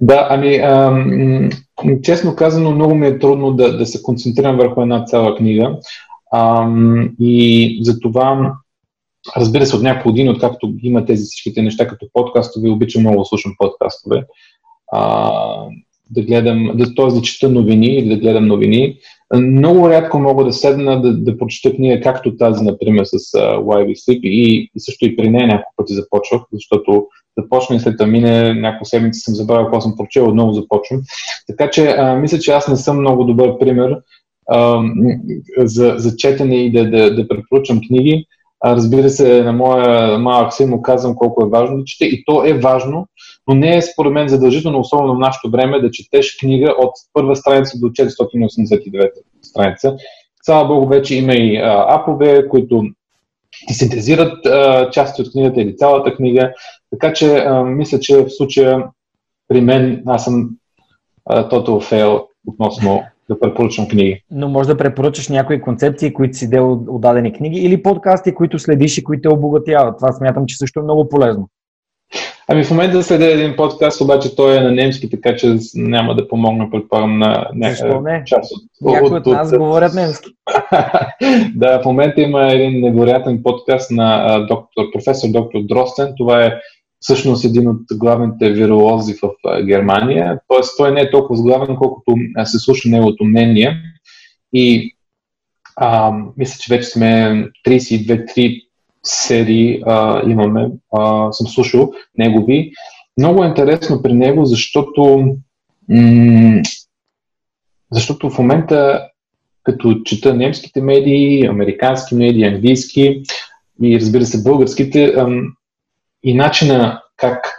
Да, 0.00 0.26
ами, 0.30 0.56
ам, 0.56 1.50
честно 2.02 2.36
казано, 2.36 2.70
много 2.70 2.94
ми 2.94 3.06
е 3.06 3.18
трудно 3.18 3.52
да, 3.52 3.76
да 3.78 3.86
се 3.86 4.02
концентрирам 4.02 4.56
върху 4.56 4.82
една 4.82 5.04
цяла 5.04 5.36
книга. 5.36 5.76
Ам, 6.34 7.10
и 7.20 7.78
за 7.82 8.00
това 8.00 8.52
Разбира 9.36 9.66
се, 9.66 9.76
от 9.76 9.82
няколко 9.82 10.08
години, 10.08 10.30
откакто 10.30 10.74
има 10.82 11.04
тези 11.04 11.24
всичките 11.24 11.62
неща 11.62 11.86
като 11.86 12.06
подкастове, 12.12 12.70
обичам 12.70 13.02
много 13.02 13.18
да 13.18 13.24
слушам 13.24 13.54
подкастове. 13.58 14.24
А, 14.92 15.30
да 16.10 16.22
гледам, 16.22 16.70
да, 16.74 16.94
т.е. 16.94 17.06
да 17.06 17.22
чета 17.22 17.48
новини 17.48 17.86
или 17.86 18.08
да 18.08 18.16
гледам 18.16 18.46
новини. 18.46 18.96
Много 19.34 19.90
рядко 19.90 20.18
мога 20.18 20.44
да 20.44 20.52
седна 20.52 21.02
да, 21.02 21.16
да 21.16 21.38
прочета 21.38 21.76
книга, 21.76 22.00
както 22.00 22.36
тази, 22.36 22.64
например, 22.64 23.04
с 23.04 23.18
uh, 23.18 23.58
Why 23.58 23.86
We 23.86 23.92
Sleep 23.92 24.20
и, 24.20 24.70
и 24.74 24.80
също 24.80 25.04
и 25.04 25.16
при 25.16 25.30
нея 25.30 25.46
няколко 25.46 25.72
пъти 25.76 25.94
започвах, 25.94 26.42
защото 26.52 27.06
започна 27.38 27.76
и 27.76 27.80
след 27.80 27.96
да 27.96 28.06
мине 28.06 28.54
няколко 28.54 28.84
седмици 28.84 29.20
съм 29.20 29.34
забравил 29.34 29.64
какво 29.64 29.80
съм 29.80 29.96
прочел, 29.96 30.28
отново 30.28 30.52
започвам. 30.52 31.00
Така 31.46 31.70
че 31.70 31.86
а, 31.86 32.14
мисля, 32.14 32.38
че 32.38 32.50
аз 32.50 32.68
не 32.68 32.76
съм 32.76 33.00
много 33.00 33.24
добър 33.24 33.58
пример 33.58 33.96
а, 34.50 34.82
за, 35.58 35.94
за 35.96 36.16
четене 36.16 36.56
и 36.56 36.72
да, 36.72 36.90
да, 36.90 37.14
да 37.14 37.28
препоръчам 37.28 37.80
книги. 37.88 38.26
Разбира 38.64 39.10
се, 39.10 39.42
на 39.42 39.52
моя 39.52 40.18
малък 40.18 40.52
син 40.52 40.68
му 40.68 40.82
казвам 40.82 41.14
колко 41.14 41.44
е 41.44 41.48
важно 41.48 41.76
да 41.76 41.84
чете 41.84 42.04
и 42.04 42.24
то 42.24 42.44
е 42.46 42.52
важно, 42.52 43.06
но 43.48 43.54
не 43.54 43.76
е 43.76 43.82
според 43.82 44.12
мен 44.12 44.28
задължително, 44.28 44.80
особено 44.80 45.14
в 45.14 45.18
нашето 45.18 45.50
време, 45.50 45.80
да 45.80 45.90
четеш 45.90 46.36
книга 46.36 46.74
от 46.78 46.92
първа 47.12 47.36
страница 47.36 47.78
до 47.78 47.86
489 47.86 49.10
страница. 49.42 49.96
Слава 50.42 50.68
Богу, 50.68 50.88
вече 50.88 51.16
има 51.16 51.34
и 51.34 51.56
а, 51.56 51.86
апове, 51.88 52.48
които 52.48 52.82
ти 53.68 53.74
синтезират 53.74 54.46
а, 54.46 54.90
части 54.90 55.22
от 55.22 55.32
книгата 55.32 55.60
или 55.60 55.76
цялата 55.76 56.14
книга. 56.14 56.52
Така 56.90 57.12
че 57.12 57.36
а, 57.36 57.62
мисля, 57.64 58.00
че 58.00 58.16
в 58.16 58.30
случая 58.30 58.84
при 59.48 59.60
мен 59.60 60.02
аз 60.06 60.24
съм 60.24 60.50
total 61.30 61.92
fail 61.92 62.26
относно 62.46 63.02
да 63.30 63.40
препоръчвам 63.40 63.88
книги. 63.88 64.22
Но 64.30 64.48
може 64.48 64.68
да 64.68 64.76
препоръчаш 64.76 65.28
някои 65.28 65.60
концепции, 65.60 66.12
които 66.12 66.36
си 66.36 66.50
дел 66.50 66.72
от 66.72 67.00
дадени 67.00 67.32
книги 67.32 67.58
или 67.58 67.82
подкасти, 67.82 68.34
които 68.34 68.58
следиш 68.58 68.98
и 68.98 69.04
които 69.04 69.22
те 69.22 69.34
обогатяват. 69.34 69.98
Това 69.98 70.12
смятам, 70.12 70.46
че 70.46 70.56
също 70.56 70.80
е 70.80 70.82
много 70.82 71.08
полезно. 71.08 71.48
Ами 72.48 72.64
в 72.64 72.70
момента 72.70 73.02
следя 73.02 73.32
един 73.32 73.56
подкаст, 73.56 74.00
обаче 74.00 74.36
той 74.36 74.56
е 74.56 74.60
на 74.60 74.70
немски, 74.70 75.10
така 75.10 75.36
че 75.36 75.56
няма 75.74 76.14
да 76.14 76.28
помогна, 76.28 76.70
предполагам, 76.70 77.18
на 77.18 77.46
някаква 77.54 78.00
не? 78.00 78.22
част 78.26 78.52
от... 78.52 78.62
Някои 78.92 79.16
от, 79.16 79.26
от 79.26 79.32
нас 79.32 79.52
от... 79.52 79.58
говорят 79.58 79.94
немски. 79.94 80.30
да, 81.54 81.80
в 81.82 81.84
момента 81.84 82.20
има 82.20 82.52
един 82.52 82.80
невероятен 82.80 83.42
подкаст 83.42 83.90
на 83.90 84.38
доктор, 84.38 84.82
професор 84.92 85.28
доктор 85.30 85.60
Дростен. 85.62 86.14
Това 86.18 86.44
е 86.44 86.52
всъщност 87.04 87.44
един 87.44 87.68
от 87.68 87.80
главните 87.92 88.52
виролози 88.52 89.14
в 89.22 89.30
Германия. 89.66 90.40
Тоест, 90.48 90.76
той 90.76 90.92
не 90.92 91.00
е 91.00 91.10
толкова 91.10 91.42
главен, 91.42 91.76
колкото 91.76 92.14
се 92.44 92.58
слуша 92.58 92.88
неговото 92.88 93.24
мнение. 93.24 93.82
И 94.52 94.96
а, 95.76 96.12
мисля, 96.36 96.58
че 96.60 96.74
вече 96.74 96.88
сме 96.88 97.44
32-3 97.66 98.62
серии 99.02 99.82
а, 99.86 100.22
имаме, 100.30 100.70
а, 100.96 101.32
съм 101.32 101.46
слушал 101.46 101.92
негови. 102.18 102.72
Много 103.18 103.44
е 103.44 103.48
интересно 103.48 104.02
при 104.02 104.12
него, 104.12 104.44
защото 104.44 105.26
м- 105.88 106.62
Защото 107.92 108.30
в 108.30 108.38
момента, 108.38 109.08
като 109.62 110.02
чета 110.04 110.34
немските 110.34 110.80
медии, 110.80 111.46
американски 111.46 112.14
медии, 112.14 112.44
английски 112.44 113.22
и 113.82 114.00
разбира 114.00 114.24
се 114.24 114.42
българските, 114.42 115.14
и 116.24 116.34
начина 116.34 117.02
как 117.16 117.54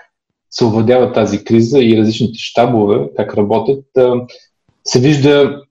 се 0.50 0.66
овладява 0.66 1.14
тази 1.14 1.44
криза 1.44 1.80
и 1.80 1.98
различните 1.98 2.40
щабове, 2.40 3.10
как 3.16 3.38
работят, 3.38 3.86
се 4.84 5.00
вижда 5.00 5.62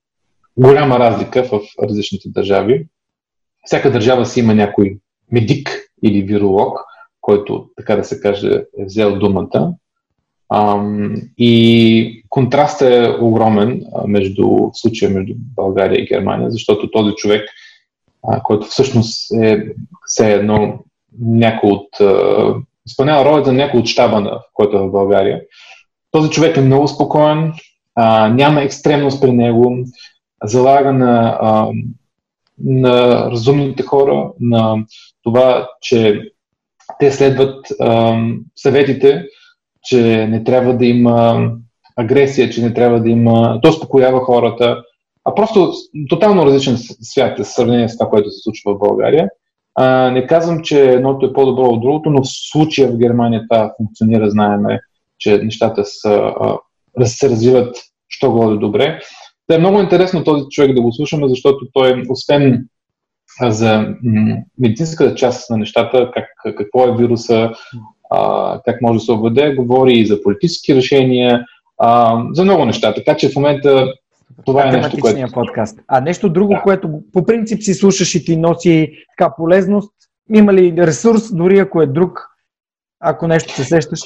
голяма 0.57 0.99
разлика 0.99 1.45
в 1.45 1.61
различните 1.83 2.29
държави. 2.29 2.87
Всяка 3.65 3.93
държава 3.93 4.27
си 4.27 4.41
има 4.41 4.55
някой 4.55 4.99
медик 5.33 5.71
или 6.03 6.23
виролог, 6.23 6.79
който, 7.21 7.69
така 7.77 7.97
да 7.97 8.05
се 8.05 8.21
каже, 8.21 8.65
е 8.79 8.85
взел 8.85 9.19
думата. 9.19 9.75
и 11.39 12.25
контрастът 12.29 12.89
е 12.89 13.17
огромен 13.21 13.85
между 14.07 14.49
случая 14.73 15.11
между 15.11 15.35
България 15.37 16.03
и 16.03 16.07
Германия, 16.07 16.51
защото 16.51 16.91
този 16.91 17.15
човек, 17.15 17.49
който 18.45 18.67
всъщност 18.67 19.33
е 19.43 19.65
все 20.07 20.33
едно 20.33 20.85
някой 21.21 21.71
от 21.71 21.89
изпълнява 22.87 23.25
ролята 23.25 23.53
на 23.53 23.59
някой 23.59 23.81
от 23.81 23.87
щаба, 23.87 24.21
на, 24.21 24.41
който 24.53 24.77
е 24.77 24.81
в 24.81 24.91
България. 24.91 25.41
Този 26.11 26.31
човек 26.31 26.57
е 26.57 26.61
много 26.61 26.89
спокоен, 26.89 27.53
а, 27.95 28.29
няма 28.29 28.63
екстремност 28.63 29.21
при 29.21 29.33
него, 29.33 29.77
залага 30.45 30.93
на, 30.93 31.39
а, 31.41 31.71
на 32.65 33.31
разумните 33.31 33.83
хора, 33.83 34.31
на 34.41 34.77
това, 35.23 35.69
че 35.81 36.23
те 36.99 37.13
следват 37.13 37.67
а, 37.81 38.19
съветите, 38.57 39.25
че 39.85 40.27
не 40.27 40.45
трябва 40.45 40.77
да 40.77 40.87
има 40.87 41.51
агресия, 41.97 42.51
че 42.51 42.63
не 42.63 42.75
трябва 42.75 43.01
да 43.01 43.09
има... 43.09 43.61
То 43.63 43.69
успокоява 43.69 44.21
хората, 44.21 44.83
а 45.25 45.35
просто 45.35 45.73
тотално 46.09 46.47
различен 46.47 46.77
свят 46.79 47.39
в 47.39 47.45
сравнение 47.45 47.89
с 47.89 47.99
това, 47.99 48.11
което 48.11 48.31
се 48.31 48.43
случва 48.43 48.75
в 48.75 48.79
България. 48.79 49.29
А, 49.75 50.11
не 50.11 50.27
казвам, 50.27 50.61
че 50.63 50.91
едното 50.91 51.27
е 51.27 51.33
по-добро 51.33 51.63
от 51.63 51.81
другото, 51.81 52.11
но 52.11 52.23
в 52.23 52.29
случая 52.51 52.89
в 52.89 52.99
Германия 52.99 53.43
това 53.51 53.73
функционира, 53.77 54.31
знаеме, 54.31 54.81
че 55.19 55.39
нещата 55.39 55.85
са, 55.85 56.33
а, 57.01 57.07
се 57.07 57.31
развиват 57.31 57.77
що 58.09 58.33
годе 58.33 58.57
добре. 58.57 59.01
Та 59.47 59.55
е 59.55 59.59
много 59.59 59.81
интересно 59.81 60.25
този 60.25 60.45
човек 60.51 60.75
да 60.75 60.83
го 60.83 60.93
слушаме, 60.93 61.29
защото 61.29 61.67
той, 61.73 62.03
освен 62.09 62.69
за 63.43 63.95
медицинската 64.59 65.15
част 65.15 65.51
на 65.51 65.57
нещата, 65.57 66.11
как, 66.15 66.57
какво 66.57 66.85
е 66.85 66.97
вируса, 66.97 67.51
а, 68.11 68.61
как 68.65 68.83
може 68.83 68.99
да 68.99 69.05
се 69.05 69.13
обведе, 69.13 69.55
говори 69.55 69.93
и 69.93 70.07
за 70.07 70.23
политически 70.23 70.75
решения, 70.75 71.45
а, 71.79 72.23
за 72.33 72.45
много 72.45 72.65
неща. 72.65 72.95
Така 72.95 73.17
че 73.17 73.29
в 73.29 73.37
момента 73.37 73.93
това 74.47 74.69
е 74.69 74.71
нещо, 74.71 74.99
което... 75.01 75.33
подкаст. 75.33 75.79
А 75.89 76.01
нещо 76.01 76.29
друго, 76.29 76.55
да. 76.55 76.63
което 76.63 76.89
по 77.13 77.27
принцип 77.27 77.63
си 77.63 77.75
слушаш 77.75 78.15
и 78.15 78.25
ти 78.25 78.37
носи 78.37 78.93
така 79.19 79.35
полезност, 79.37 79.93
има 80.35 80.53
ли 80.53 80.75
ресурс, 80.79 81.35
дори 81.35 81.59
ако 81.59 81.83
е 81.83 81.87
друг, 81.87 82.29
ако 83.01 83.27
нещо 83.27 83.53
се 83.55 83.65
сещаш? 83.65 84.01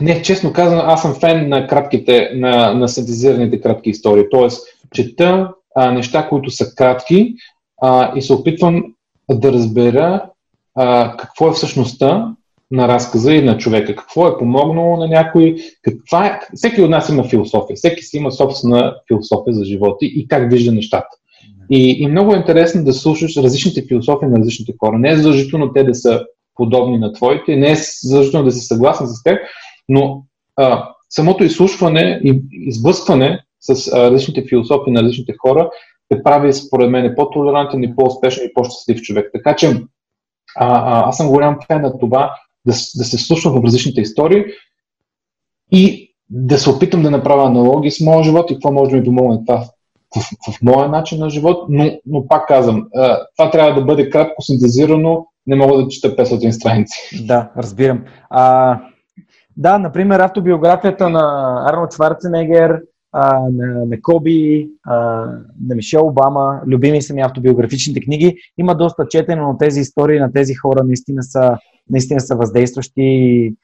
Не, 0.00 0.22
честно 0.22 0.52
казано, 0.52 0.82
аз 0.84 1.02
съм 1.02 1.14
фен 1.14 1.48
на 1.48 1.66
кратките, 1.66 2.30
на, 2.34 2.74
на 2.74 2.88
синтезираните 2.88 3.60
кратки 3.60 3.90
истории. 3.90 4.24
Тоест, 4.30 4.66
чета 4.94 5.50
а, 5.76 5.92
неща, 5.92 6.28
които 6.28 6.50
са 6.50 6.74
кратки 6.74 7.34
а, 7.82 8.12
и 8.16 8.22
се 8.22 8.32
опитвам 8.32 8.94
да 9.30 9.52
разбера 9.52 10.30
а, 10.74 11.16
какво 11.16 11.48
е 11.48 11.52
всъщността 11.52 12.34
на 12.74 12.88
разказа 12.88 13.34
и 13.34 13.42
на 13.42 13.58
човека. 13.58 13.96
Какво 13.96 14.28
е 14.28 14.38
помогнало 14.38 14.96
на 14.96 15.08
някой, 15.08 15.56
каква 15.82 16.26
е... 16.26 16.40
Всеки 16.54 16.82
от 16.82 16.90
нас 16.90 17.08
има 17.08 17.24
философия, 17.24 17.76
всеки 17.76 18.02
си 18.02 18.16
има 18.16 18.32
собствена 18.32 18.94
философия 19.08 19.54
за 19.54 19.64
живота 19.64 19.96
и 20.00 20.28
как 20.28 20.50
вижда 20.50 20.72
нещата. 20.72 21.08
И, 21.70 22.02
и 22.02 22.06
много 22.06 22.34
е 22.34 22.36
интересно 22.36 22.84
да 22.84 22.92
слушаш 22.92 23.36
различните 23.36 23.84
философии 23.88 24.28
на 24.28 24.38
различните 24.38 24.72
хора. 24.78 24.98
Не 24.98 25.10
е 25.10 25.16
задължително 25.16 25.72
те 25.72 25.84
да 25.84 25.94
са 25.94 26.24
подобни 26.54 26.98
на 26.98 27.12
твоите, 27.12 27.56
не 27.56 27.70
е 27.70 27.76
задължително 28.02 28.44
да 28.44 28.52
си 28.52 28.66
съгласен 28.66 29.06
с 29.06 29.22
теб, 29.22 29.38
но 29.88 30.22
а, 30.56 30.88
самото 31.10 31.44
изслушване 31.44 32.20
и 32.24 32.42
изблъскване 32.52 33.40
с 33.60 33.92
а, 33.92 34.10
различните 34.10 34.44
философии 34.48 34.92
на 34.92 35.02
различните 35.02 35.34
хора 35.38 35.70
те 36.08 36.22
прави, 36.22 36.52
според 36.52 36.90
мен, 36.90 37.14
по-толерантен 37.16 37.82
и 37.82 37.96
по-успешен 37.96 38.46
и 38.46 38.54
по-щастлив 38.54 39.02
човек. 39.02 39.30
Така 39.32 39.56
че 39.56 39.66
а, 39.66 40.66
а, 40.66 41.08
аз 41.08 41.16
съм 41.16 41.28
голям 41.28 41.58
фен 41.66 41.82
на 41.82 41.98
това 41.98 42.34
да, 42.66 42.72
да 42.72 43.04
се 43.04 43.18
слушам 43.18 43.52
в 43.52 43.64
различните 43.64 44.00
истории 44.00 44.44
и 45.72 46.14
да 46.30 46.58
се 46.58 46.70
опитам 46.70 47.02
да 47.02 47.10
направя 47.10 47.46
аналогии 47.46 47.90
с 47.90 48.00
моя 48.00 48.24
живот 48.24 48.50
и 48.50 48.54
какво 48.54 48.72
може 48.72 48.90
да 48.90 48.96
ми 48.96 49.04
помогне 49.04 49.40
това 49.46 49.64
в, 50.16 50.20
в, 50.20 50.52
в 50.52 50.62
моя 50.62 50.88
начин 50.88 51.18
на 51.18 51.30
живот, 51.30 51.66
но, 51.68 51.90
но 52.06 52.28
пак 52.28 52.48
казвам, 52.48 52.86
това 53.36 53.50
трябва 53.50 53.80
да 53.80 53.86
бъде 53.86 54.10
кратко 54.10 54.42
синтезирано, 54.42 55.26
не 55.46 55.56
мога 55.56 55.82
да 55.82 55.88
чета 55.88 56.16
500 56.16 56.50
страници. 56.50 57.26
Да, 57.26 57.50
разбирам. 57.56 58.04
А, 58.30 58.80
да, 59.56 59.78
например, 59.78 60.20
автобиографията 60.20 61.08
на 61.08 61.54
Арнолд 61.68 61.94
Шварценегер, 61.94 62.80
а, 63.12 63.40
на, 63.40 63.86
на 63.86 64.02
Коби, 64.02 64.68
а, 64.86 64.96
на 65.66 65.74
Мишел 65.74 66.06
Обама, 66.06 66.60
любими 66.66 67.02
са 67.02 67.14
ми 67.14 67.22
автобиографичните 67.22 68.00
книги. 68.00 68.36
Има 68.58 68.74
доста 68.74 69.08
четене, 69.08 69.42
но 69.42 69.58
тези 69.58 69.80
истории 69.80 70.20
на 70.20 70.32
тези 70.32 70.54
хора 70.54 70.84
наистина 70.84 71.22
са, 71.22 71.58
наистина 71.90 72.20
са 72.20 72.36
въздействащи 72.36 73.02
и 73.02 73.54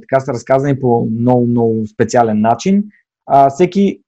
така 0.00 0.20
са 0.20 0.32
разказани 0.32 0.80
по 0.80 1.08
много, 1.10 1.46
много 1.46 1.86
специален 1.86 2.40
начин. 2.40 2.84
А, 3.26 3.50
всеки, 3.50 4.00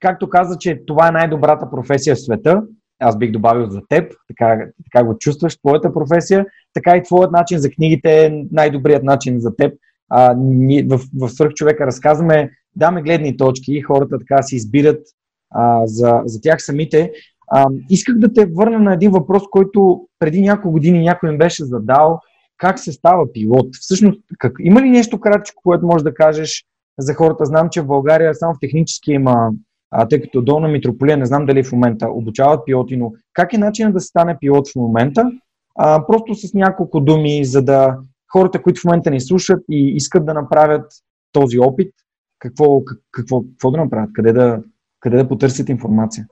както 0.00 0.28
каза, 0.28 0.58
че 0.58 0.82
това 0.86 1.08
е 1.08 1.12
най-добрата 1.12 1.70
професия 1.70 2.14
в 2.14 2.20
света, 2.20 2.62
аз 2.98 3.18
бих 3.18 3.30
добавил 3.30 3.70
за 3.70 3.80
теб, 3.88 4.12
така, 4.28 4.66
така 4.92 5.06
го 5.06 5.18
чувстваш, 5.18 5.56
твоята 5.56 5.94
професия, 5.94 6.46
така 6.72 6.96
и 6.96 7.02
твоят 7.02 7.32
начин 7.32 7.58
за 7.58 7.70
книгите 7.70 8.26
е 8.26 8.44
най-добрият 8.52 9.04
начин 9.04 9.40
за 9.40 9.56
теб. 9.56 9.74
А, 10.08 10.34
ние 10.38 10.82
в, 10.82 11.00
в 11.20 11.28
Свърх 11.28 11.54
човека 11.54 11.86
разказваме 11.86 12.50
даме 12.76 13.02
гледни 13.02 13.36
точки 13.36 13.74
и 13.74 13.82
хората 13.82 14.18
така 14.18 14.42
си 14.42 14.56
избират 14.56 15.02
а, 15.50 15.86
за, 15.86 16.22
за 16.24 16.40
тях 16.40 16.62
самите. 16.62 17.12
А, 17.48 17.66
исках 17.90 18.18
да 18.18 18.32
те 18.32 18.46
върна 18.46 18.78
на 18.78 18.94
един 18.94 19.10
въпрос, 19.10 19.42
който 19.50 20.00
преди 20.18 20.40
няколко 20.40 20.72
години 20.72 21.02
някой 21.02 21.30
им 21.30 21.38
беше 21.38 21.64
задал. 21.64 22.20
Как 22.58 22.78
се 22.78 22.92
става 22.92 23.32
пилот? 23.32 23.68
Всъщност, 23.80 24.20
как, 24.38 24.52
има 24.60 24.82
ли 24.82 24.90
нещо 24.90 25.20
кратко, 25.20 25.62
което 25.64 25.86
можеш 25.86 26.02
да 26.02 26.14
кажеш 26.14 26.64
за 26.98 27.14
хората? 27.14 27.44
Знам, 27.44 27.68
че 27.70 27.82
в 27.82 27.86
България 27.86 28.34
само 28.34 28.54
в 28.54 28.60
технически 28.60 29.12
има, 29.12 29.50
а, 29.90 30.08
тъй 30.08 30.20
като 30.20 30.42
долна 30.42 30.68
митрополия, 30.68 31.16
не 31.16 31.26
знам 31.26 31.46
дали 31.46 31.64
в 31.64 31.72
момента 31.72 32.08
обучават 32.10 32.60
пилоти, 32.66 32.96
но 32.96 33.12
как 33.32 33.52
е 33.52 33.58
начинът 33.58 33.94
да 33.94 34.00
се 34.00 34.06
стане 34.06 34.36
пилот 34.40 34.68
в 34.68 34.76
момента? 34.76 35.30
А, 35.78 36.06
просто 36.06 36.34
с 36.34 36.54
няколко 36.54 37.00
думи, 37.00 37.44
за 37.44 37.62
да 37.62 37.96
хората, 38.32 38.62
които 38.62 38.80
в 38.80 38.84
момента 38.84 39.10
ни 39.10 39.20
слушат 39.20 39.64
и 39.70 39.96
искат 39.96 40.26
да 40.26 40.34
направят 40.34 40.92
този 41.32 41.58
опит, 41.58 41.92
какво, 42.38 42.82
какво, 43.12 43.42
какво 43.42 43.70
да 43.70 43.78
направят, 43.78 44.10
къде 44.12 44.32
да, 44.32 44.62
къде 45.00 45.16
да 45.16 45.28
потърсят 45.28 45.68
информация? 45.68 46.26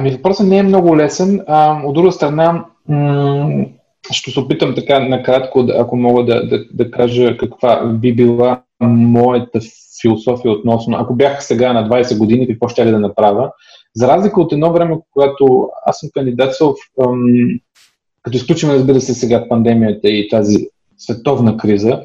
Ами 0.00 0.10
въпросът 0.10 0.46
не 0.46 0.58
е 0.58 0.62
много 0.62 0.96
лесен. 0.96 1.40
А, 1.46 1.82
от 1.84 1.94
друга 1.94 2.12
страна, 2.12 2.64
м- 2.88 3.64
ще 4.10 4.30
се 4.30 4.40
опитам 4.40 4.74
така 4.74 5.00
накратко, 5.00 5.66
ако 5.78 5.96
мога 5.96 6.24
да, 6.24 6.48
да, 6.48 6.64
да 6.72 6.90
кажа 6.90 7.36
каква 7.36 7.86
би 7.86 8.16
била 8.16 8.62
моята 8.82 9.60
философия 10.02 10.52
относно, 10.52 10.96
ако 11.00 11.14
бях 11.14 11.44
сега 11.44 11.72
на 11.72 11.88
20 11.88 12.18
години, 12.18 12.48
какво 12.48 12.68
ще 12.68 12.86
ли 12.86 12.90
да 12.90 12.98
направя. 12.98 13.50
За 13.94 14.08
разлика 14.08 14.40
от 14.40 14.52
едно 14.52 14.72
време, 14.72 14.98
когато 15.12 15.68
аз 15.86 15.98
съм 15.98 16.10
кандидатствал, 16.14 16.74
като 18.22 18.36
изключим, 18.36 18.70
разбира 18.70 19.00
се, 19.00 19.14
сега 19.14 19.48
пандемията 19.48 20.08
и 20.08 20.28
тази 20.28 20.56
световна 20.98 21.56
криза, 21.56 22.02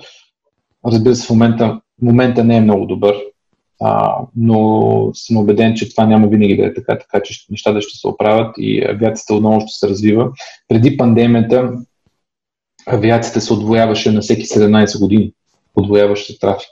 разбира 0.86 1.16
се, 1.16 1.28
в 1.28 1.30
момента 1.30 1.82
момента 2.02 2.44
не 2.44 2.58
е 2.58 2.62
много 2.62 2.86
добър, 2.86 3.16
а, 3.82 4.18
но 4.36 5.10
съм 5.14 5.38
убеден, 5.38 5.76
че 5.76 5.90
това 5.90 6.06
няма 6.06 6.28
винаги 6.28 6.58
да 6.58 6.66
е 6.66 6.74
така, 6.74 6.98
така 6.98 7.24
че 7.24 7.46
нещата 7.50 7.82
ще 7.82 7.98
се 7.98 8.08
оправят 8.08 8.56
и 8.58 8.86
авиацията 8.90 9.34
отново 9.34 9.62
ще 9.62 9.70
се 9.80 9.90
развива. 9.90 10.30
Преди 10.68 10.98
пандемията 10.98 11.72
авиацията 12.86 13.42
се 13.42 13.54
отвояваше 13.54 14.12
на 14.12 14.22
всеки 14.22 14.46
17 14.46 15.00
години, 15.00 15.34
отвояваща 15.76 16.40
трафик, 16.40 16.70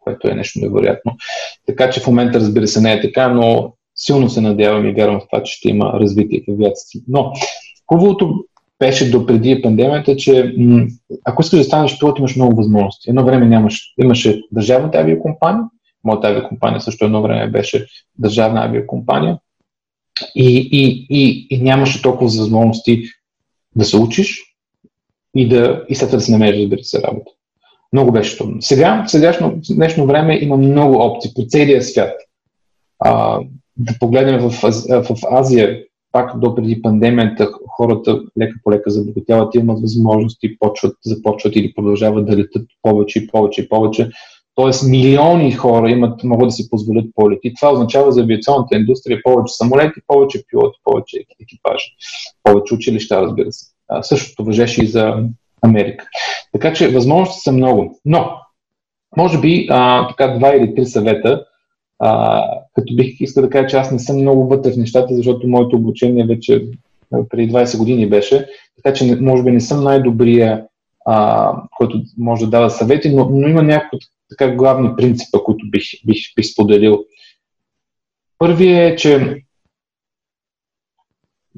което 0.00 0.28
е 0.28 0.34
нещо 0.34 0.58
невероятно. 0.58 1.12
Така 1.66 1.90
че 1.90 2.00
в 2.00 2.06
момента, 2.06 2.40
разбира 2.40 2.68
се, 2.68 2.80
не 2.80 2.92
е 2.92 3.00
така, 3.00 3.28
но 3.28 3.72
силно 3.96 4.30
се 4.30 4.40
надявам 4.40 4.88
и 4.88 4.92
вярвам 4.92 5.20
в 5.20 5.26
това, 5.30 5.42
че 5.42 5.52
ще 5.52 5.68
има 5.68 5.92
развитие 6.00 6.44
в 6.48 6.52
авиацията. 6.52 7.04
Но 7.08 7.32
хубавото 7.86 8.44
беше 8.78 9.10
до 9.10 9.26
преди 9.26 9.62
пандемията, 9.62 10.16
че 10.16 10.54
м- 10.58 10.86
ако 11.24 11.42
искаш 11.42 11.58
да 11.58 11.64
станеш 11.64 11.98
пилот, 11.98 12.18
имаш 12.18 12.36
много 12.36 12.56
възможности. 12.56 13.10
Едно 13.10 13.24
време 13.24 13.46
нямаш, 13.46 13.80
имаше 14.02 14.42
държавната 14.52 14.98
авиакомпания, 14.98 15.64
моята 16.04 16.28
авиакомпания 16.28 16.80
също 16.80 17.04
едно 17.04 17.22
време 17.22 17.50
беше 17.50 17.86
държавна 18.18 18.64
авиакомпания 18.64 19.38
и, 20.34 20.68
и, 20.72 21.06
и, 21.10 21.46
и 21.50 21.62
нямаше 21.62 22.02
толкова 22.02 22.26
възможности 22.26 23.02
да 23.76 23.84
се 23.84 23.96
учиш 23.96 24.42
и, 25.36 25.48
да, 25.48 25.84
и 25.88 25.94
след 25.94 26.08
това 26.08 26.18
да 26.18 26.24
се 26.24 26.32
намериш, 26.32 26.60
разбира 26.60 26.84
се, 26.84 27.02
работа. 27.02 27.30
Много 27.92 28.12
беше 28.12 28.38
трудно. 28.38 28.62
Сега, 28.62 29.04
в 29.06 29.10
сегашно 29.10 29.60
днешно 29.70 30.06
време 30.06 30.38
има 30.42 30.56
много 30.56 30.94
опции 30.94 31.30
по 31.34 31.42
целия 31.48 31.82
свят. 31.82 32.12
А, 32.98 33.40
да 33.76 33.94
погледнем 34.00 34.40
в, 34.40 34.50
в 34.88 35.16
Азия, 35.30 35.84
пак 36.12 36.38
до 36.38 36.54
преди 36.54 36.82
пандемията, 36.82 37.50
хората 37.76 38.22
лека 38.40 38.58
по 38.64 38.70
лека 38.70 38.90
забогатяват, 38.90 39.54
имат 39.54 39.80
възможности, 39.80 40.58
почват, 40.58 40.96
започват 41.04 41.56
или 41.56 41.74
продължават 41.74 42.26
да 42.26 42.36
летат 42.36 42.66
повече 42.82 43.18
и 43.18 43.26
повече 43.26 43.62
и 43.62 43.68
повече. 43.68 44.10
Тоест 44.54 44.88
милиони 44.88 45.52
хора 45.52 45.90
имат, 45.90 46.24
могат 46.24 46.48
да 46.48 46.52
си 46.52 46.70
позволят 46.70 47.06
полети. 47.14 47.54
Това 47.60 47.72
означава 47.72 48.12
за 48.12 48.22
авиационната 48.22 48.76
индустрия 48.76 49.20
повече 49.24 49.54
самолети, 49.54 50.00
повече 50.06 50.42
пилоти, 50.50 50.78
повече 50.84 51.24
екипажи, 51.42 51.86
повече 52.42 52.74
училища, 52.74 53.22
разбира 53.22 53.52
се. 53.52 53.66
А, 53.88 54.02
същото 54.02 54.44
въжеше 54.44 54.84
и 54.84 54.86
за 54.86 55.14
Америка. 55.62 56.06
Така 56.52 56.72
че 56.72 56.92
възможности 56.92 57.40
са 57.40 57.52
много. 57.52 58.00
Но, 58.04 58.30
може 59.16 59.40
би, 59.40 59.66
а, 59.70 60.08
така 60.08 60.28
два 60.28 60.56
или 60.56 60.74
три 60.74 60.86
съвета, 60.86 61.44
а, 61.98 62.42
като 62.74 62.94
бих 62.96 63.20
искал 63.20 63.42
да 63.42 63.50
кажа, 63.50 63.66
че 63.66 63.76
аз 63.76 63.90
не 63.90 63.98
съм 63.98 64.16
много 64.16 64.48
вътре 64.48 64.72
в 64.72 64.76
нещата, 64.76 65.14
защото 65.14 65.48
моето 65.48 65.76
обучение 65.76 66.26
вече 66.26 66.66
преди 67.28 67.52
20 67.52 67.78
години 67.78 68.08
беше, 68.08 68.46
така 68.76 68.94
че 68.94 69.16
може 69.20 69.42
би 69.42 69.50
не 69.50 69.60
съм 69.60 69.84
най-добрия, 69.84 70.64
а, 71.06 71.52
който 71.76 72.02
може 72.18 72.44
да 72.44 72.50
дава 72.50 72.70
съвети, 72.70 73.10
но, 73.10 73.28
но 73.30 73.48
има 73.48 73.62
някои 73.62 73.98
така 74.28 74.54
главни 74.54 74.96
принципа, 74.96 75.38
които 75.44 75.70
бих, 75.70 75.84
бих, 76.06 76.18
бих 76.36 76.46
споделил. 76.46 77.04
Първият 78.38 78.92
е, 78.92 78.96
че 78.96 79.44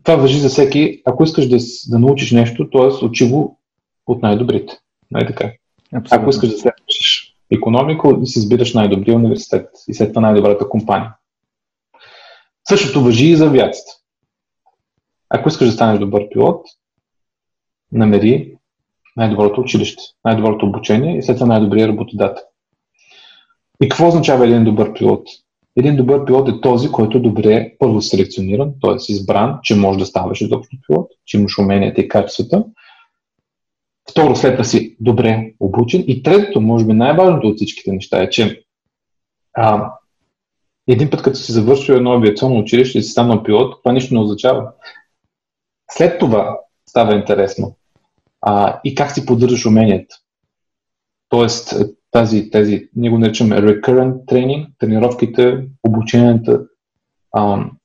това 0.03 0.17
въжи 0.17 0.39
за 0.39 0.49
всеки. 0.49 1.03
Ако 1.05 1.25
искаш 1.25 1.49
да, 1.49 1.57
да 1.89 1.99
научиш 1.99 2.33
нещо, 2.33 2.71
т.е. 2.71 3.05
учи 3.05 3.31
го 3.31 3.61
от 4.07 4.23
най-добрите. 4.23 4.79
Най- 5.11 5.27
така. 5.27 5.53
Абсолютно. 5.95 6.23
Ако 6.23 6.31
искаш 6.31 6.49
да 6.49 6.59
следваш 6.59 7.35
економика, 7.51 8.27
си 8.27 8.39
избираш 8.39 8.75
най-добрия 8.75 9.17
университет 9.17 9.69
и 9.89 9.95
след 9.95 10.09
това 10.09 10.21
най-добрата 10.21 10.69
компания. 10.69 11.15
Същото 12.69 13.05
въжи 13.05 13.27
и 13.27 13.37
за 13.37 13.47
авиацията. 13.47 13.93
Ако 15.29 15.49
искаш 15.49 15.67
да 15.67 15.73
станеш 15.73 15.99
добър 15.99 16.29
пилот, 16.29 16.67
намери 17.93 18.57
най-доброто 19.17 19.61
училище, 19.61 20.03
най-доброто 20.25 20.67
обучение 20.67 21.19
и 21.19 21.23
след 21.23 21.37
това 21.37 21.47
най-добрия 21.47 21.89
работодател. 21.89 22.43
И 23.83 23.89
какво 23.89 24.09
означава 24.09 24.47
един 24.47 24.65
добър 24.65 24.93
пилот? 24.93 25.29
Един 25.77 25.97
добър 25.97 26.25
пилот 26.25 26.49
е 26.49 26.61
този, 26.61 26.89
който 26.89 27.19
е 27.19 27.21
добре 27.21 27.73
първо 27.79 28.03
селекциониран, 28.03 28.73
т.е. 28.83 29.13
избран, 29.13 29.59
че 29.63 29.77
може 29.77 29.99
да 29.99 30.07
ставаш 30.07 30.41
изобщо 30.41 30.77
пилот, 30.87 31.11
че 31.25 31.37
имаш 31.37 31.59
уменията 31.59 32.01
и 32.01 32.09
качествата. 32.09 32.65
Второ, 34.11 34.37
след 34.37 34.55
това 34.55 34.65
си 34.65 34.97
добре 35.01 35.53
обучен. 35.61 36.05
И 36.07 36.23
третото, 36.23 36.61
може 36.61 36.87
би 36.87 36.93
най-важното 36.93 37.49
от 37.49 37.57
всичките 37.57 37.93
неща 37.93 38.23
е, 38.23 38.31
че 38.31 38.63
а, 39.55 39.93
един 40.89 41.11
път 41.11 41.23
като 41.23 41.37
си 41.39 41.53
завършил 41.53 41.93
едно 41.93 42.13
авиационно 42.13 42.59
училище 42.59 42.99
и 42.99 43.03
си 43.03 43.11
станал 43.11 43.43
пилот, 43.43 43.83
това 43.83 43.93
нищо 43.93 44.15
не 44.15 44.21
означава. 44.21 44.73
След 45.91 46.19
това 46.19 46.59
става 46.89 47.15
интересно. 47.15 47.77
А, 48.41 48.81
и 48.85 48.95
как 48.95 49.13
си 49.13 49.27
поддържаш 49.27 49.67
уменията. 49.67 50.17
Тоест, 51.29 51.75
тази, 52.17 52.51
тези, 52.51 52.89
ние 52.97 53.11
го 53.11 53.19
наричаме 53.19 53.57
recurrent 53.57 54.25
training, 54.25 54.67
тренировките, 54.79 55.65
обученията, 55.89 56.61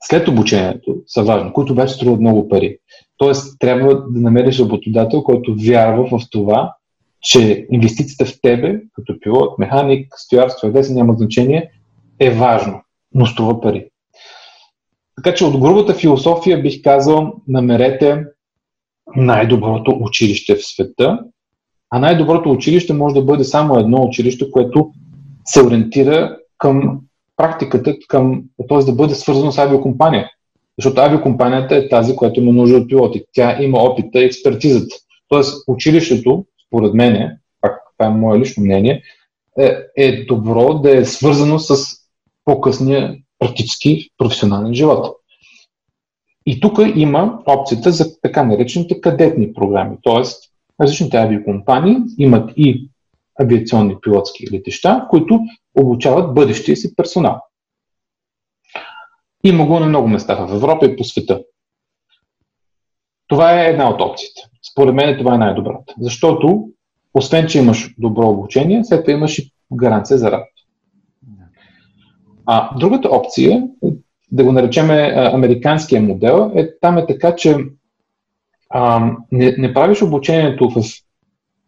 след 0.04 0.28
обучението 0.28 1.02
са 1.08 1.24
важни, 1.24 1.54
които 1.54 1.76
вече 1.76 1.94
струват 1.94 2.20
много 2.20 2.50
пари. 2.50 2.78
Тоест, 3.18 3.60
трябва 3.60 3.96
да 3.96 4.22
намериш 4.22 4.60
работодател, 4.60 5.24
който 5.24 5.56
вярва 5.66 6.20
в 6.20 6.30
това, 6.32 6.74
че 7.22 7.68
инвестицията 7.72 8.26
в 8.26 8.42
тебе, 8.42 8.82
като 8.94 9.20
пилот, 9.20 9.60
механик, 9.60 10.14
стюард, 10.16 10.52
стюардеса, 10.52 10.94
няма 10.94 11.14
значение, 11.14 11.72
е 12.20 12.32
важно, 12.32 12.82
но 13.14 13.26
струва 13.26 13.62
пари. 13.62 13.90
Така 15.16 15.36
че 15.36 15.46
от 15.46 15.60
грубата 15.60 15.94
философия 15.94 16.62
бих 16.62 16.82
казал, 16.84 17.34
намерете 17.48 18.26
най-доброто 19.16 19.98
училище 20.02 20.56
в 20.56 20.66
света, 20.66 21.20
а 21.92 22.00
най-доброто 22.00 22.52
училище 22.52 22.94
може 22.94 23.16
да 23.16 23.22
бъде 23.22 23.44
само 23.44 23.80
едно 23.80 24.04
училище, 24.04 24.52
което 24.52 24.92
се 25.46 25.64
ориентира 25.64 26.38
към 26.58 27.00
практиката, 27.38 27.96
към, 28.08 28.44
т.е. 28.70 28.78
да 28.78 28.92
бъде 28.92 29.16
свързано 29.16 29.52
с 29.52 29.58
авиокомпания. 29.58 30.30
Защото 30.78 31.02
авиокомпанията 31.02 31.76
е 31.76 31.90
тази, 31.90 32.16
която 32.16 32.40
има 32.40 32.54
нужда 32.54 32.78
от 32.78 32.90
пилоти. 32.90 33.24
Тя 33.34 33.64
има 33.64 33.84
опита 33.84 34.20
и 34.20 34.26
експертизата. 34.26 34.96
Тоест 35.28 35.64
училището, 35.68 36.46
според 36.68 36.94
мен, 36.94 37.38
пак 37.62 37.80
това 37.98 38.10
е 38.10 38.14
мое 38.14 38.40
лично 38.40 38.64
мнение, 38.64 39.04
е, 39.60 39.78
е 39.98 40.26
добро 40.26 40.74
да 40.74 40.98
е 40.98 41.06
свързано 41.06 41.60
с 41.60 41.86
по-късния 42.46 43.16
практически 43.40 44.10
професионален 44.18 44.74
живот. 44.74 45.16
И 46.46 46.60
тук 46.60 46.80
има 46.96 47.40
опцията 47.46 47.92
за 47.92 48.22
така 48.22 48.44
наречените 48.44 49.02
кадетни 49.02 49.54
програми, 49.54 49.98
т.е. 50.04 50.24
различните 50.82 51.18
авиокомпании 51.18 51.98
имат 52.18 52.52
и 52.58 52.90
авиационни 53.42 53.98
пилотски 54.02 54.48
летища, 54.54 55.08
които 55.10 55.40
обучават 55.80 56.34
бъдещия 56.34 56.76
си 56.78 56.96
персонал. 56.96 57.42
Има 59.44 59.66
го 59.66 59.80
на 59.80 59.86
много 59.86 60.08
места 60.08 60.36
в 60.36 60.54
Европа 60.56 60.86
и 60.86 60.96
по 60.96 61.04
света. 61.04 61.42
Това 63.28 63.62
е 63.62 63.70
една 63.70 63.90
от 63.90 64.02
опциите. 64.02 64.42
Според 64.72 64.96
мен 64.96 65.18
това 65.18 65.36
е 65.36 65.38
най-добрата. 65.38 65.94
Защото, 66.00 66.70
освен, 67.14 67.48
че 67.48 67.60
имаш 67.60 67.96
добро 67.98 68.30
обучение, 68.30 68.84
след 68.84 69.06
това 69.06 69.14
имаш 69.14 69.40
и 69.40 69.54
гаранция 69.74 70.18
за 70.18 70.32
работа. 70.32 70.52
А 72.46 72.78
другата 72.78 73.10
опция, 73.10 73.68
да 74.32 74.44
го 74.44 74.52
наречем 74.52 74.90
американския 75.16 76.02
модел, 76.02 76.52
е 76.56 76.80
там 76.80 76.98
е 76.98 77.06
така, 77.06 77.36
че 77.36 77.58
а, 78.72 79.12
не, 79.32 79.56
не 79.58 79.74
правиш 79.74 80.02
обучението 80.02 80.70
в 80.70 80.84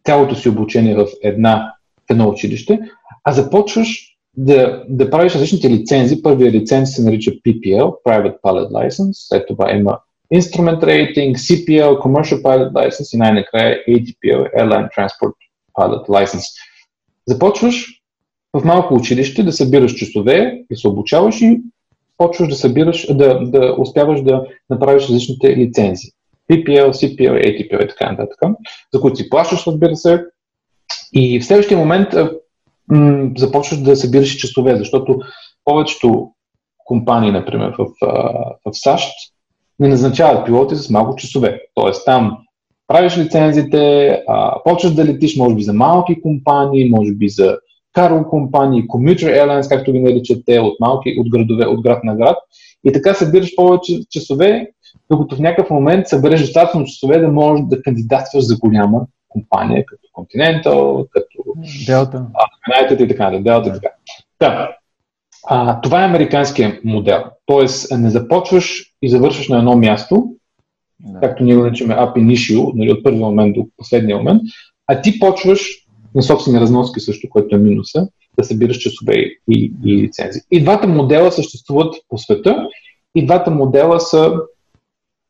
цялото 0.05 0.35
си 0.35 0.49
обучение 0.49 0.95
в 0.95 1.07
една 1.23 1.73
в 2.07 2.11
едно 2.11 2.29
училище, 2.29 2.79
а 3.23 3.31
започваш 3.31 4.17
да, 4.37 4.83
да 4.89 5.09
правиш 5.09 5.35
различните 5.35 5.69
лицензи. 5.69 6.21
Първият 6.21 6.53
лиценз 6.53 6.95
се 6.95 7.03
нарича 7.03 7.31
PPL, 7.31 7.93
Private 8.05 8.41
Pilot 8.41 8.71
License, 8.71 9.11
след 9.13 9.47
това 9.47 9.71
има 9.71 9.99
Instrument 10.33 10.79
Rating, 10.79 11.35
CPL, 11.35 11.97
Commercial 11.99 12.41
Pilot 12.41 12.71
License 12.71 13.15
и 13.15 13.17
най-накрая 13.17 13.77
ATPL, 13.89 14.53
Airline 14.59 14.87
Transport 14.97 15.33
Pilot 15.77 16.07
License. 16.07 16.45
Започваш 17.27 18.01
в 18.53 18.65
малко 18.65 18.93
училище 18.93 19.43
да 19.43 19.51
събираш 19.51 19.93
часове, 19.93 20.63
да 20.71 20.77
се 20.77 20.87
обучаваш 20.87 21.41
и 21.41 21.61
почваш 22.17 22.49
да 22.49 22.55
събираш, 22.55 23.07
да, 23.15 23.39
да 23.39 23.75
успяваш 23.79 24.21
да 24.21 24.45
направиш 24.69 25.03
различните 25.03 25.57
лицензи. 25.57 26.07
PPL, 26.53 26.89
CPL, 26.89 27.45
ATPL 27.45 27.85
и 27.85 27.87
така 27.87 28.11
нататък, 28.11 28.39
за 28.93 29.01
които 29.01 29.17
си 29.17 29.29
плащаш, 29.29 29.67
разбира 29.67 29.95
се. 29.95 30.25
И 31.13 31.39
в 31.39 31.45
следващия 31.45 31.77
момент 31.77 32.07
м- 32.87 33.29
започваш 33.37 33.79
да 33.79 33.95
събираш 33.95 34.35
часове, 34.35 34.75
защото 34.75 35.19
повечето 35.65 36.31
компании, 36.85 37.31
например, 37.31 37.73
в, 37.79 37.87
в 38.65 38.71
САЩ, 38.71 39.11
не 39.79 39.87
назначават 39.87 40.45
пилоти 40.45 40.75
с 40.75 40.89
малко 40.89 41.15
часове. 41.15 41.61
Тоест 41.75 42.05
там 42.05 42.37
правиш 42.87 43.17
лицензите, 43.17 44.09
а, 44.27 44.63
почваш 44.63 44.93
да 44.93 45.05
летиш, 45.05 45.35
може 45.35 45.55
би 45.55 45.61
за 45.61 45.73
малки 45.73 46.21
компании, 46.21 46.89
може 46.89 47.11
би 47.11 47.29
за 47.29 47.57
карго 47.93 48.29
компании, 48.29 48.87
commuter 48.87 49.43
airlines, 49.43 49.69
както 49.69 49.91
ги 49.91 49.99
наричат 49.99 50.43
те, 50.45 50.59
от 50.59 50.79
малки, 50.79 51.15
от 51.19 51.29
градове, 51.29 51.65
от 51.65 51.81
град 51.81 52.03
на 52.03 52.15
град. 52.15 52.37
И 52.85 52.91
така 52.91 53.13
събираш 53.13 53.55
повече 53.55 53.99
часове, 54.09 54.67
докато 55.09 55.35
в 55.35 55.39
някакъв 55.39 55.69
момент 55.69 56.07
събереш 56.07 56.41
достатъчно 56.41 56.85
часове 56.85 57.19
да 57.19 57.27
можеш 57.27 57.65
да 57.65 57.81
кандидатстваш 57.81 58.43
за 58.43 58.57
голяма 58.57 59.01
компания, 59.29 59.85
като 59.85 60.07
Continental, 60.13 61.07
като 61.09 61.37
Delta. 61.87 62.25
United 62.69 63.03
и 63.03 63.07
така. 63.07 63.23
Delta 63.23 63.69
и 63.69 63.73
така. 63.73 63.89
Да. 64.39 64.75
А, 65.47 65.81
това 65.81 66.01
е 66.01 66.05
американския 66.05 66.79
модел. 66.83 67.23
Тоест, 67.45 67.91
не 67.97 68.09
започваш 68.09 68.93
и 69.01 69.09
завършваш 69.09 69.49
на 69.49 69.57
едно 69.57 69.75
място, 69.75 70.23
да. 70.99 71.19
както 71.19 71.43
ние 71.43 71.55
го 71.55 71.61
наричаме 71.61 71.93
up 71.93 72.15
initio, 72.15 72.71
нали, 72.75 72.91
от 72.91 73.03
първия 73.03 73.21
момент 73.21 73.55
до 73.55 73.67
последния 73.77 74.17
момент, 74.17 74.41
а 74.87 75.01
ти 75.01 75.19
почваш 75.19 75.83
на 76.15 76.23
собствени 76.23 76.59
разноски 76.59 76.99
също, 76.99 77.29
което 77.29 77.55
е 77.55 77.59
минуса, 77.59 78.07
да 78.37 78.43
събираш 78.43 78.77
часове 78.77 79.13
и, 79.15 79.73
и 79.85 79.97
лицензи. 80.03 80.39
И 80.51 80.63
двата 80.63 80.87
модела 80.87 81.31
съществуват 81.31 81.95
по 82.09 82.17
света, 82.17 82.67
и 83.15 83.25
двата 83.25 83.51
модела 83.51 83.99
са, 83.99 84.33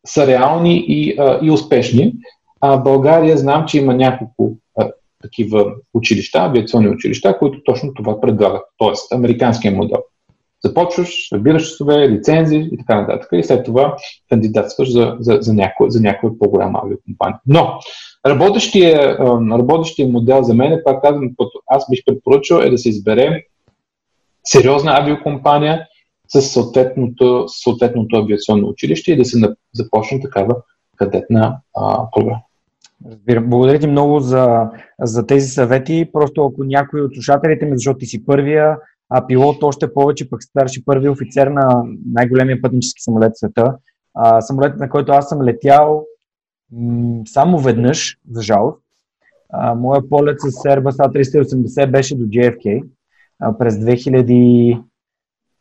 са 0.06 0.28
реални 0.28 0.86
и, 0.88 1.16
а, 1.20 1.40
и 1.42 1.52
успешни. 1.52 2.14
А 2.62 2.78
България 2.78 3.38
знам, 3.38 3.66
че 3.66 3.78
има 3.78 3.94
няколко 3.96 4.58
а, 4.80 4.92
такива 5.22 5.66
училища, 5.94 6.40
авиационни 6.40 6.90
училища, 6.90 7.38
които 7.38 7.64
точно 7.64 7.94
това 7.94 8.22
предлагат. 8.22 8.62
Тоест, 8.78 9.14
американския 9.14 9.72
модел. 9.72 10.04
Започваш, 10.66 11.30
събираш 11.30 11.70
часове, 11.70 12.10
лицензи 12.10 12.70
и 12.72 12.78
така 12.78 13.02
нататък. 13.02 13.30
И 13.34 13.44
след 13.44 13.66
това 13.66 13.96
кандидатстваш 14.30 14.92
за, 14.92 15.16
за, 15.20 15.38
за, 15.42 15.54
някоя, 15.54 15.92
за 15.92 16.02
някоя 16.02 16.40
по-голяма 16.40 16.80
авиакомпания. 16.84 17.40
Но 17.48 17.80
работещия, 18.28 19.18
работещия 19.52 20.08
модел 20.08 20.44
за 20.44 20.54
мен, 20.54 20.82
пак 20.86 21.02
казвам, 21.02 21.30
аз 21.68 21.86
бих 21.90 22.00
препоръчал 22.06 22.58
е 22.58 22.70
да 22.70 22.78
се 22.78 22.90
избере 22.90 23.44
сериозна 24.44 24.92
авиокомпания 24.92 25.88
с 26.34 26.42
съответното, 26.42 27.46
съответното 27.48 28.16
авиационно 28.16 28.68
училище 28.68 29.12
и 29.12 29.18
да 29.18 29.26
се 29.26 29.38
започне 29.74 30.20
такава 30.20 30.56
кадетна 30.98 31.58
а, 31.76 32.08
програма. 32.12 32.42
Благодаря 33.42 33.80
ти 33.80 33.88
много 33.88 34.20
за, 34.20 34.70
за 35.02 35.26
тези 35.26 35.48
съвети. 35.48 36.10
Просто 36.14 36.46
ако 36.46 36.64
някой 36.64 37.02
от 37.02 37.14
слушателите 37.14 37.66
ми, 37.66 37.78
защото 37.78 37.98
ти 37.98 38.06
си 38.06 38.26
първия, 38.26 38.78
а 39.10 39.28
пилот 39.28 39.64
още 39.64 39.94
повече, 39.94 40.30
пък 40.30 40.44
старши 40.44 40.86
първи 40.86 41.10
офицер 41.10 41.48
на 41.48 41.84
най-големия 42.06 42.62
пътнически 42.62 43.02
самолет 43.02 43.32
в 43.36 43.40
света. 43.40 43.76
А, 44.14 44.42
самолет, 44.42 44.78
на 44.78 44.90
който 44.90 45.12
аз 45.12 45.30
съм 45.30 45.42
летял 45.42 46.06
м- 46.72 47.22
само 47.26 47.60
веднъж, 47.60 48.18
за 48.32 48.42
жалост. 48.42 48.80
А, 49.50 49.76
моя 49.76 50.10
полет 50.10 50.40
с 50.40 50.44
Airbus 50.44 50.92
A380 50.92 51.92
беше 51.92 52.16
до 52.16 52.26
JFK 52.26 52.84
а, 53.40 53.58
през 53.58 53.78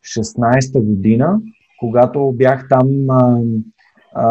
2016 0.07 0.81
година, 0.83 1.41
когато 1.81 2.33
бях 2.33 2.69
там 2.69 3.11
а, 3.11 3.41
а, 4.15 4.27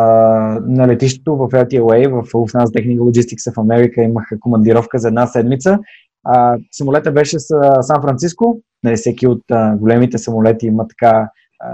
на 0.67 0.87
летището 0.87 1.35
в 1.35 1.47
LTLA, 1.47 2.09
в 2.09 2.31
Lufthansa 2.31 2.65
Technical 2.65 2.99
Logistics 2.99 3.53
в 3.53 3.59
Америка, 3.59 4.03
имах 4.03 4.29
командировка 4.39 4.99
за 4.99 5.07
една 5.07 5.27
седмица. 5.27 5.79
А, 6.23 6.57
самолета 6.71 7.11
беше 7.11 7.39
с 7.39 7.47
Сан 7.81 8.01
Франциско, 8.01 8.61
нали, 8.83 8.95
всеки 8.95 9.27
от 9.27 9.41
а, 9.51 9.75
големите 9.77 10.17
самолети 10.17 10.65
има 10.65 10.87
така 10.87 11.29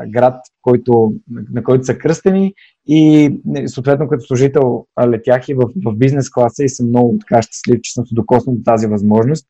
град, 0.07 0.35
който, 0.61 1.13
на 1.53 1.63
който 1.63 1.85
са 1.85 1.97
кръстени 1.97 2.53
и 2.87 3.31
нали, 3.45 3.67
съответно 3.67 4.07
като 4.07 4.25
служител 4.25 4.85
летях 5.07 5.49
и 5.49 5.53
в, 5.53 5.61
в 5.85 5.95
бизнес 5.95 6.29
класа 6.29 6.63
и 6.63 6.69
съм 6.69 6.87
много 6.87 7.17
така 7.19 7.41
щастлив, 7.41 7.79
че 7.83 7.93
съм 7.93 8.05
се 8.05 8.15
докоснал 8.15 8.55
до 8.55 8.63
тази 8.63 8.87
възможност. 8.87 9.47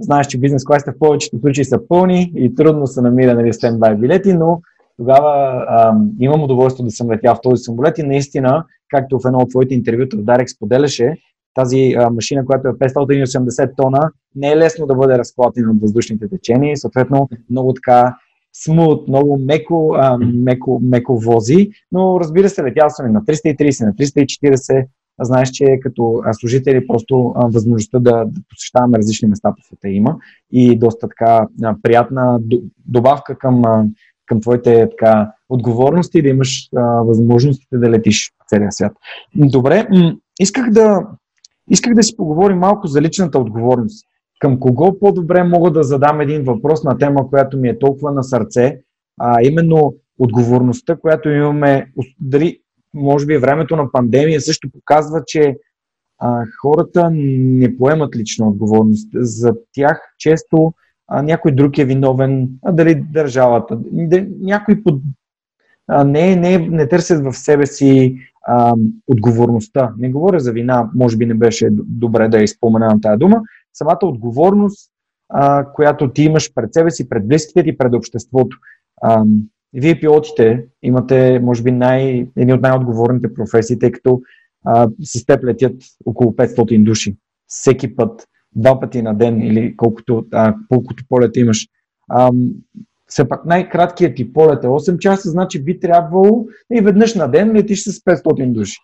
Знаеш, 0.00 0.26
че 0.26 0.38
бизнес 0.38 0.64
класите 0.64 0.90
в 0.90 0.98
повечето 0.98 1.38
случаи 1.38 1.64
са 1.64 1.88
пълни 1.88 2.32
и 2.36 2.54
трудно 2.54 2.86
се 2.86 3.00
намира 3.00 3.34
нали, 3.34 3.52
стендбай 3.52 3.94
билети, 3.94 4.32
но 4.32 4.60
тогава 4.96 5.64
а, 5.68 5.96
имам 6.20 6.42
удоволствие 6.42 6.84
да 6.84 6.90
съм 6.90 7.10
летял 7.10 7.34
в 7.34 7.40
този 7.42 7.62
самолет 7.62 7.98
и 7.98 8.02
наистина, 8.02 8.64
както 8.88 9.18
в 9.18 9.26
едно 9.26 9.38
от 9.38 9.50
твоите 9.50 9.74
интервюта 9.74 10.16
в 10.16 10.22
Дарек 10.22 10.50
споделяше, 10.50 11.16
тази 11.54 11.94
а, 11.98 12.10
машина, 12.10 12.44
която 12.44 12.68
е 12.68 12.72
580 12.72 13.76
тона, 13.76 14.10
не 14.34 14.52
е 14.52 14.56
лесно 14.56 14.86
да 14.86 14.94
бъде 14.94 15.18
разклатена 15.18 15.70
от 15.70 15.80
въздушните 15.80 16.28
течения 16.28 16.72
и 16.72 16.76
съответно 16.76 17.28
много 17.50 17.74
така 17.74 18.16
смут, 18.64 19.08
много 19.08 19.38
меко, 19.38 19.94
а, 19.98 20.18
меко, 20.18 20.80
меко 20.82 21.18
вози, 21.18 21.70
но 21.92 22.20
разбира 22.20 22.48
се, 22.48 22.62
летял 22.62 22.90
съм 22.90 23.06
и 23.06 23.10
на 23.10 23.22
330, 23.22 23.84
на 23.84 23.92
340, 23.92 24.86
знаеш, 25.24 25.50
че 25.50 25.78
като 25.82 26.22
служители 26.32 26.86
просто 26.86 27.34
възможността 27.36 27.98
да, 27.98 28.24
да 28.24 28.40
посещаваме 28.50 28.98
различни 28.98 29.28
места 29.28 29.52
по 29.56 29.62
света 29.62 29.88
има 29.88 30.16
и 30.52 30.78
доста 30.78 31.08
така 31.08 31.46
приятна 31.82 32.40
добавка 32.86 33.38
към, 33.38 33.62
към 34.26 34.40
твоите 34.40 34.88
така, 34.90 35.32
отговорности 35.48 36.22
да 36.22 36.28
имаш 36.28 36.68
а, 36.76 36.82
възможностите 36.82 37.78
да 37.78 37.90
летиш 37.90 38.30
в 38.30 38.48
целия 38.48 38.72
свят. 38.72 38.92
Добре, 39.36 39.88
исках 40.40 40.70
да, 40.70 41.06
исках 41.70 41.94
да 41.94 42.02
си 42.02 42.16
поговорим 42.16 42.58
малко 42.58 42.86
за 42.86 43.02
личната 43.02 43.38
отговорност. 43.38 44.04
Към 44.38 44.60
кого 44.60 44.98
по-добре 44.98 45.44
мога 45.44 45.70
да 45.70 45.82
задам 45.82 46.20
един 46.20 46.44
въпрос 46.44 46.84
на 46.84 46.98
тема, 46.98 47.28
която 47.28 47.58
ми 47.58 47.68
е 47.68 47.78
толкова 47.78 48.12
на 48.12 48.24
сърце, 48.24 48.80
а 49.20 49.42
именно 49.42 49.94
отговорността, 50.18 50.96
която 50.96 51.28
имаме, 51.28 51.92
дали 52.20 52.58
може 52.94 53.26
би 53.26 53.38
времето 53.38 53.76
на 53.76 53.92
пандемия 53.92 54.40
също 54.40 54.70
показва, 54.70 55.22
че 55.26 55.56
а, 56.18 56.44
хората 56.62 57.10
не 57.12 57.78
поемат 57.78 58.16
лична 58.16 58.48
отговорност. 58.48 59.08
За 59.14 59.54
тях 59.72 60.00
често 60.18 60.72
а, 61.08 61.22
някой 61.22 61.52
друг 61.52 61.78
е 61.78 61.84
виновен, 61.84 62.48
а 62.64 62.72
дали 62.72 62.94
държавата, 62.94 63.78
някой 64.40 64.82
под, 64.82 65.00
а, 65.88 66.04
не, 66.04 66.36
не, 66.36 66.58
не 66.58 66.88
търсят 66.88 67.24
в 67.24 67.32
себе 67.32 67.66
си 67.66 68.16
а, 68.46 68.74
отговорността. 69.06 69.92
Не 69.98 70.10
говоря 70.10 70.40
за 70.40 70.52
вина, 70.52 70.90
може 70.94 71.16
би 71.16 71.26
не 71.26 71.34
беше 71.34 71.68
добре 71.72 72.28
да 72.28 72.42
изпоменавам 72.42 73.00
тази 73.00 73.18
дума. 73.18 73.42
Самата 73.72 73.98
отговорност, 74.02 74.90
а, 75.28 75.72
която 75.72 76.12
ти 76.12 76.22
имаш 76.22 76.54
пред 76.54 76.74
себе 76.74 76.90
си, 76.90 77.08
пред 77.08 77.28
близките 77.28 77.64
ти, 77.64 77.78
пред 77.78 77.94
обществото. 77.94 78.56
А, 79.02 79.24
вие 79.72 80.00
пилотите 80.00 80.64
имате, 80.82 81.40
може 81.42 81.62
би, 81.62 81.70
най, 81.70 82.26
едни 82.36 82.52
от 82.52 82.60
най-отговорните 82.60 83.34
професии, 83.34 83.78
тъй 83.78 83.92
като 83.92 84.20
а, 84.64 84.88
с 85.02 85.26
теб 85.26 85.44
летят 85.44 85.76
около 86.06 86.32
500 86.32 86.84
души. 86.84 87.16
Всеки 87.46 87.96
път 87.96 88.26
два 88.56 88.80
пъти 88.80 89.02
на 89.02 89.14
ден 89.14 89.40
или 89.40 89.76
колкото, 89.76 90.26
а, 90.32 90.54
колкото 90.68 91.04
полет 91.08 91.36
имаш. 91.36 91.66
А, 92.10 92.30
все 93.06 93.28
пак 93.28 93.46
най-краткият 93.46 94.16
ти 94.16 94.32
полет 94.32 94.64
е 94.64 94.66
8 94.66 94.98
часа, 94.98 95.30
значи 95.30 95.64
би 95.64 95.80
трябвало 95.80 96.46
и 96.72 96.80
веднъж 96.80 97.14
на 97.14 97.28
ден 97.28 97.52
летиш 97.52 97.82
с 97.82 98.00
500 98.00 98.52
души. 98.52 98.76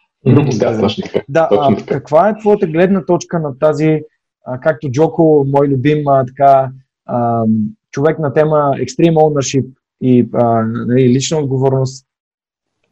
Да, 0.59 0.81
точно 0.81 1.05
Да, 1.29 1.49
а, 1.51 1.77
каква 1.87 2.29
е 2.29 2.39
твоята 2.39 2.67
гледна 2.67 3.05
точка 3.05 3.41
на 3.41 3.59
тази, 3.59 4.01
а, 4.47 4.61
както 4.61 4.91
Джоко, 4.91 5.47
мой 5.49 5.69
любим 5.69 6.09
а, 6.09 6.25
така, 6.27 6.71
а, 7.07 7.45
човек 7.91 8.19
на 8.19 8.33
тема 8.33 8.57
Extreme 8.57 9.15
Ownership 9.15 9.67
и 10.05 10.29
а, 10.33 10.63
нали, 10.63 11.09
лична 11.09 11.39
отговорност, 11.39 12.07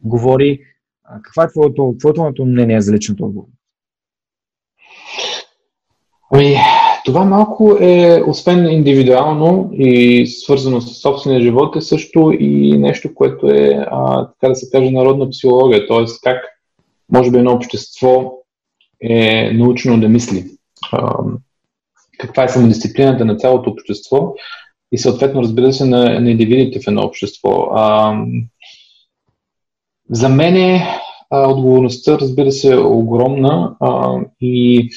говори. 0.01 0.59
А, 1.03 1.21
каква 1.21 1.43
е 1.43 1.47
твоето, 1.47 1.95
твоето 1.99 2.45
мнение 2.45 2.81
за 2.81 2.93
личната 2.93 3.25
отговорност? 3.25 3.57
Ами, 6.31 6.55
това 7.05 7.25
малко 7.25 7.77
е, 7.79 8.23
освен 8.27 8.67
индивидуално 8.67 9.69
и 9.73 10.27
свързано 10.27 10.81
с 10.81 11.01
собствения 11.01 11.41
живот, 11.41 11.75
е 11.75 11.81
също 11.81 12.31
и 12.39 12.77
нещо, 12.77 13.15
което 13.15 13.49
е, 13.49 13.85
а, 13.91 14.27
така 14.27 14.49
да 14.49 14.55
се 14.55 14.69
каже, 14.71 14.91
народна 14.91 15.29
психология, 15.29 15.87
т.е. 15.87 16.05
как 16.23 16.43
може 17.11 17.31
би 17.31 17.37
едно 17.37 17.53
общество 17.53 18.33
е 19.01 19.51
научено 19.53 19.99
да 19.99 20.09
мисли. 20.09 20.45
А, 20.91 21.15
каква 22.19 22.43
е 22.43 22.49
самодисциплината 22.49 23.25
на 23.25 23.37
цялото 23.37 23.69
общество 23.69 24.33
и 24.93 24.97
съответно, 24.97 25.41
разбира 25.41 25.73
се, 25.73 25.85
на, 25.85 26.19
на 26.19 26.31
индивидите 26.31 26.79
в 26.79 26.87
едно 26.87 27.01
общество. 27.01 27.67
А, 27.73 28.15
за 30.09 30.29
мен 30.29 30.55
е, 30.55 30.87
а, 31.29 31.49
отговорността, 31.49 32.19
разбира 32.19 32.51
се, 32.51 32.73
е 32.73 32.77
огромна 32.77 33.75
а, 33.79 34.19
и 34.41 34.89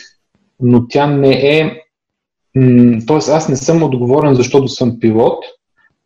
но 0.60 0.88
тя 0.88 1.06
не 1.06 1.58
е. 1.58 1.82
Тоест, 3.06 3.28
аз 3.28 3.48
не 3.48 3.56
съм 3.56 3.82
отговорен, 3.82 4.34
защото 4.34 4.68
съм 4.68 5.00
пилот, 5.00 5.44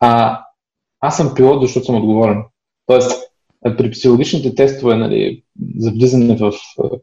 а 0.00 0.40
аз 1.00 1.16
съм 1.16 1.34
пилот, 1.34 1.62
защото 1.62 1.86
съм 1.86 1.96
отговорен. 1.96 2.42
Тоест, 2.86 3.22
при 3.78 3.90
психологичните 3.90 4.54
тестове 4.54 4.96
нали, 4.96 5.42
за 5.78 5.90
влизане 5.90 6.36
в 6.36 6.52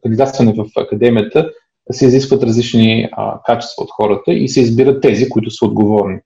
кандидатстване 0.02 0.52
в 0.52 0.66
академията 0.76 1.50
се 1.92 2.06
изискват 2.06 2.42
различни 2.42 3.08
а, 3.12 3.40
качества 3.42 3.82
от 3.82 3.90
хората 3.90 4.32
и 4.32 4.48
се 4.48 4.60
избират 4.60 5.02
тези, 5.02 5.28
които 5.28 5.50
са 5.50 5.66
отговорни. 5.66 6.18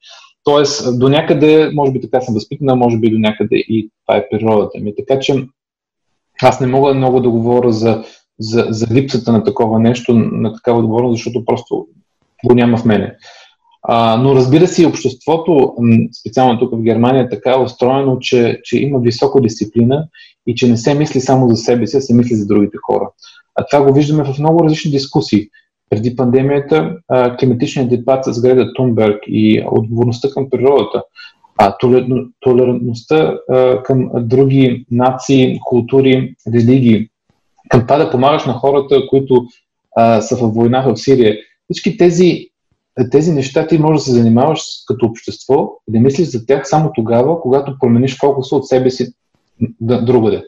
Тоест, 0.44 0.98
до 0.98 1.08
някъде, 1.08 1.70
може 1.74 1.92
би 1.92 2.00
така 2.00 2.20
съм 2.20 2.34
възпитана, 2.34 2.76
може 2.76 2.98
би 2.98 3.10
до 3.10 3.18
някъде 3.18 3.56
и 3.56 3.90
това 4.06 4.18
е 4.18 4.28
природата 4.28 4.78
ми. 4.78 4.94
Така 4.96 5.20
че 5.20 5.46
аз 6.42 6.60
не 6.60 6.66
мога 6.66 6.94
много 6.94 7.20
да 7.20 7.30
говоря 7.30 7.72
за 7.72 8.04
за, 8.42 8.66
за 8.70 8.86
липсата 8.94 9.32
на 9.32 9.44
такова 9.44 9.78
нещо, 9.78 10.14
на 10.14 10.54
такава 10.54 10.78
отговорност, 10.78 11.16
защото 11.16 11.44
просто 11.44 11.86
го 12.44 12.54
няма 12.54 12.76
в 12.76 12.84
мене. 12.84 13.16
А, 13.82 14.16
но 14.16 14.34
разбира 14.34 14.66
се, 14.66 14.86
обществото, 14.86 15.74
специално 16.20 16.58
тук 16.58 16.74
в 16.74 16.82
Германия, 16.82 17.28
така 17.28 17.50
е 17.50 17.62
устроено, 17.62 18.18
че, 18.18 18.60
че 18.64 18.78
има 18.78 18.98
висока 18.98 19.40
дисциплина 19.40 20.06
и 20.46 20.54
че 20.54 20.68
не 20.68 20.76
се 20.76 20.94
мисли 20.94 21.20
само 21.20 21.48
за 21.48 21.56
себе 21.56 21.86
си, 21.86 21.96
а 21.96 22.00
се 22.00 22.14
мисли 22.14 22.34
за 22.34 22.46
другите 22.46 22.76
хора. 22.82 23.10
А 23.54 23.66
това 23.66 23.84
го 23.84 23.92
виждаме 23.92 24.24
в 24.24 24.38
много 24.38 24.64
различни 24.64 24.90
дискусии. 24.90 25.48
Преди 25.92 26.16
пандемията, 26.16 26.96
а, 27.08 27.36
климатичният 27.36 27.90
дебат 27.90 28.24
с 28.24 28.42
Греда 28.42 28.72
Тунберг 28.72 29.22
и 29.26 29.64
отговорността 29.70 30.28
към 30.30 30.50
природата, 30.50 31.02
а, 31.58 31.76
толерантността 32.40 33.38
а, 33.50 33.82
към 33.82 34.10
други 34.14 34.86
нации, 34.90 35.60
култури, 35.64 36.34
религии, 36.54 37.08
към 37.68 37.80
това 37.80 37.98
да 37.98 38.10
помагаш 38.10 38.44
на 38.44 38.52
хората, 38.52 39.06
които 39.10 39.46
а, 39.96 40.20
са 40.20 40.36
в 40.36 40.52
война 40.52 40.82
в 40.82 40.96
Сирия. 40.96 41.36
Всички 41.70 41.96
тези, 41.96 42.48
тези 43.10 43.32
неща 43.32 43.66
ти 43.66 43.78
можеш 43.78 44.04
да 44.04 44.04
се 44.04 44.12
занимаваш 44.12 44.60
като 44.86 45.06
общество 45.06 45.70
и 45.88 45.92
да 45.92 46.00
мислиш 46.00 46.28
за 46.28 46.46
тях 46.46 46.68
само 46.68 46.90
тогава, 46.94 47.40
когато 47.40 47.78
промениш 47.80 48.18
фокуса 48.18 48.56
от 48.56 48.66
себе 48.66 48.90
си 48.90 49.12
другаде. 49.80 50.44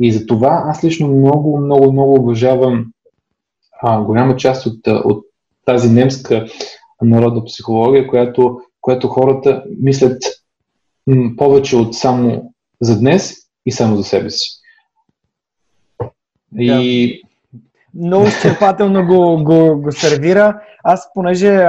И 0.00 0.12
за 0.12 0.26
това 0.26 0.62
аз 0.66 0.84
лично 0.84 1.08
много, 1.08 1.58
много, 1.58 1.92
много 1.92 2.14
уважавам 2.14 2.86
а, 3.82 4.00
голяма 4.00 4.36
част 4.36 4.66
от, 4.66 4.86
от 4.86 5.24
тази 5.64 5.90
немска 5.90 6.46
народна 7.02 7.44
психология, 7.44 8.08
която, 8.08 8.60
която 8.80 9.08
хората 9.08 9.64
мислят 9.80 10.22
м, 11.06 11.30
повече 11.36 11.76
от 11.76 11.94
само 11.94 12.52
за 12.80 12.98
днес 12.98 13.34
и 13.66 13.72
само 13.72 13.96
за 13.96 14.04
себе 14.04 14.30
си. 14.30 14.60
И... 16.58 17.22
Много 17.94 18.26
изчерпателно 18.28 19.06
го, 19.06 19.44
го, 19.44 19.82
го 19.82 19.92
сервира. 19.92 20.60
Аз, 20.84 21.08
понеже, 21.14 21.66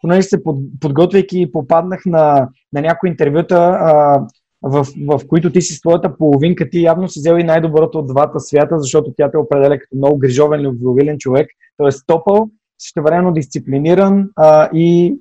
понеже 0.00 0.22
се 0.22 0.42
под, 0.42 0.56
подготвяйки, 0.80 1.52
попаднах 1.52 2.06
на, 2.06 2.48
на 2.72 2.80
някои 2.80 3.10
интервюта, 3.10 3.56
а, 3.56 4.20
в, 4.66 4.86
в 5.06 5.26
които 5.28 5.52
ти 5.52 5.62
си 5.62 5.74
с 5.74 5.80
твоята 5.80 6.16
половинка, 6.16 6.70
ти 6.70 6.82
явно 6.82 7.08
си 7.08 7.18
взел 7.18 7.38
и 7.38 7.44
най-доброто 7.44 7.98
от 7.98 8.06
двата 8.06 8.40
свята, 8.40 8.78
защото 8.78 9.14
тя 9.16 9.30
те 9.30 9.38
определя 9.38 9.78
като 9.78 9.96
много 9.96 10.18
грижовен, 10.18 10.60
любвилен 10.60 11.18
човек, 11.18 11.48
т.е. 11.78 11.88
топъл, 12.06 12.48
същевременно 12.78 13.32
дисциплиниран 13.32 14.30
а, 14.36 14.70
и 14.72 15.16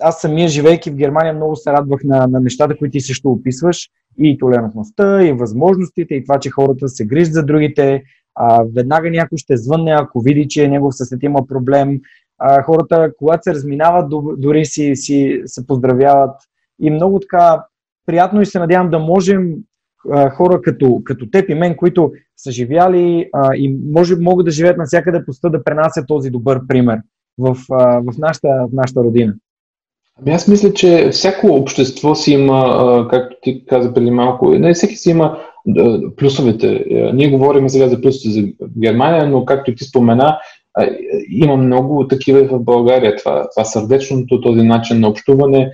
аз 0.00 0.20
самия, 0.20 0.48
живейки 0.48 0.90
в 0.90 0.94
Германия, 0.94 1.34
много 1.34 1.56
се 1.56 1.72
радвах 1.72 2.00
на, 2.04 2.26
на 2.26 2.40
нещата, 2.40 2.76
които 2.76 2.92
ти 2.92 3.00
също 3.00 3.30
описваш 3.30 3.88
и 4.18 4.38
толерантността, 4.38 5.26
и 5.26 5.32
възможностите, 5.32 6.14
и 6.14 6.24
това, 6.24 6.38
че 6.38 6.50
хората 6.50 6.88
се 6.88 7.06
грижат 7.06 7.34
за 7.34 7.42
другите. 7.42 8.02
А, 8.34 8.64
веднага 8.76 9.10
някой 9.10 9.38
ще 9.38 9.56
звънне, 9.56 9.90
ако 9.90 10.20
види, 10.20 10.48
че 10.48 10.68
негов 10.68 10.96
съсед 10.96 11.22
има 11.22 11.46
проблем. 11.46 12.00
А, 12.38 12.62
хората, 12.62 13.12
когато 13.18 13.42
се 13.42 13.54
разминават, 13.54 14.12
дори 14.38 14.64
си, 14.64 14.96
си 14.96 15.42
се 15.46 15.66
поздравяват. 15.66 16.36
И 16.80 16.90
много 16.90 17.20
така 17.20 17.64
приятно 18.06 18.40
и 18.40 18.46
се 18.46 18.58
надявам 18.58 18.90
да 18.90 18.98
можем 18.98 19.54
хора 20.36 20.60
като, 20.62 21.00
като 21.04 21.30
теб 21.30 21.50
и 21.50 21.54
мен, 21.54 21.76
които 21.76 22.12
са 22.36 22.52
живяли 22.52 23.28
а, 23.32 23.56
и 23.56 23.76
може, 23.92 24.16
могат 24.16 24.44
да 24.44 24.50
живеят 24.50 24.78
навсякъде 24.78 25.24
по 25.24 25.50
да 25.50 25.64
пренасят 25.64 26.04
този 26.08 26.30
добър 26.30 26.60
пример 26.68 26.98
в, 27.38 27.56
а, 27.72 28.00
в, 28.00 28.18
нашата, 28.18 28.48
в 28.48 28.72
нашата 28.72 29.00
родина. 29.00 29.34
Ами 30.20 30.30
аз 30.30 30.48
мисля, 30.48 30.72
че 30.72 31.08
всяко 31.12 31.46
общество 31.46 32.14
си 32.14 32.32
има, 32.32 33.08
както 33.10 33.36
ти 33.42 33.64
каза 33.66 33.94
преди 33.94 34.10
малко, 34.10 34.50
не 34.50 34.74
всеки 34.74 34.96
си 34.96 35.10
има 35.10 35.38
плюсовете. 36.16 36.84
Ние 37.14 37.30
говорим 37.30 37.68
сега 37.68 37.88
за 37.88 38.00
плюсовете 38.00 38.40
за 38.40 38.68
Германия, 38.80 39.28
но 39.28 39.44
както 39.44 39.74
ти 39.74 39.84
спомена, 39.84 40.38
има 41.30 41.56
много 41.56 42.08
такива 42.08 42.44
в 42.44 42.64
България. 42.64 43.16
Това, 43.16 43.48
това 43.54 43.64
сърдечното, 43.64 44.40
този 44.40 44.62
начин 44.62 45.00
на 45.00 45.08
общуване, 45.08 45.70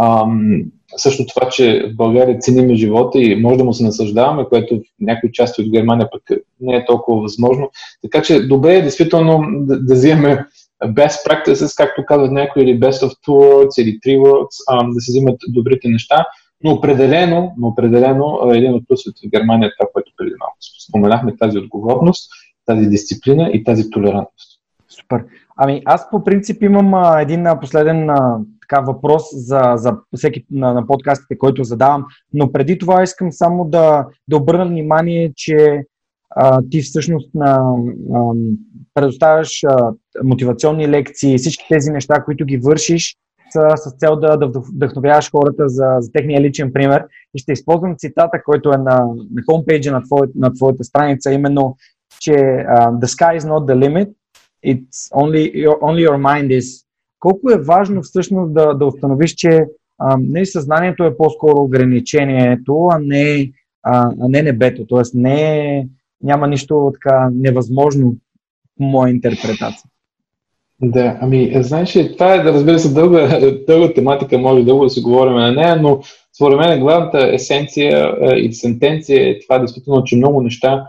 ам, 0.00 0.62
също 0.96 1.26
това, 1.26 1.48
че 1.48 1.90
в 1.92 1.96
България 1.96 2.38
цениме 2.38 2.74
живота 2.74 3.18
и 3.18 3.36
може 3.36 3.58
да 3.58 3.64
му 3.64 3.72
се 3.72 3.84
насъждаваме, 3.84 4.44
което 4.44 4.76
в 4.76 4.80
някои 5.00 5.32
части 5.32 5.62
от 5.62 5.70
Германия 5.70 6.08
пък 6.12 6.22
не 6.60 6.76
е 6.76 6.84
толкова 6.84 7.22
възможно. 7.22 7.70
Така 8.02 8.22
че 8.22 8.46
добре 8.46 8.76
е 8.76 8.82
действително 8.82 9.44
да, 9.66 9.80
да 9.80 9.94
вземем 9.94 10.38
best 10.84 11.28
practices, 11.28 11.76
както 11.76 12.04
казват 12.06 12.32
някои, 12.32 12.62
или 12.62 12.80
best 12.80 13.06
of 13.06 13.08
two 13.08 13.34
words, 13.34 13.82
или 13.82 13.98
three 14.06 14.18
words, 14.18 14.94
да 14.94 15.00
се 15.00 15.12
взимат 15.12 15.38
добрите 15.48 15.88
неща. 15.88 16.26
Но 16.64 16.72
определено, 16.72 17.52
но 17.58 17.68
определено 17.68 18.50
един 18.52 18.74
от 18.74 18.88
плюсовете 18.88 19.20
в 19.26 19.30
Германия 19.30 19.66
е 19.66 19.72
това, 19.78 19.90
което 19.92 20.12
преди 20.16 20.32
малко 20.38 20.56
споменахме, 20.88 21.36
тази 21.36 21.58
отговорност, 21.58 22.30
тази 22.66 22.86
дисциплина 22.86 23.50
и 23.52 23.64
тази 23.64 23.90
толерантност. 23.90 24.60
Супер. 24.88 25.24
Ами 25.56 25.82
аз 25.84 26.10
по 26.10 26.24
принцип 26.24 26.62
имам 26.62 26.94
а, 26.94 27.20
един 27.20 27.46
а, 27.46 27.60
последен 27.60 28.10
а, 28.10 28.38
така, 28.70 28.82
въпрос 28.82 29.22
за, 29.32 29.72
за 29.76 29.96
всеки 30.16 30.44
на, 30.50 30.74
на 30.74 30.86
подкастите, 30.86 31.38
който 31.38 31.64
задавам, 31.64 32.04
но 32.34 32.52
преди 32.52 32.78
това 32.78 33.02
искам 33.02 33.32
само 33.32 33.64
да, 33.64 34.06
да 34.28 34.36
обърна 34.36 34.66
внимание, 34.66 35.32
че 35.36 35.82
а, 36.30 36.62
ти 36.70 36.82
всъщност 36.82 37.34
на, 37.34 37.74
а, 38.14 38.32
предоставяш 38.94 39.64
а, 39.64 39.92
мотивационни 40.24 40.88
лекции, 40.88 41.38
всички 41.38 41.64
тези 41.68 41.90
неща, 41.90 42.24
които 42.24 42.44
ги 42.44 42.56
вършиш, 42.56 43.16
са 43.52 43.68
с 43.76 43.96
цел 43.98 44.16
да, 44.16 44.36
да 44.36 44.46
вдъхновяваш 44.46 45.30
хората 45.30 45.68
за, 45.68 45.96
за 45.98 46.12
техния 46.12 46.40
личен 46.40 46.72
пример. 46.72 47.04
И 47.34 47.38
ще 47.38 47.52
използвам 47.52 47.94
цитата, 47.98 48.42
който 48.42 48.72
е 48.72 48.76
на, 48.76 49.06
на 49.34 49.42
хомпейджа 49.50 49.92
на, 49.92 50.02
твой, 50.02 50.26
на 50.34 50.52
твоята 50.52 50.84
страница, 50.84 51.32
именно, 51.32 51.76
че 52.20 52.30
uh, 52.30 52.90
the 52.90 53.06
sky 53.06 53.38
is 53.38 53.44
not 53.44 53.66
the 53.66 53.74
limit, 53.74 54.08
it's 54.64 55.00
only 55.12 55.42
your, 55.64 55.76
only 55.88 56.02
your 56.08 56.18
mind 56.18 56.50
is. 56.60 56.89
Колко 57.20 57.50
е 57.50 57.62
важно 57.62 58.02
всъщност 58.02 58.54
да, 58.54 58.74
да 58.74 58.86
установиш, 58.86 59.34
че 59.34 59.48
uh, 60.02 60.16
не 60.20 60.46
съзнанието 60.46 61.04
е 61.04 61.16
по-скоро 61.16 61.62
ограничението, 61.62 62.88
а 62.92 62.98
не, 63.02 63.50
а, 63.82 64.10
а 64.20 64.28
не 64.28 64.42
небето. 64.42 64.86
Тоест 64.86 65.14
не, 65.14 65.86
няма 66.22 66.48
нищо 66.48 66.92
така 66.94 67.30
невъзможно 67.32 68.16
по 68.76 68.84
моя 68.84 69.10
интерпретация. 69.10 69.90
Да, 70.82 71.18
ами, 71.20 71.52
знаеш 71.60 71.98
това 72.12 72.34
е, 72.34 72.42
да 72.42 72.52
разбира 72.52 72.78
се, 72.78 72.94
дълга, 72.94 73.40
дълга 73.66 73.94
тематика, 73.94 74.38
може 74.38 74.64
дълго 74.64 74.84
да 74.84 74.90
си 74.90 75.00
говорим 75.00 75.34
на 75.34 75.52
нея, 75.52 75.76
но 75.82 76.00
според 76.36 76.58
мен 76.58 76.80
главната 76.80 77.34
есенция 77.34 78.16
и 78.36 78.52
сентенция 78.52 79.30
е 79.30 79.38
това 79.40 79.58
действително, 79.58 80.04
че 80.04 80.16
много 80.16 80.42
неща, 80.42 80.84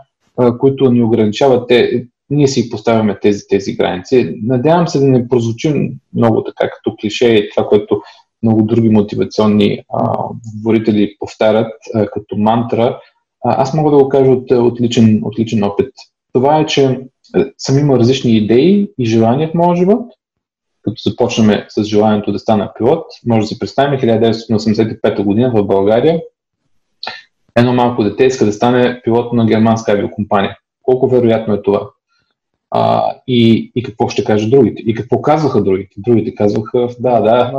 които 0.58 0.90
ни 0.90 1.02
ограничават, 1.02 1.68
те, 1.68 2.06
ние 2.32 2.48
си 2.48 2.70
поставяме 2.70 3.18
тези, 3.22 3.42
тези 3.48 3.76
граници. 3.76 4.34
Надявам 4.42 4.88
се 4.88 4.98
да 4.98 5.06
не 5.06 5.28
прозвучим 5.28 5.90
много 6.14 6.44
така 6.44 6.70
като 6.70 6.96
клише 7.00 7.28
и 7.28 7.50
това, 7.50 7.68
което 7.68 8.02
много 8.42 8.62
други 8.62 8.88
мотивационни 8.88 9.84
а, 9.94 10.18
говорители 10.56 11.16
повтарят 11.18 11.72
а, 11.94 12.06
като 12.06 12.36
мантра. 12.36 13.00
А, 13.44 13.62
аз 13.62 13.74
мога 13.74 13.90
да 13.90 13.96
го 13.96 14.08
кажа 14.08 14.30
от, 14.30 14.50
от, 14.50 14.80
личен, 14.80 15.20
от 15.24 15.38
личен 15.38 15.64
опит. 15.64 15.90
Това 16.32 16.60
е, 16.60 16.66
че 16.66 17.00
съм 17.58 17.78
имал 17.78 17.96
различни 17.96 18.36
идеи 18.36 18.90
и 18.98 19.06
желания 19.06 19.48
в 19.48 19.54
моя 19.54 19.76
живот. 19.76 20.12
Като 20.82 21.10
започнем 21.10 21.60
с 21.68 21.84
желанието 21.84 22.32
да 22.32 22.38
стана 22.38 22.72
пилот, 22.78 23.04
може 23.26 23.40
да 23.40 23.46
си 23.46 23.58
представим 23.58 24.00
1985 24.00 25.22
година 25.24 25.52
в 25.54 25.64
България. 25.64 26.20
Едно 27.56 27.72
малко 27.72 28.04
дете 28.04 28.24
иска 28.24 28.44
да 28.44 28.52
стане 28.52 29.00
пилот 29.04 29.32
на 29.32 29.46
германска 29.46 29.92
авиокомпания. 29.92 30.56
Колко 30.82 31.08
вероятно 31.08 31.54
е 31.54 31.62
това? 31.62 31.88
А, 32.74 33.14
и, 33.26 33.72
и 33.74 33.82
какво 33.82 34.08
ще 34.08 34.24
кажат 34.24 34.50
другите? 34.50 34.82
И 34.86 34.94
какво 34.94 35.22
казваха 35.22 35.62
другите? 35.62 35.94
Другите 35.96 36.34
казваха, 36.34 36.88
да, 37.00 37.20
да, 37.20 37.52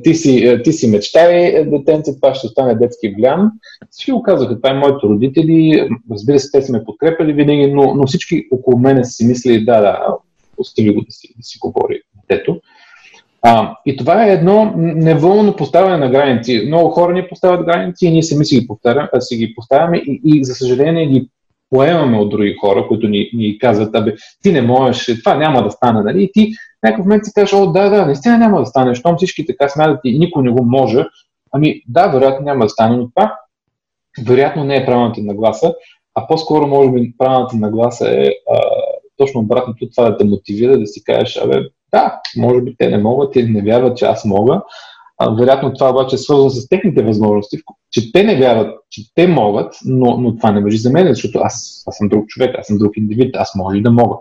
ти 0.04 0.14
си, 0.14 0.60
ти 0.64 0.72
си 0.72 0.90
мечтай, 0.90 1.64
детенце, 1.64 2.20
това 2.20 2.34
ще 2.34 2.48
стане 2.48 2.74
детски 2.74 3.14
влиян. 3.16 3.50
Всички 3.90 4.12
го 4.12 4.22
казваха, 4.22 4.56
това 4.56 4.70
е 4.70 4.78
моите 4.78 5.06
родители, 5.06 5.88
разбира 6.10 6.38
се, 6.38 6.50
те 6.50 6.62
са 6.62 6.72
ме 6.72 6.84
подкрепили 6.84 7.32
винаги, 7.32 7.72
но, 7.72 7.94
но 7.94 8.06
всички 8.06 8.46
около 8.52 8.78
мене 8.78 9.04
си 9.04 9.26
мислили, 9.26 9.64
да, 9.64 9.80
да, 9.80 10.06
остави 10.58 10.94
го 10.94 11.00
да 11.00 11.10
си, 11.10 11.28
да 11.36 11.42
си 11.42 11.58
говори 11.58 12.00
детето. 12.28 12.60
А, 13.42 13.76
и 13.86 13.96
това 13.96 14.26
е 14.26 14.32
едно 14.32 14.72
неволно 14.76 15.56
поставяне 15.56 15.96
на 15.96 16.10
граници. 16.10 16.64
Много 16.66 16.90
хора 16.90 17.12
ни 17.12 17.28
поставят 17.28 17.66
граници 17.66 18.06
и 18.06 18.10
ние 18.10 18.22
сами 18.22 18.44
си 18.44 18.60
ги, 18.60 18.66
повтарям, 18.66 19.08
си 19.20 19.36
ги 19.36 19.54
поставяме 19.54 19.98
и, 19.98 20.20
и 20.24 20.44
за 20.44 20.54
съжаление 20.54 21.06
ги 21.06 21.28
поемаме 21.70 22.18
от 22.18 22.30
други 22.30 22.56
хора, 22.60 22.86
които 22.88 23.08
ни, 23.08 23.30
ни 23.34 23.58
казват, 23.58 23.94
абе, 23.94 24.14
ти 24.42 24.52
не 24.52 24.62
можеш, 24.62 25.20
това 25.24 25.34
няма 25.36 25.62
да 25.62 25.70
стане, 25.70 26.02
нали? 26.02 26.22
И 26.22 26.30
ти 26.32 26.52
някакъв 26.82 27.06
момент 27.06 27.24
си 27.24 27.32
кажеш, 27.34 27.52
о, 27.52 27.66
да, 27.66 27.90
да, 27.90 28.06
наистина 28.06 28.38
няма 28.38 28.60
да 28.60 28.66
стане, 28.66 28.94
щом 28.94 29.16
всички 29.16 29.46
така 29.46 29.68
смятат 29.68 30.00
и 30.04 30.18
никой 30.18 30.42
не 30.42 30.50
го 30.50 30.64
може. 30.64 31.04
Ами, 31.52 31.82
да, 31.88 32.06
вероятно 32.06 32.44
няма 32.44 32.64
да 32.64 32.68
стане, 32.68 32.96
но 32.96 33.10
това 33.10 33.38
вероятно 34.26 34.64
не 34.64 34.76
е 34.76 34.86
правилната 34.86 35.20
нагласа, 35.20 35.74
а 36.14 36.26
по-скоро, 36.26 36.66
може 36.66 36.90
би, 36.90 37.14
правилната 37.18 37.56
нагласа 37.56 38.10
е 38.10 38.24
а, 38.52 38.60
точно 39.16 39.40
обратното, 39.40 39.90
това 39.90 40.10
да 40.10 40.16
те 40.16 40.24
мотивира, 40.24 40.78
да 40.78 40.86
си 40.86 41.04
кажеш, 41.04 41.36
абе, 41.36 41.60
да, 41.92 42.20
може 42.36 42.60
би 42.60 42.76
те 42.78 42.88
не 42.88 42.98
могат 42.98 43.36
или 43.36 43.50
не 43.50 43.62
вярват, 43.62 43.96
че 43.96 44.04
аз 44.04 44.24
мога, 44.24 44.62
а, 45.18 45.30
вероятно 45.30 45.72
това 45.72 45.90
обаче 45.90 46.14
е 46.14 46.18
свързано 46.18 46.50
с 46.50 46.68
техните 46.68 47.02
възможности, 47.02 47.58
че 47.90 48.12
те 48.12 48.24
не 48.24 48.36
вярват, 48.36 48.74
че 48.90 49.02
те 49.14 49.26
могат, 49.26 49.74
но, 49.84 50.16
но 50.16 50.36
това 50.36 50.50
не 50.50 50.62
въжи 50.62 50.78
за 50.78 50.90
мен, 50.90 51.08
защото 51.08 51.38
аз, 51.38 51.84
аз 51.86 51.96
съм 51.96 52.08
друг 52.08 52.26
човек, 52.26 52.54
аз 52.58 52.66
съм 52.66 52.78
друг 52.78 52.96
индивид, 52.96 53.36
аз 53.36 53.54
може 53.54 53.78
и 53.78 53.82
да 53.82 53.90
мога. 53.90 54.16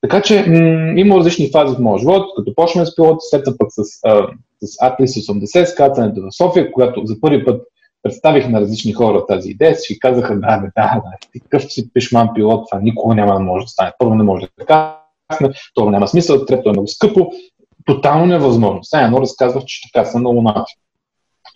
Така 0.00 0.22
че 0.22 0.44
м- 0.48 1.00
има 1.00 1.16
различни 1.16 1.50
фази 1.50 1.76
в 1.76 1.78
моя 1.78 1.98
живот, 1.98 2.26
като 2.36 2.54
почнем 2.54 2.86
с 2.86 2.96
пилот, 2.96 3.18
след 3.20 3.44
това 3.44 3.56
пък 3.58 3.68
с, 3.70 3.82
а, 4.04 4.28
с 4.62 4.76
Atlas 4.76 5.04
80, 5.04 5.64
с 5.64 5.74
кацането 5.74 6.20
в 6.20 6.36
София, 6.36 6.72
когато 6.72 7.06
за 7.06 7.20
първи 7.20 7.44
път 7.44 7.62
представих 8.02 8.48
на 8.48 8.60
различни 8.60 8.92
хора 8.92 9.26
тази 9.26 9.50
идея, 9.50 9.74
всички 9.74 9.98
казаха, 9.98 10.34
да, 10.34 10.40
да, 10.40 10.70
да, 10.76 11.00
да, 11.04 11.40
такъв 11.42 11.72
си 11.72 11.92
пешман 11.92 12.28
пилот, 12.34 12.66
това 12.70 12.80
никога 12.82 13.14
няма 13.14 13.34
да 13.34 13.40
може 13.40 13.64
да 13.64 13.68
стане. 13.68 13.92
Първо 13.98 14.14
не 14.14 14.24
може 14.24 14.46
да 14.46 14.52
така, 14.58 14.98
второ 15.70 15.90
няма 15.90 16.08
смисъл, 16.08 16.44
трето 16.44 16.68
е 16.68 16.72
много 16.72 16.88
скъпо, 16.88 17.30
тотално 17.86 18.26
невъзможно. 18.26 18.84
Сега 18.84 19.02
едно 19.02 19.20
разказвах, 19.20 19.64
че 19.64 19.80
така 19.92 20.04
съм 20.04 20.22
на 20.22 20.28
Луната. 20.28 20.72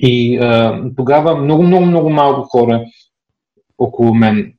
И 0.01 0.39
а, 0.39 0.83
тогава 0.97 1.37
много, 1.37 1.63
много, 1.63 1.87
много 1.87 2.11
малко 2.11 2.49
хора 2.49 2.85
около 3.79 4.15
мен 4.15 4.53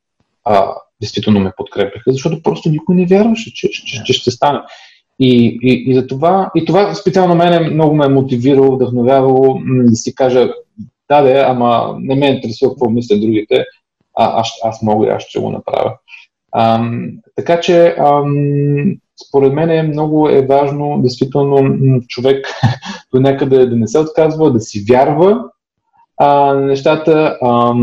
а, 0.44 0.74
действително 1.00 1.40
ме 1.40 1.52
подкрепяха, 1.56 2.12
защото 2.12 2.42
просто 2.42 2.70
никой 2.70 2.94
не 2.94 3.06
вярваше, 3.06 3.54
че, 3.54 3.68
че, 3.70 4.04
че 4.04 4.12
ще 4.12 4.30
стане. 4.30 4.58
И, 5.18 5.58
и, 5.62 5.90
и, 5.90 5.94
за 5.94 6.06
това, 6.06 6.50
и 6.54 6.64
това 6.64 6.94
специално 6.94 7.34
мене 7.34 7.70
много 7.70 7.94
ме 7.94 8.06
е 8.06 8.08
мотивирало, 8.08 8.74
вдъхновявало 8.74 9.58
да 9.64 9.96
си 9.96 10.14
кажа, 10.14 10.48
да, 11.08 11.22
да, 11.22 11.44
ама 11.48 11.96
не 12.00 12.14
ме 12.14 12.26
интересува 12.26 12.72
какво 12.72 12.90
мислят 12.90 13.20
другите, 13.20 13.64
а, 14.16 14.40
аз, 14.40 14.52
аз 14.64 14.82
мога 14.82 15.06
и 15.06 15.10
аз 15.10 15.22
ще 15.22 15.40
го 15.40 15.50
направя. 15.50 15.94
Ам, 16.56 17.10
така 17.36 17.60
че 17.60 17.96
ам, 17.98 18.96
според 19.28 19.52
мен 19.52 19.70
е 19.70 19.82
много 19.82 20.28
е 20.28 20.46
важно 20.46 20.98
действително 21.02 22.00
човек 22.08 22.46
до 23.14 23.20
някъде 23.20 23.66
да 23.66 23.76
не 23.76 23.88
се 23.88 23.98
отказва, 23.98 24.52
да 24.52 24.60
си 24.60 24.84
вярва 24.90 25.44
а, 26.18 26.54
нещата 26.54 27.38
а, 27.42 27.74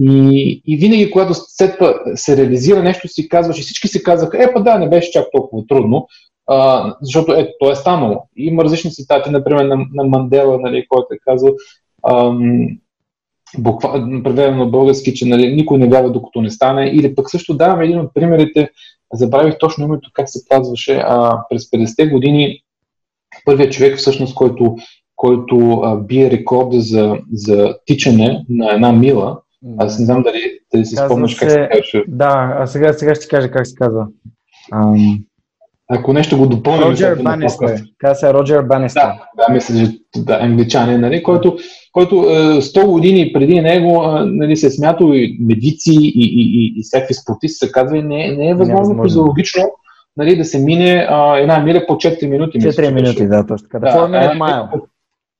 и, 0.00 0.62
и 0.66 0.76
винаги, 0.76 1.10
когато 1.10 1.34
след 1.34 1.78
се 2.14 2.36
реализира 2.36 2.82
нещо, 2.82 3.08
си 3.08 3.28
казваш 3.28 3.58
и 3.58 3.62
всички 3.62 3.88
си 3.88 4.02
казаха, 4.02 4.44
е, 4.44 4.52
па 4.54 4.62
да, 4.62 4.78
не 4.78 4.88
беше 4.88 5.10
чак 5.10 5.26
толкова 5.32 5.66
трудно, 5.66 6.06
а, 6.46 6.94
защото 7.02 7.32
ето, 7.32 7.52
то 7.60 7.70
е 7.70 7.74
станало. 7.74 8.22
Има 8.36 8.64
различни 8.64 8.90
цитати, 8.90 9.30
например, 9.30 9.64
на, 9.64 9.76
на 9.94 10.04
Мандела, 10.04 10.58
нали, 10.60 10.86
който 10.88 11.06
е 11.14 11.18
казал, 11.24 11.50
буквално 13.58 14.22
преведено 14.22 14.64
на 14.64 14.66
български, 14.66 15.14
че 15.14 15.26
нали, 15.26 15.54
никой 15.54 15.78
не 15.78 15.88
вярва 15.88 16.12
докато 16.12 16.40
не 16.40 16.50
стане. 16.50 16.90
Или 16.94 17.14
пък 17.14 17.30
също 17.30 17.56
давам 17.56 17.80
един 17.80 18.00
от 18.00 18.14
примерите, 18.14 18.70
забравих 19.16 19.58
точно 19.58 19.84
името, 19.84 20.10
как 20.12 20.30
се 20.30 20.40
казваше, 20.50 20.94
а, 21.04 21.40
през 21.50 21.70
50-те 21.70 22.06
години 22.06 22.62
първият 23.44 23.72
човек 23.72 23.98
всъщност, 23.98 24.34
който, 24.34 24.76
който 25.16 25.80
а, 25.84 25.96
бие 25.96 26.30
рекорда 26.30 26.80
за, 26.80 27.18
за 27.32 27.76
тичане 27.86 28.44
на 28.48 28.72
една 28.72 28.92
мила, 28.92 29.40
аз 29.78 29.98
не 29.98 30.04
знам 30.04 30.22
дали, 30.22 30.58
дали 30.72 30.86
си 30.86 30.96
спомняш 30.96 31.34
как 31.34 31.50
се 31.50 31.68
казваше. 31.70 32.04
Да, 32.08 32.56
а 32.58 32.66
сега, 32.66 32.92
сега 32.92 33.14
ще 33.14 33.28
кажа 33.28 33.50
как 33.50 33.66
се 33.66 33.74
казва. 33.74 34.06
Ам... 34.72 35.24
Ако 35.88 36.12
нещо 36.12 36.38
го 36.38 36.46
допълним... 36.46 36.82
Роджер 36.82 37.16
Банестър. 37.22 37.82
Казва 37.98 38.14
се 38.14 38.34
Роджер 38.34 38.62
Банестър. 38.62 39.02
Да, 39.02 39.46
да, 39.46 39.54
мисля, 39.54 39.74
че 39.74 39.98
да, 40.16 40.38
англичанин, 40.42 41.00
нали, 41.00 41.22
който, 41.22 41.56
който 41.92 42.14
е, 42.14 42.60
100 42.60 42.86
години 42.86 43.32
преди 43.32 43.60
него 43.60 44.04
е, 44.04 44.24
нали, 44.24 44.56
се 44.56 44.66
е 44.66 44.70
смятал 44.70 45.12
и 45.14 45.38
медици 45.40 45.92
и, 45.92 46.08
и, 46.08 46.24
и, 46.24 46.74
и 46.76 46.82
всякакви 46.82 47.14
спортисти 47.14 47.66
се 47.66 47.72
казва, 47.72 48.02
не, 48.02 48.32
не 48.32 48.50
е 48.50 48.54
възможно 48.54 49.02
физиологично 49.04 49.62
нали, 50.16 50.36
да 50.36 50.44
се 50.44 50.58
мине 50.58 51.06
а, 51.10 51.38
една 51.38 51.58
миля 51.58 51.84
по 51.86 51.94
4 51.94 52.26
минути. 52.26 52.60
4 52.60 52.66
мисля, 52.66 52.90
минути, 52.90 53.28
да, 53.28 53.46
точно 53.46 53.68
така. 53.68 53.78
Да, 53.78 54.08
да, 54.08 54.32
е, 54.32 54.34
майл. 54.34 54.68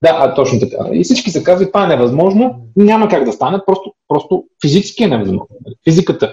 Да, 0.02 0.34
точно 0.34 0.60
така. 0.60 0.76
И 0.92 1.04
всички 1.04 1.30
се 1.30 1.44
казват, 1.44 1.72
това 1.72 1.84
е 1.84 1.88
невъзможно, 1.88 2.60
няма 2.76 3.08
как 3.08 3.24
да 3.24 3.32
стане, 3.32 3.58
просто, 3.66 3.92
просто 4.08 4.44
физически 4.62 5.04
е 5.04 5.08
невъзможно. 5.08 5.48
Физиката. 5.84 6.32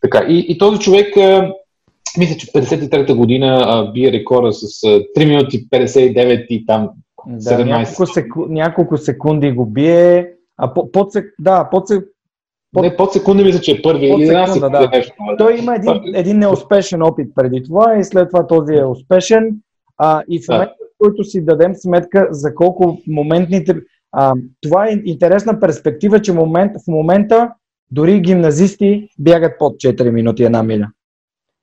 Така. 0.00 0.26
И, 0.28 0.46
и 0.48 0.58
този 0.58 0.78
човек, 0.78 1.14
мисля, 2.18 2.36
че 2.36 2.46
53-та 2.46 3.14
година 3.14 3.62
а, 3.66 3.92
бие 3.92 4.12
рекорда 4.12 4.52
с 4.52 4.62
а, 4.62 4.88
3 4.88 5.28
минути 5.28 5.68
59 5.68 6.46
и 6.46 6.66
там 6.66 6.88
17. 7.28 7.56
Да, 7.56 7.64
няколко, 7.64 8.06
секу... 8.06 8.46
няколко 8.48 8.96
секунди 8.96 9.52
го 9.52 9.66
бие, 9.66 10.32
а 10.56 10.74
по, 10.74 10.92
под, 10.92 11.12
сек... 11.12 11.34
да, 11.38 11.68
под, 11.70 11.88
сек... 11.88 12.04
под... 12.72 12.82
Не, 12.82 12.96
под 12.96 13.12
секунда 13.12 13.44
мисля, 13.44 13.60
че 13.60 13.72
е 13.72 13.82
първи. 13.82 14.10
Под 14.10 14.20
секунда, 14.20 14.52
секунда 14.52 14.78
да. 14.78 14.88
Нещо, 14.92 15.14
Той 15.38 15.58
има 15.58 15.74
един, 15.74 16.14
един 16.14 16.38
неуспешен 16.38 17.02
опит 17.02 17.32
преди 17.34 17.62
това 17.62 17.98
и 17.98 18.04
след 18.04 18.30
това 18.30 18.46
този 18.46 18.74
е 18.74 18.84
успешен. 18.84 19.56
А, 19.98 20.22
и 20.30 20.40
в 20.42 20.48
момента, 20.48 20.74
да. 20.80 20.86
в 20.86 20.98
който 20.98 21.24
си 21.24 21.44
дадем 21.44 21.74
сметка 21.74 22.28
за 22.30 22.54
колко 22.54 22.98
моментните... 23.06 23.76
А, 24.12 24.34
това 24.62 24.86
е 24.86 25.02
интересна 25.04 25.60
перспектива, 25.60 26.22
че 26.22 26.32
момент, 26.32 26.72
в 26.84 26.88
момента 26.88 27.50
дори 27.90 28.20
гимназисти 28.20 29.08
бягат 29.18 29.52
под 29.58 29.72
4 29.72 30.10
минути 30.10 30.44
една 30.44 30.62
миля. 30.62 30.88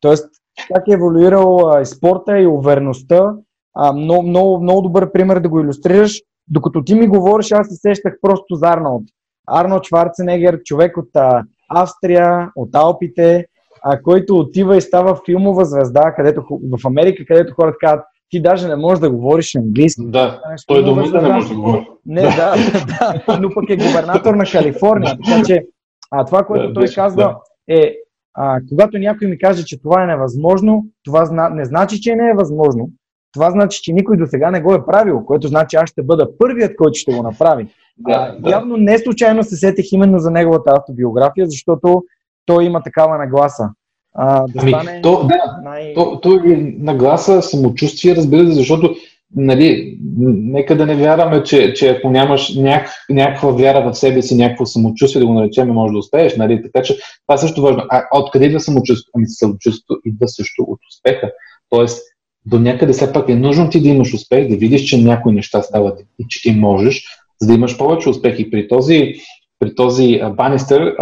Тоест, 0.01 0.30
как 0.74 0.88
е 0.88 0.91
еволюирал 0.91 1.70
а, 1.70 1.86
спорта 1.86 2.39
и 2.39 2.47
увереността. 2.47 3.34
А, 3.76 3.93
много, 3.93 4.24
много, 4.24 4.62
много 4.62 4.82
добър 4.82 5.12
пример 5.12 5.39
да 5.39 5.49
го 5.49 5.60
иллюстрираш. 5.60 6.22
Докато 6.47 6.84
ти 6.84 6.95
ми 6.95 7.08
говориш, 7.08 7.51
аз 7.51 7.68
се 7.68 7.76
сещах 7.76 8.14
просто 8.22 8.56
за 8.56 8.68
Арнолд. 8.68 9.04
Арнолд 9.47 9.86
Шварценегер, 9.86 10.64
човек 10.64 10.97
от 10.97 11.10
а, 11.16 11.43
Австрия, 11.70 12.51
от 12.56 12.76
Алпите, 12.76 13.45
а, 13.84 14.01
който 14.01 14.36
отива 14.36 14.78
и 14.78 14.82
става 14.82 15.20
филмова 15.26 15.66
звезда, 15.66 16.14
където, 16.16 16.43
в 16.49 16.88
Америка, 16.88 17.26
където 17.28 17.54
хората 17.54 17.78
казват, 17.80 18.06
ти 18.30 18.41
даже 18.41 18.68
не 18.68 18.76
можеш 18.76 18.99
да 18.99 19.10
говориш 19.10 19.56
английски. 19.56 20.01
Да, 20.06 20.41
той 20.68 20.84
до 20.84 20.95
не 20.95 21.01
може 21.01 21.12
да 21.49 21.56
говори. 21.56 21.88
Не, 22.06 22.22
да, 22.22 22.56
да, 22.89 23.14
да, 23.28 23.39
но 23.39 23.54
пък 23.54 23.70
е 23.70 23.78
губернатор 23.78 24.34
на 24.34 24.45
Калифорния. 24.45 25.18
Така 25.26 25.43
че 25.45 25.66
а, 26.12 26.26
това, 26.26 26.43
което 26.43 26.68
да, 26.68 26.74
той 26.74 26.88
казва 26.95 27.24
да. 27.24 27.38
е, 27.76 27.95
а, 28.34 28.60
когато 28.70 28.98
някой 28.98 29.28
ми 29.28 29.38
каже, 29.38 29.66
че 29.66 29.82
това 29.82 30.04
е 30.04 30.08
невъзможно, 30.08 30.86
това 31.04 31.26
зна... 31.26 31.50
не 31.50 31.66
значи, 31.66 32.02
че 32.02 32.16
не 32.16 32.30
е 32.30 32.34
възможно. 32.34 32.90
Това 33.34 33.52
значи, 33.52 33.80
че 33.82 33.94
никой 33.94 34.18
до 34.18 34.26
сега 34.28 34.52
не 34.52 34.62
го 34.62 34.74
е 34.74 34.86
правил, 34.86 35.26
което 35.26 35.48
значи 35.48 35.76
аз 35.76 35.90
ще 35.90 36.04
бъда 36.04 36.38
първият, 36.38 36.76
който 36.76 37.00
ще 37.00 37.14
го 37.14 37.24
направи. 37.24 37.68
Да, 37.98 38.36
а, 38.38 38.42
да. 38.42 38.50
Явно 38.50 38.78
не 38.78 38.98
случайно 38.98 39.44
се 39.44 39.56
сетих 39.56 39.92
именно 39.92 40.20
за 40.20 40.32
неговата 40.32 40.72
автобиография, 40.72 41.46
защото 41.46 42.04
той 42.46 42.66
има 42.66 42.84
такава 42.84 43.18
нагласа. 43.18 43.70
А, 44.16 44.48
да 44.48 44.60
ами, 44.62 44.72
стане 44.72 45.02
то, 45.02 45.28
да, 45.28 45.60
най... 45.64 45.94
то, 45.94 46.20
то 46.20 46.36
е 46.36 46.76
нагласа, 46.78 47.42
самочувствие, 47.42 48.16
разбира 48.16 48.46
се, 48.46 48.52
защото 48.52 48.96
нали, 49.36 49.98
нека 50.18 50.78
да 50.78 50.86
не 50.86 50.96
вярваме, 50.96 51.44
че, 51.44 51.74
че 51.74 51.90
ако 51.90 52.10
нямаш 52.10 52.56
няк, 52.56 52.90
някаква 53.10 53.52
вяра 53.52 53.92
в 53.92 53.96
себе 53.96 54.22
си, 54.22 54.36
някакво 54.36 54.66
самочувствие, 54.66 55.20
да 55.20 55.26
го 55.26 55.34
наречем, 55.34 55.68
може 55.68 55.92
да 55.92 55.98
успееш. 55.98 56.36
Нали? 56.38 56.62
Така 56.64 56.82
че 56.82 56.96
това 57.28 57.36
е 57.36 57.38
също 57.38 57.62
важно. 57.62 57.84
А 57.90 58.04
откъде 58.14 58.46
идва 58.46 58.60
самочувствие? 58.60 59.12
Ами 59.16 59.26
самочувствието 59.28 60.02
идва 60.06 60.28
също 60.28 60.64
от 60.68 60.80
успеха. 60.92 61.32
Тоест, 61.70 62.04
до 62.46 62.60
някъде 62.60 62.94
все 62.94 63.14
пак 63.14 63.30
е 63.30 63.36
нужно 63.36 63.70
ти 63.70 63.82
да 63.82 63.90
имаш 63.90 64.14
успех, 64.14 64.48
да 64.48 64.56
видиш, 64.56 64.82
че 64.82 64.98
някои 64.98 65.34
неща 65.34 65.62
стават 65.62 66.00
и 66.20 66.26
че 66.30 66.42
ти 66.42 66.52
можеш, 66.52 67.04
за 67.42 67.48
да 67.48 67.54
имаш 67.54 67.78
повече 67.78 68.10
успехи. 68.10 68.52
При 68.52 68.68
този, 68.68 69.14
при 69.60 69.76
този 69.76 70.22
Банистър, 70.38 70.96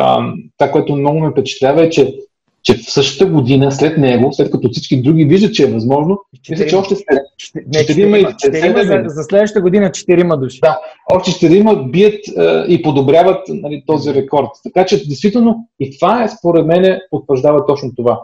това, 0.58 0.72
което 0.72 0.96
много 0.96 1.20
ме 1.20 1.32
впечатлява 1.32 1.84
е, 1.84 1.90
че 1.90 2.14
че 2.64 2.78
в 2.78 2.91
същата 2.91 3.32
година 3.32 3.72
след 3.72 3.97
него, 3.97 4.34
след 4.34 4.51
като 4.51 4.70
всички 4.72 5.01
други 5.01 5.26
виждат, 5.26 5.53
че 5.53 5.64
е 5.64 5.72
възможно, 5.72 6.20
мисля, 6.49 6.68
че 6.68 6.76
още 6.76 6.95
четирима, 8.38 8.84
за, 8.84 9.03
за 9.05 9.24
следващата 9.24 9.62
година 9.62 9.91
четирима 9.91 10.38
души. 10.38 10.59
Да, 10.59 10.80
още 11.14 11.32
четирима 11.32 11.76
бият 11.76 12.28
е, 12.28 12.66
и 12.68 12.82
подобряват 12.82 13.47
нали, 13.49 13.84
този 13.88 14.14
рекорд. 14.14 14.49
Така 14.64 14.86
че, 14.86 15.07
действително, 15.07 15.70
и 15.80 15.97
това 15.97 16.24
е, 16.24 16.30
според 16.30 16.66
мен, 16.66 16.99
потвърждава 17.09 17.66
точно 17.66 17.95
това, 17.95 18.22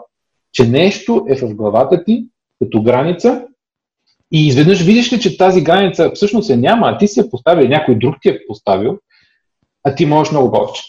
че 0.52 0.68
нещо 0.68 1.24
е 1.28 1.34
в 1.36 1.54
главата 1.54 2.04
ти 2.04 2.26
като 2.62 2.82
граница 2.82 3.44
и 4.32 4.46
изведнъж 4.46 4.82
видиш 4.82 5.12
ли, 5.12 5.20
че 5.20 5.38
тази 5.38 5.60
граница 5.62 6.10
всъщност 6.14 6.46
се 6.46 6.56
няма, 6.56 6.88
а 6.88 6.98
ти 6.98 7.08
си 7.08 7.20
я 7.20 7.30
поставил, 7.30 7.68
някой 7.68 7.94
друг 7.94 8.14
ти 8.22 8.28
е 8.28 8.40
поставил, 8.48 8.98
а 9.84 9.94
ти 9.94 10.06
можеш 10.06 10.30
много 10.30 10.52
повече. 10.52 10.82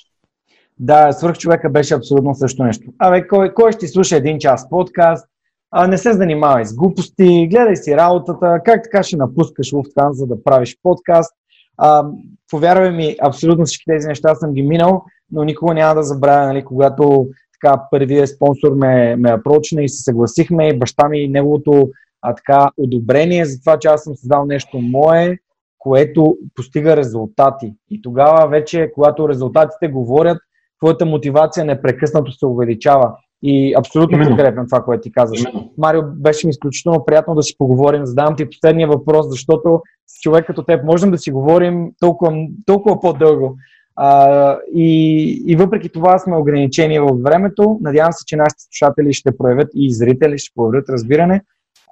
Да, 0.79 1.11
свърх 1.11 1.37
човека 1.37 1.69
беше 1.69 1.93
абсолютно 1.93 2.35
също 2.35 2.63
нещо. 2.63 2.91
Абе, 2.99 3.27
кой, 3.27 3.53
кой 3.53 3.71
ще 3.71 3.87
слуша 3.87 4.15
един 4.15 4.39
час 4.39 4.69
подкаст? 4.69 5.27
А, 5.71 5.87
не 5.87 5.97
се 5.97 6.13
занимавай 6.13 6.65
с 6.65 6.75
глупости, 6.75 7.47
гледай 7.51 7.75
си 7.75 7.97
работата, 7.97 8.61
как 8.65 8.83
така 8.83 9.03
ще 9.03 9.17
напускаш 9.17 9.71
Lufthansa 9.71 10.11
за 10.11 10.27
да 10.27 10.43
правиш 10.43 10.77
подкаст. 10.83 11.33
А, 11.77 12.05
повярвай 12.51 12.91
ми, 12.91 13.15
абсолютно 13.21 13.65
всички 13.65 13.83
тези 13.87 14.07
неща 14.07 14.35
съм 14.35 14.53
ги 14.53 14.61
минал, 14.61 15.03
но 15.31 15.43
никога 15.43 15.73
няма 15.73 15.95
да 15.95 16.03
забравя, 16.03 16.47
нали, 16.47 16.65
когато 16.65 17.27
така 17.61 17.81
първият 17.91 18.29
спонсор 18.29 18.73
ме, 18.75 19.15
ме 19.15 19.31
апрочна 19.31 19.83
и 19.83 19.89
се 19.89 20.03
съгласихме 20.03 20.67
и 20.67 20.79
баща 20.79 21.09
ми 21.09 21.27
неговото 21.27 21.89
а, 22.21 22.35
така, 22.35 22.69
одобрение 22.77 23.45
за 23.45 23.59
това, 23.59 23.79
че 23.79 23.87
аз 23.87 24.03
съм 24.03 24.15
създал 24.15 24.45
нещо 24.45 24.79
мое, 24.81 25.37
което 25.77 26.37
постига 26.55 26.97
резултати. 26.97 27.73
И 27.89 28.01
тогава 28.01 28.47
вече, 28.49 28.91
когато 28.95 29.29
резултатите 29.29 29.87
говорят, 29.87 30.37
твоята 30.79 31.05
мотивация 31.05 31.65
непрекъснато 31.65 32.31
се 32.31 32.45
увеличава. 32.45 33.11
И 33.43 33.73
абсолютно 33.77 34.15
Именно. 34.15 34.29
подкрепям 34.29 34.65
това, 34.65 34.83
което 34.83 35.01
ти 35.01 35.11
казваш. 35.11 35.39
Именно. 35.39 35.71
Марио, 35.77 36.01
беше 36.15 36.47
ми 36.47 36.49
изключително 36.49 37.05
приятно 37.05 37.35
да 37.35 37.43
си 37.43 37.55
поговорим. 37.57 38.05
Задавам 38.05 38.35
ти 38.35 38.49
последния 38.49 38.87
въпрос, 38.87 39.25
защото 39.29 39.81
с 40.07 40.21
човек 40.21 40.45
като 40.45 40.63
теб 40.63 40.83
можем 40.83 41.11
да 41.11 41.17
си 41.17 41.31
говорим 41.31 41.91
толкова, 41.99 42.33
толкова 42.65 42.99
по-дълго. 42.99 43.55
А, 43.95 44.57
и, 44.75 45.43
и 45.47 45.55
въпреки 45.55 45.89
това 45.89 46.19
сме 46.19 46.35
ограничени 46.35 46.99
в 46.99 47.17
времето. 47.23 47.77
Надявам 47.81 48.13
се, 48.13 48.25
че 48.25 48.35
нашите 48.35 48.61
слушатели 48.61 49.13
ще 49.13 49.37
проявят 49.37 49.67
и 49.75 49.93
зрители 49.93 50.37
ще 50.37 50.53
проявят 50.55 50.89
разбиране. 50.89 51.41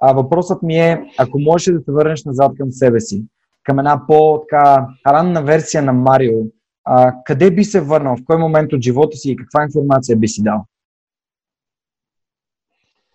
А 0.02 0.12
въпросът 0.12 0.62
ми 0.62 0.74
е, 0.74 1.02
ако 1.18 1.38
можеш 1.38 1.74
да 1.74 1.80
се 1.80 1.92
върнеш 1.92 2.24
назад 2.24 2.52
към 2.58 2.70
себе 2.70 3.00
си, 3.00 3.24
към 3.64 3.78
една 3.78 4.02
по-ранна 4.06 5.42
версия 5.42 5.82
на 5.82 5.92
Марио, 5.92 6.38
а, 6.90 7.14
къде 7.24 7.50
би 7.50 7.64
се 7.64 7.80
върнал, 7.80 8.16
в 8.16 8.24
кой 8.24 8.38
момент 8.38 8.72
от 8.72 8.82
живота 8.82 9.16
си 9.16 9.30
и 9.30 9.36
каква 9.36 9.62
информация 9.62 10.16
би 10.16 10.28
си 10.28 10.42
дал? 10.42 10.64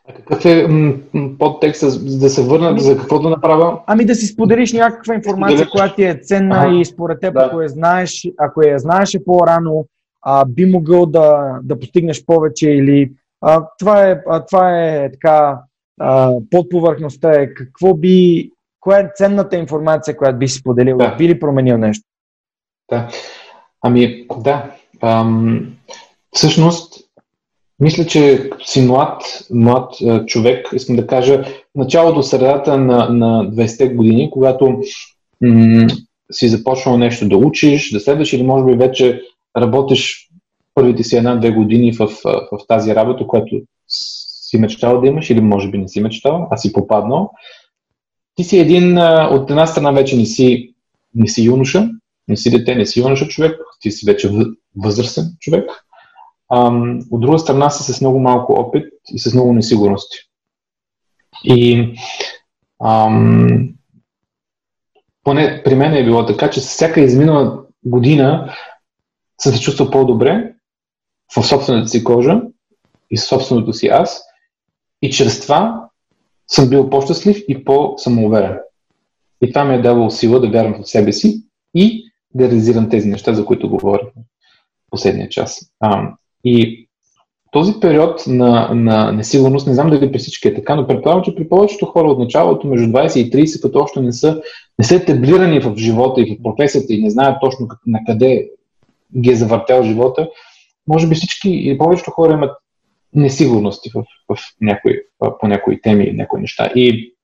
А 0.09 0.13
какъв 0.13 0.45
е 0.45 0.67
м- 0.67 0.93
подтекст 1.39 1.81
да 2.19 2.29
се 2.29 2.43
върна, 2.43 2.67
ами, 2.69 2.79
за 2.79 2.97
какво 2.97 3.19
да 3.19 3.29
направя? 3.29 3.79
Ами 3.87 4.05
да 4.05 4.15
си 4.15 4.25
споделиш 4.25 4.73
някаква 4.73 5.15
информация, 5.15 5.57
споделиш. 5.57 5.71
която 5.71 5.95
ти 5.95 6.03
е 6.03 6.19
ценна 6.23 6.65
ага. 6.65 6.75
и 6.75 6.85
според 6.85 7.19
теб, 7.19 7.33
да. 7.33 7.39
ако 7.45 7.61
я 7.61 7.69
знаеш, 7.69 8.27
ако 8.37 8.61
я 8.61 8.79
знаеше 8.79 9.25
по-рано, 9.25 9.85
а, 10.21 10.45
би 10.45 10.65
могъл 10.65 11.05
да, 11.05 11.59
да 11.63 11.79
постигнеш 11.79 12.25
повече 12.25 12.69
или 12.69 13.11
а, 13.41 13.67
това, 13.79 14.09
е, 14.09 14.21
а, 14.27 14.45
това 14.45 14.83
е 14.83 15.11
така 15.11 15.59
а, 15.99 16.31
под 16.51 16.69
повърхността 16.69 17.31
е 17.31 17.53
какво 17.53 17.93
би, 17.93 18.49
коя 18.79 18.99
е 18.99 19.11
ценната 19.15 19.57
информация, 19.57 20.17
която 20.17 20.37
би 20.37 20.47
си 20.47 20.59
споделил, 20.59 20.97
да. 20.97 21.15
би 21.15 21.27
ли 21.27 21.39
променил 21.39 21.77
нещо? 21.77 22.03
Да. 22.91 23.09
Ами, 23.83 24.25
да. 24.37 24.71
Ам, 25.01 25.67
всъщност, 26.31 26.93
мисля, 27.79 28.05
че 28.05 28.49
си 28.65 28.81
млад, 28.81 29.21
млад 29.53 29.93
човек, 30.27 30.69
искам 30.73 30.95
да 30.95 31.07
кажа, 31.07 31.43
началото, 31.75 32.23
средата 32.23 32.77
на, 32.77 33.09
на 33.09 33.51
20-те 33.51 33.89
години, 33.89 34.29
когато 34.31 34.81
м- 35.41 35.87
си 36.31 36.49
започнал 36.49 36.97
нещо 36.97 37.29
да 37.29 37.37
учиш, 37.37 37.91
да 37.91 37.99
следваш 37.99 38.33
или 38.33 38.43
може 38.43 38.65
би 38.65 38.73
вече 38.73 39.21
работиш 39.57 40.29
първите 40.73 41.03
си 41.03 41.17
една-две 41.17 41.51
години 41.51 41.91
в, 41.91 42.07
в, 42.07 42.47
в 42.51 42.67
тази 42.67 42.95
работа, 42.95 43.27
която 43.27 43.61
си 43.87 44.57
мечтал 44.57 45.01
да 45.01 45.07
имаш 45.07 45.29
или 45.29 45.41
може 45.41 45.69
би 45.69 45.77
не 45.77 45.87
си 45.87 46.01
мечтал, 46.01 46.47
а 46.51 46.57
си 46.57 46.73
попаднал. 46.73 47.31
Ти 48.35 48.43
си 48.43 48.59
един, 48.59 48.97
от 49.31 49.49
една 49.49 49.67
страна 49.67 49.91
вече 49.91 50.17
не 50.17 50.25
си, 50.25 50.73
не 51.15 51.27
си 51.27 51.43
юноша, 51.43 51.89
не 52.27 52.37
си 52.37 52.51
дете, 52.51 52.75
не 52.75 52.85
си 52.85 52.99
юноша 52.99 53.27
човек, 53.27 53.59
ти 53.83 53.91
си 53.91 54.05
вече 54.05 54.31
възрастен 54.75 55.25
човек. 55.39 55.69
От 57.11 57.21
друга 57.21 57.39
страна 57.39 57.69
си 57.69 57.93
с 57.93 58.01
много 58.01 58.19
малко 58.19 58.53
опит 58.53 58.85
и 59.07 59.19
с 59.19 59.33
много 59.33 59.53
несигурности. 59.53 60.17
И 61.43 61.89
ам, 62.83 63.69
поне 65.23 65.61
при 65.65 65.75
мен 65.75 65.93
е 65.93 66.03
било 66.03 66.25
така, 66.25 66.49
че 66.49 66.59
всяка 66.59 67.01
изминала 67.01 67.63
година 67.85 68.53
съм 69.41 69.53
се 69.53 69.61
чувствал 69.61 69.91
по-добре 69.91 70.53
в 71.35 71.47
собствената 71.47 71.87
си 71.87 72.03
кожа 72.03 72.41
и 73.11 73.17
собственото 73.17 73.73
си 73.73 73.87
аз. 73.87 74.23
И 75.01 75.11
чрез 75.11 75.41
това 75.41 75.89
съм 76.47 76.69
бил 76.69 76.89
по-щастлив 76.89 77.37
и 77.47 77.63
по-самоуверен. 77.63 78.57
И 79.41 79.53
това 79.53 79.63
ми 79.63 79.75
е 79.75 79.81
давало 79.81 80.09
сила 80.09 80.39
да 80.39 80.49
вярвам 80.49 80.83
в 80.83 80.89
себе 80.89 81.13
си 81.13 81.43
и 81.75 82.02
да 82.33 82.47
реализирам 82.47 82.89
тези 82.89 83.07
неща, 83.07 83.33
за 83.33 83.45
които 83.45 83.69
говорих 83.69 84.07
в 84.07 84.91
последния 84.91 85.29
час. 85.29 85.59
А, 85.79 86.11
и 86.43 86.87
този 87.51 87.73
период 87.81 88.27
на, 88.27 88.69
на 88.73 89.11
несигурност, 89.11 89.67
не 89.67 89.73
знам 89.73 89.89
дали 89.89 90.11
при 90.11 90.19
всички 90.19 90.47
е 90.47 90.53
така, 90.53 90.75
но 90.75 90.87
предполагам, 90.87 91.23
че 91.23 91.35
при 91.35 91.49
повечето 91.49 91.85
хора 91.85 92.07
от 92.07 92.19
началото, 92.19 92.67
между 92.67 92.87
20 92.87 93.17
и 93.19 93.31
30, 93.31 93.61
като 93.61 93.79
още 93.79 94.01
не 94.01 94.13
са, 94.13 94.41
не 94.79 94.85
са 94.85 94.95
етаблирани 94.95 95.59
в 95.59 95.75
живота 95.77 96.21
и 96.21 96.35
в 96.35 96.43
професията 96.43 96.93
и 96.93 97.03
не 97.03 97.09
знаят 97.09 97.37
точно 97.41 97.67
на 97.87 97.99
къде 98.07 98.49
ги 99.17 99.31
е 99.31 99.35
завъртял 99.35 99.83
живота, 99.83 100.29
може 100.87 101.07
би 101.07 101.15
всички 101.15 101.49
и 101.49 101.77
повечето 101.77 102.11
хора 102.11 102.33
имат 102.33 102.57
несигурности 103.13 103.91
в, 103.95 104.03
в 104.29 104.37
някои, 104.61 104.93
по 105.39 105.47
някои 105.47 105.81
теми 105.81 106.03
и 106.03 106.13
някои 106.13 106.41
неща. 106.41 106.71
И 106.75 107.15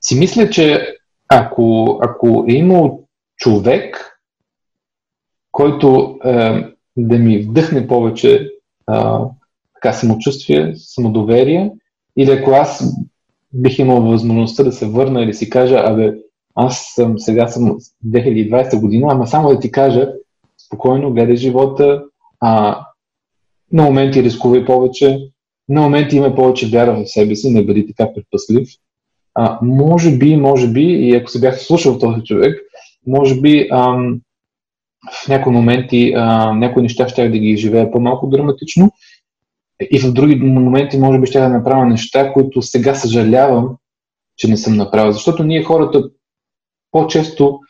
си 0.00 0.18
мисля, 0.18 0.50
че 0.50 0.94
ако, 1.28 1.98
ако 2.02 2.44
е 2.48 2.52
имал 2.52 3.07
човек, 3.38 4.18
който 5.52 6.18
е, 6.24 6.64
да 6.96 7.18
ми 7.18 7.38
вдъхне 7.38 7.86
повече 7.86 8.34
е, 8.34 8.48
така 9.74 9.92
самочувствие, 9.92 10.72
самодоверие, 10.76 11.70
или 12.16 12.30
ако 12.30 12.50
аз 12.50 12.94
бих 13.52 13.78
имал 13.78 14.00
възможността 14.00 14.62
да 14.62 14.72
се 14.72 14.86
върна 14.86 15.22
или 15.22 15.34
си 15.34 15.50
кажа, 15.50 15.82
абе, 15.84 16.14
аз 16.54 16.92
съм, 16.94 17.18
сега 17.18 17.48
съм 17.48 17.78
2020 18.06 18.80
година, 18.80 19.06
ама 19.10 19.26
само 19.26 19.48
да 19.48 19.60
ти 19.60 19.70
кажа, 19.70 20.12
спокойно 20.66 21.12
гледай 21.12 21.36
живота, 21.36 22.04
а, 22.40 22.80
на 23.72 23.82
моменти 23.82 24.22
рискувай 24.22 24.64
повече, 24.64 25.18
на 25.68 25.80
моменти 25.80 26.16
има 26.16 26.34
повече 26.34 26.68
вяра 26.68 26.94
в 26.94 27.06
себе 27.06 27.36
си, 27.36 27.50
не 27.50 27.64
бъди 27.64 27.86
така 27.86 28.14
предпаслив. 28.14 28.68
А, 29.34 29.58
може 29.62 30.18
би, 30.18 30.36
може 30.36 30.68
би, 30.68 30.82
и 30.82 31.16
ако 31.16 31.30
се 31.30 31.40
бях 31.40 31.60
слушал 31.60 31.98
този 31.98 32.22
човек, 32.22 32.60
може 33.06 33.40
би 33.40 33.68
ам, 33.72 34.20
в 35.12 35.28
някои 35.28 35.52
моменти 35.52 36.12
а, 36.16 36.52
някои 36.52 36.82
неща 36.82 37.08
ще 37.08 37.28
да 37.28 37.38
ги 37.38 37.56
живея 37.56 37.90
по-малко 37.90 38.26
драматично 38.26 38.92
и 39.90 39.98
в 39.98 40.12
други 40.12 40.36
моменти 40.36 40.98
може 40.98 41.18
би 41.18 41.26
ще 41.26 41.40
да 41.40 41.48
направя 41.48 41.86
неща, 41.86 42.32
които 42.32 42.62
сега 42.62 42.94
съжалявам, 42.94 43.76
че 44.36 44.48
не 44.48 44.56
съм 44.56 44.76
направил. 44.76 45.12
Защото 45.12 45.44
ние 45.44 45.62
хората 45.62 46.10
по-често 46.90 47.60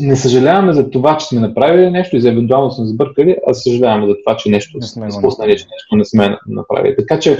не 0.00 0.16
съжаляваме 0.16 0.72
за 0.72 0.90
това, 0.90 1.16
че 1.16 1.26
сме 1.26 1.40
направили 1.40 1.90
нещо 1.90 2.16
и 2.16 2.20
за 2.20 2.28
евентуално 2.28 2.70
сме 2.70 2.86
сбъркали, 2.86 3.36
а 3.46 3.54
съжаляваме 3.54 4.06
за 4.06 4.14
това, 4.24 4.36
че 4.36 4.50
нещо 4.50 4.78
не 4.78 4.86
сме 4.86 5.06
изпуснали, 5.06 5.58
че 5.58 5.66
нещо 5.72 5.96
не 5.96 6.04
сме 6.04 6.38
направили. 6.46 6.96
Така 6.96 7.20
че, 7.20 7.38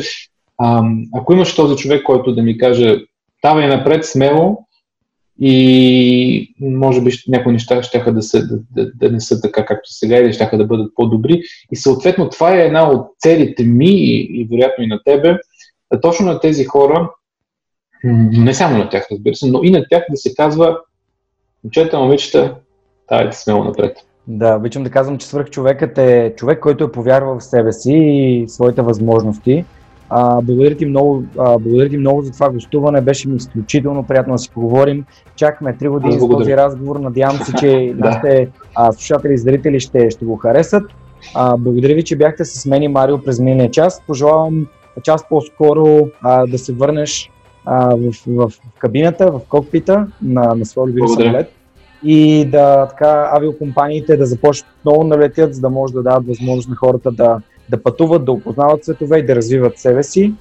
ам, 0.63 1.05
ако 1.15 1.33
имаш 1.33 1.57
този 1.57 1.77
човек, 1.77 2.03
който 2.03 2.35
да 2.35 2.43
ми 2.43 2.59
каже, 2.59 3.05
давай 3.45 3.69
напред 3.69 4.05
смело 4.05 4.59
и 5.41 6.55
може 6.61 7.01
би 7.01 7.11
някои 7.29 7.53
неща 7.53 7.83
ще 7.83 7.99
да, 7.99 8.23
се, 8.23 8.47
да, 8.47 8.59
да, 8.71 8.93
да 8.95 9.11
не 9.11 9.21
са 9.21 9.41
така 9.41 9.65
както 9.65 9.93
сега 9.93 10.17
или 10.17 10.33
ще 10.33 10.57
да 10.57 10.67
бъдат 10.67 10.93
по-добри. 10.95 11.43
И 11.73 11.77
съответно 11.77 12.29
това 12.29 12.55
е 12.55 12.67
една 12.67 12.91
от 12.91 13.07
целите 13.19 13.65
ми 13.65 13.91
и, 13.91 14.41
и 14.41 14.49
вероятно 14.51 14.85
и 14.85 14.87
на 14.87 15.01
тебе, 15.05 15.39
да 15.93 16.01
точно 16.01 16.27
на 16.27 16.41
тези 16.41 16.65
хора, 16.65 17.11
не 18.05 18.55
само 18.55 18.79
на 18.79 18.89
тях, 18.89 19.07
разбира 19.11 19.35
се, 19.35 19.51
но 19.51 19.61
и 19.63 19.71
на 19.71 19.85
тях 19.91 20.05
да 20.11 20.17
се 20.17 20.35
казва 20.35 20.79
Момчета, 21.65 21.99
момичета, 21.99 22.55
давайте 23.09 23.37
смело 23.37 23.65
напред. 23.65 23.97
Да, 24.27 24.57
обичам 24.57 24.85
да 24.85 24.91
казвам, 24.91 25.19
че 25.19 25.27
свърхчовекът 25.27 25.99
е 25.99 26.35
човек, 26.37 26.61
който 26.61 26.85
е 26.85 26.93
повярвал 26.93 27.39
в 27.39 27.45
себе 27.45 27.73
си 27.73 27.93
и 27.93 28.45
своите 28.49 28.83
възможности. 28.83 29.65
А, 30.15 30.43
благодаря, 30.43 30.75
ти 30.75 30.87
много, 30.87 31.25
а, 31.39 31.59
благодаря 31.59 31.89
ти 31.89 31.97
много 31.97 32.23
за 32.23 32.33
това 32.33 32.51
гостуване. 32.51 33.01
Беше 33.01 33.29
ми 33.29 33.37
изключително 33.37 34.07
приятно 34.07 34.35
да 34.35 34.39
си 34.39 34.51
поговорим. 34.51 35.05
Чакаме 35.37 35.77
3 35.77 35.89
години 35.89 36.21
за 36.21 36.29
този 36.29 36.57
разговор. 36.57 36.97
Надявам 36.97 37.37
се, 37.37 37.53
че 37.53 37.95
нашите 37.99 38.49
а, 38.75 38.93
слушатели 38.93 39.33
и 39.33 39.39
зрители 39.39 39.81
ще, 39.81 40.11
ще 40.11 40.25
го 40.25 40.37
харесат. 40.37 40.83
А, 41.35 41.57
благодаря 41.57 41.95
ви, 41.95 42.05
че 42.05 42.17
бяхте 42.17 42.45
с 42.45 42.67
мен 42.67 42.83
и 42.83 42.89
Марио 42.89 43.23
през 43.23 43.41
миналия 43.41 43.71
час. 43.71 44.03
Пожелавам 44.07 44.67
час 45.03 45.29
по-скоро 45.29 46.09
а, 46.23 46.47
да 46.47 46.59
се 46.59 46.73
върнеш 46.73 47.31
а, 47.65 47.97
в, 47.97 48.13
в, 48.27 48.49
в 48.49 48.79
кабината, 48.79 49.31
в 49.31 49.41
кокпита 49.49 50.07
на, 50.23 50.55
на 50.55 50.65
своя 50.65 50.89
любим 50.89 51.09
самолет 51.09 51.53
и 52.05 52.45
да 52.45 52.89
така 52.89 53.31
авиокомпаниите 53.33 54.17
да 54.17 54.27
започнат 54.27 54.71
много 54.85 55.05
да 55.05 55.19
летят, 55.19 55.55
за 55.55 55.61
да 55.61 55.71
може 55.71 55.95
да 55.95 56.03
дадат 56.03 56.27
възможност 56.27 56.69
на 56.69 56.77
хората 56.77 57.11
да, 57.11 57.41
да 57.73 57.83
пътуват, 57.83 58.25
да 58.25 58.33
опознават 58.33 58.85
светове 58.85 59.19
и 59.19 59.27
да 59.27 59.37
развиват 59.37 59.79
себе 59.79 60.03
си. 60.03 60.35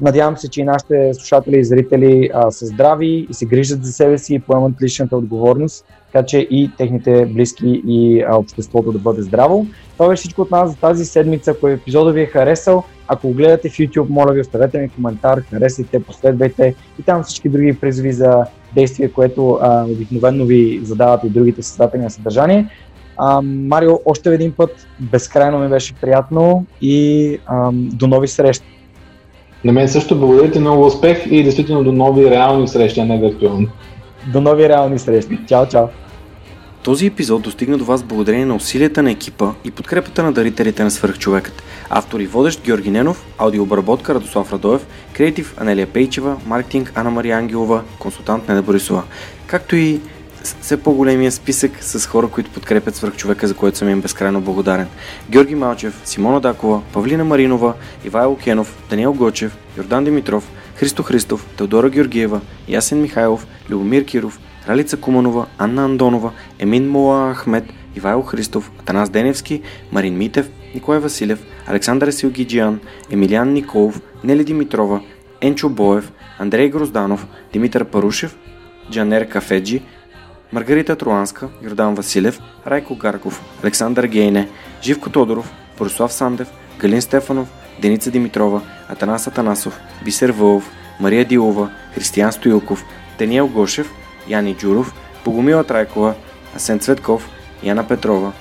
Надявам 0.00 0.36
се, 0.36 0.48
че 0.48 0.60
и 0.60 0.64
нашите 0.64 1.14
слушатели 1.14 1.58
и 1.58 1.64
зрители 1.64 2.30
а, 2.34 2.50
са 2.50 2.66
здрави 2.66 3.26
и 3.30 3.34
се 3.34 3.46
грижат 3.46 3.84
за 3.84 3.92
себе 3.92 4.18
си 4.18 4.34
и 4.34 4.38
поемат 4.38 4.82
личната 4.82 5.16
отговорност, 5.16 5.84
така 6.12 6.26
че 6.26 6.38
и 6.38 6.70
техните 6.78 7.26
близки 7.26 7.82
и 7.86 8.22
а, 8.22 8.36
обществото 8.36 8.92
да 8.92 8.98
бъде 8.98 9.22
здраво. 9.22 9.66
Това 9.92 10.08
беше 10.08 10.20
всичко 10.20 10.42
от 10.42 10.50
нас 10.50 10.70
за 10.70 10.76
тази 10.76 11.04
седмица. 11.04 11.50
Ако 11.50 11.68
епизода 11.68 12.12
ви 12.12 12.22
е 12.22 12.26
харесал, 12.26 12.84
ако 13.08 13.28
го 13.28 13.34
гледате 13.34 13.68
в 13.68 13.72
YouTube, 13.72 14.08
моля 14.08 14.32
ви, 14.32 14.40
оставете 14.40 14.78
ми 14.78 14.88
коментар, 14.88 15.40
харесайте, 15.50 16.02
последвайте 16.02 16.74
и 17.00 17.02
там 17.02 17.22
всички 17.22 17.48
други 17.48 17.80
призви 17.80 18.12
за 18.12 18.44
действия, 18.74 19.12
което 19.12 19.58
а, 19.62 19.84
обикновено 19.84 20.44
ви 20.44 20.80
задават 20.84 21.24
и 21.24 21.28
другите 21.28 21.62
създатели 21.62 22.02
на 22.02 22.10
съдържание. 22.10 22.68
А, 23.16 23.42
Марио, 23.42 24.00
още 24.04 24.34
един 24.34 24.52
път, 24.52 24.86
безкрайно 25.00 25.58
ми 25.58 25.68
беше 25.68 25.94
приятно 25.94 26.66
и 26.80 27.38
а, 27.46 27.70
до 27.72 28.06
нови 28.06 28.28
срещи. 28.28 28.66
На 29.64 29.72
мен 29.72 29.88
също 29.88 30.18
благодаря 30.18 30.50
ти, 30.50 30.58
много 30.58 30.86
успех 30.86 31.26
и 31.26 31.42
действително 31.42 31.84
до 31.84 31.92
нови 31.92 32.30
реални 32.30 32.68
срещи, 32.68 33.00
а 33.00 33.04
не 33.04 33.18
виртуални. 33.18 33.68
До 34.32 34.40
нови 34.40 34.68
реални 34.68 34.98
срещи. 34.98 35.38
Чао, 35.48 35.66
чао. 35.68 35.86
Този 36.82 37.06
епизод 37.06 37.42
достигна 37.42 37.78
до 37.78 37.84
вас 37.84 38.02
благодарение 38.02 38.46
на 38.46 38.54
усилията 38.54 39.02
на 39.02 39.10
екипа 39.10 39.52
и 39.64 39.70
подкрепата 39.70 40.22
на 40.22 40.32
дарителите 40.32 40.84
на 40.84 40.90
свърхчовекът. 40.90 41.62
Автор 41.90 42.20
и 42.20 42.26
водещ 42.26 42.64
Георги 42.64 42.90
Ненов, 42.90 43.26
аудиообработка 43.38 44.14
Радослав 44.14 44.52
Радоев, 44.52 44.86
креатив 45.12 45.54
Анелия 45.58 45.86
Пейчева, 45.86 46.36
маркетинг 46.46 46.92
Анна 46.94 47.10
Мария 47.10 47.36
Ангелова, 47.36 47.82
консултант 47.98 48.48
Неда 48.48 48.62
Борисова. 48.62 49.02
Както 49.46 49.76
и 49.76 50.00
все 50.60 50.76
по-големия 50.82 51.32
списък 51.32 51.72
с 51.80 52.06
хора, 52.06 52.28
които 52.28 52.50
подкрепят 52.50 52.96
свърхчовека, 52.96 53.48
за 53.48 53.54
което 53.54 53.78
съм 53.78 53.88
им 53.88 54.00
безкрайно 54.00 54.40
благодарен. 54.40 54.86
Георги 55.30 55.54
Малчев, 55.54 56.00
Симона 56.04 56.40
Дакова, 56.40 56.82
Павлина 56.92 57.24
Маринова, 57.24 57.74
Ивайло 58.04 58.36
Кенов, 58.36 58.76
Даниел 58.90 59.12
Гочев, 59.12 59.58
Йордан 59.76 60.04
Димитров, 60.04 60.50
Христо 60.74 61.02
Христов, 61.02 61.46
Теодора 61.56 61.90
Георгиева, 61.90 62.40
Ясен 62.68 63.02
Михайлов, 63.02 63.46
Любомир 63.70 64.04
Киров, 64.04 64.40
Ралица 64.68 64.96
Куманова, 64.96 65.46
Анна 65.58 65.84
Андонова, 65.84 66.32
Емин 66.58 66.90
Мола 66.90 67.34
Ахмед, 67.34 67.64
Ивайло 67.96 68.22
Христов, 68.22 68.70
Атанас 68.80 69.10
Деневски, 69.10 69.62
Марин 69.92 70.16
Митев, 70.16 70.50
Николай 70.74 71.00
Василев, 71.00 71.42
Александър 71.66 72.10
Силгиджиан, 72.10 72.80
Емилиан 73.10 73.52
Николов, 73.52 74.00
Нели 74.24 74.44
Димитрова, 74.44 75.00
Енчо 75.40 75.68
Боев, 75.68 76.12
Андрей 76.38 76.68
Грозданов, 76.68 77.26
Димитър 77.52 77.84
Парушев, 77.84 78.36
Джанер 78.90 79.28
Кафеджи, 79.28 79.82
Маргарита 80.52 80.96
Труанска, 80.96 81.48
Йордан 81.62 81.94
Василев, 81.94 82.40
Райко 82.66 82.96
Гарков, 82.96 83.42
Александър 83.62 84.04
Гейне, 84.04 84.48
Живко 84.82 85.10
Тодоров, 85.10 85.52
Борислав 85.78 86.12
Сандев, 86.12 86.48
Галин 86.78 87.02
Стефанов, 87.02 87.48
Деница 87.82 88.10
Димитрова, 88.10 88.60
Атанас 88.88 89.26
Атанасов, 89.26 89.80
Бисер 90.04 90.30
Вълов, 90.30 90.70
Мария 91.00 91.24
Дилова, 91.24 91.70
Християн 91.94 92.32
Стоилков, 92.32 92.84
Даниел 93.18 93.48
Гошев, 93.48 93.90
Яни 94.28 94.56
Джуров, 94.56 94.94
Богомила 95.24 95.64
Трайкова, 95.64 96.14
Асен 96.56 96.78
Цветков, 96.80 97.28
Яна 97.62 97.88
Петрова, 97.88 98.32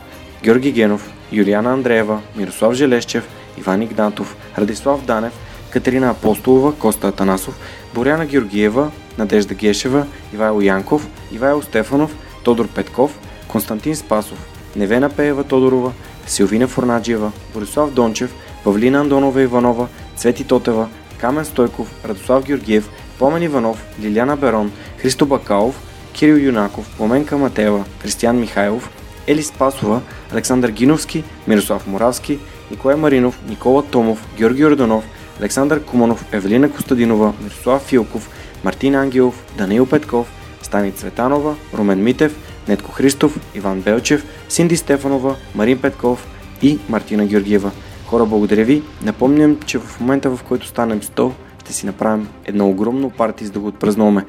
Георги 0.43 0.71
Генов, 0.71 1.11
Юлиана 1.31 1.73
Андреева, 1.73 2.21
Мирослав 2.35 2.73
Желещев, 2.73 3.27
Иван 3.57 3.81
Игнатов, 3.81 4.35
Радислав 4.57 5.05
Данев, 5.05 5.33
Катерина 5.69 6.09
Апостолова, 6.09 6.73
Коста 6.75 7.07
Атанасов, 7.07 7.59
Боряна 7.93 8.25
Георгиева, 8.25 8.91
Надежда 9.17 9.53
Гешева, 9.55 10.07
Ивайло 10.33 10.61
Янков, 10.61 11.07
Ивайло 11.31 11.61
Стефанов, 11.61 12.15
Тодор 12.43 12.67
Петков, 12.67 13.19
Константин 13.47 13.95
Спасов, 13.95 14.37
Невена 14.75 15.09
Пеева 15.09 15.43
Тодорова, 15.43 15.91
Силвина 16.27 16.67
Форнаджиева, 16.67 17.31
Борислав 17.53 17.93
Дончев, 17.93 18.33
Павлина 18.63 18.99
Андонова 18.99 19.41
Иванова, 19.41 19.87
Цвети 20.15 20.43
Тотева, 20.43 20.89
Камен 21.17 21.45
Стойков, 21.45 21.95
Радослав 22.05 22.45
Георгиев, 22.45 22.89
Помен 23.19 23.43
Иванов, 23.43 23.85
Лиляна 24.01 24.37
Берон, 24.37 24.71
Христо 24.97 25.25
Бакалов, 25.25 25.81
Кирил 26.13 26.35
Юнаков, 26.35 26.97
Пламенка 26.97 27.37
Матева, 27.37 27.85
Кристиян 28.01 28.39
Михайлов, 28.39 28.89
Ели 29.27 29.43
Спасова, 29.43 30.01
Александър 30.33 30.69
Гиновски, 30.69 31.23
Мирослав 31.47 31.87
Моравски, 31.87 32.39
Николай 32.71 32.95
Маринов, 32.95 33.39
Никола 33.49 33.83
Томов, 33.83 34.27
Георги 34.37 34.65
Орданов, 34.65 35.03
Александър 35.39 35.83
Куманов, 35.83 36.25
Евелина 36.31 36.71
Костадинова, 36.71 37.33
Мирослав 37.43 37.81
Филков, 37.81 38.29
Мартин 38.65 38.95
Ангелов, 38.95 39.45
Даниил 39.57 39.85
Петков, 39.85 40.31
Стани 40.61 40.91
Цветанова, 40.91 41.55
Румен 41.73 42.03
Митев, 42.03 42.37
Нетко 42.67 42.91
Христов, 42.91 43.39
Иван 43.55 43.81
Белчев, 43.81 44.25
Синди 44.49 44.77
Стефанова, 44.77 45.35
Марин 45.55 45.81
Петков 45.81 46.27
и 46.61 46.79
Мартина 46.89 47.25
Георгиева. 47.25 47.71
Хора, 48.07 48.25
благодаря 48.25 48.65
ви. 48.65 48.83
Напомням, 49.03 49.59
че 49.65 49.79
в 49.79 49.99
момента 49.99 50.29
в 50.35 50.43
който 50.43 50.67
станем 50.67 51.01
100, 51.01 51.31
ще 51.63 51.73
си 51.73 51.85
направим 51.85 52.29
едно 52.45 52.69
огромно 52.69 53.09
парти, 53.09 53.45
за 53.45 53.51
да 53.51 53.59
го 53.59 53.67
отпразнуваме. 53.67 54.25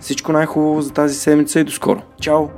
Всичко 0.00 0.32
най-хубаво 0.32 0.82
за 0.82 0.92
тази 0.92 1.14
седмица 1.14 1.60
и 1.60 1.64
до 1.64 1.72
скоро. 1.72 2.02
Чао! 2.20 2.48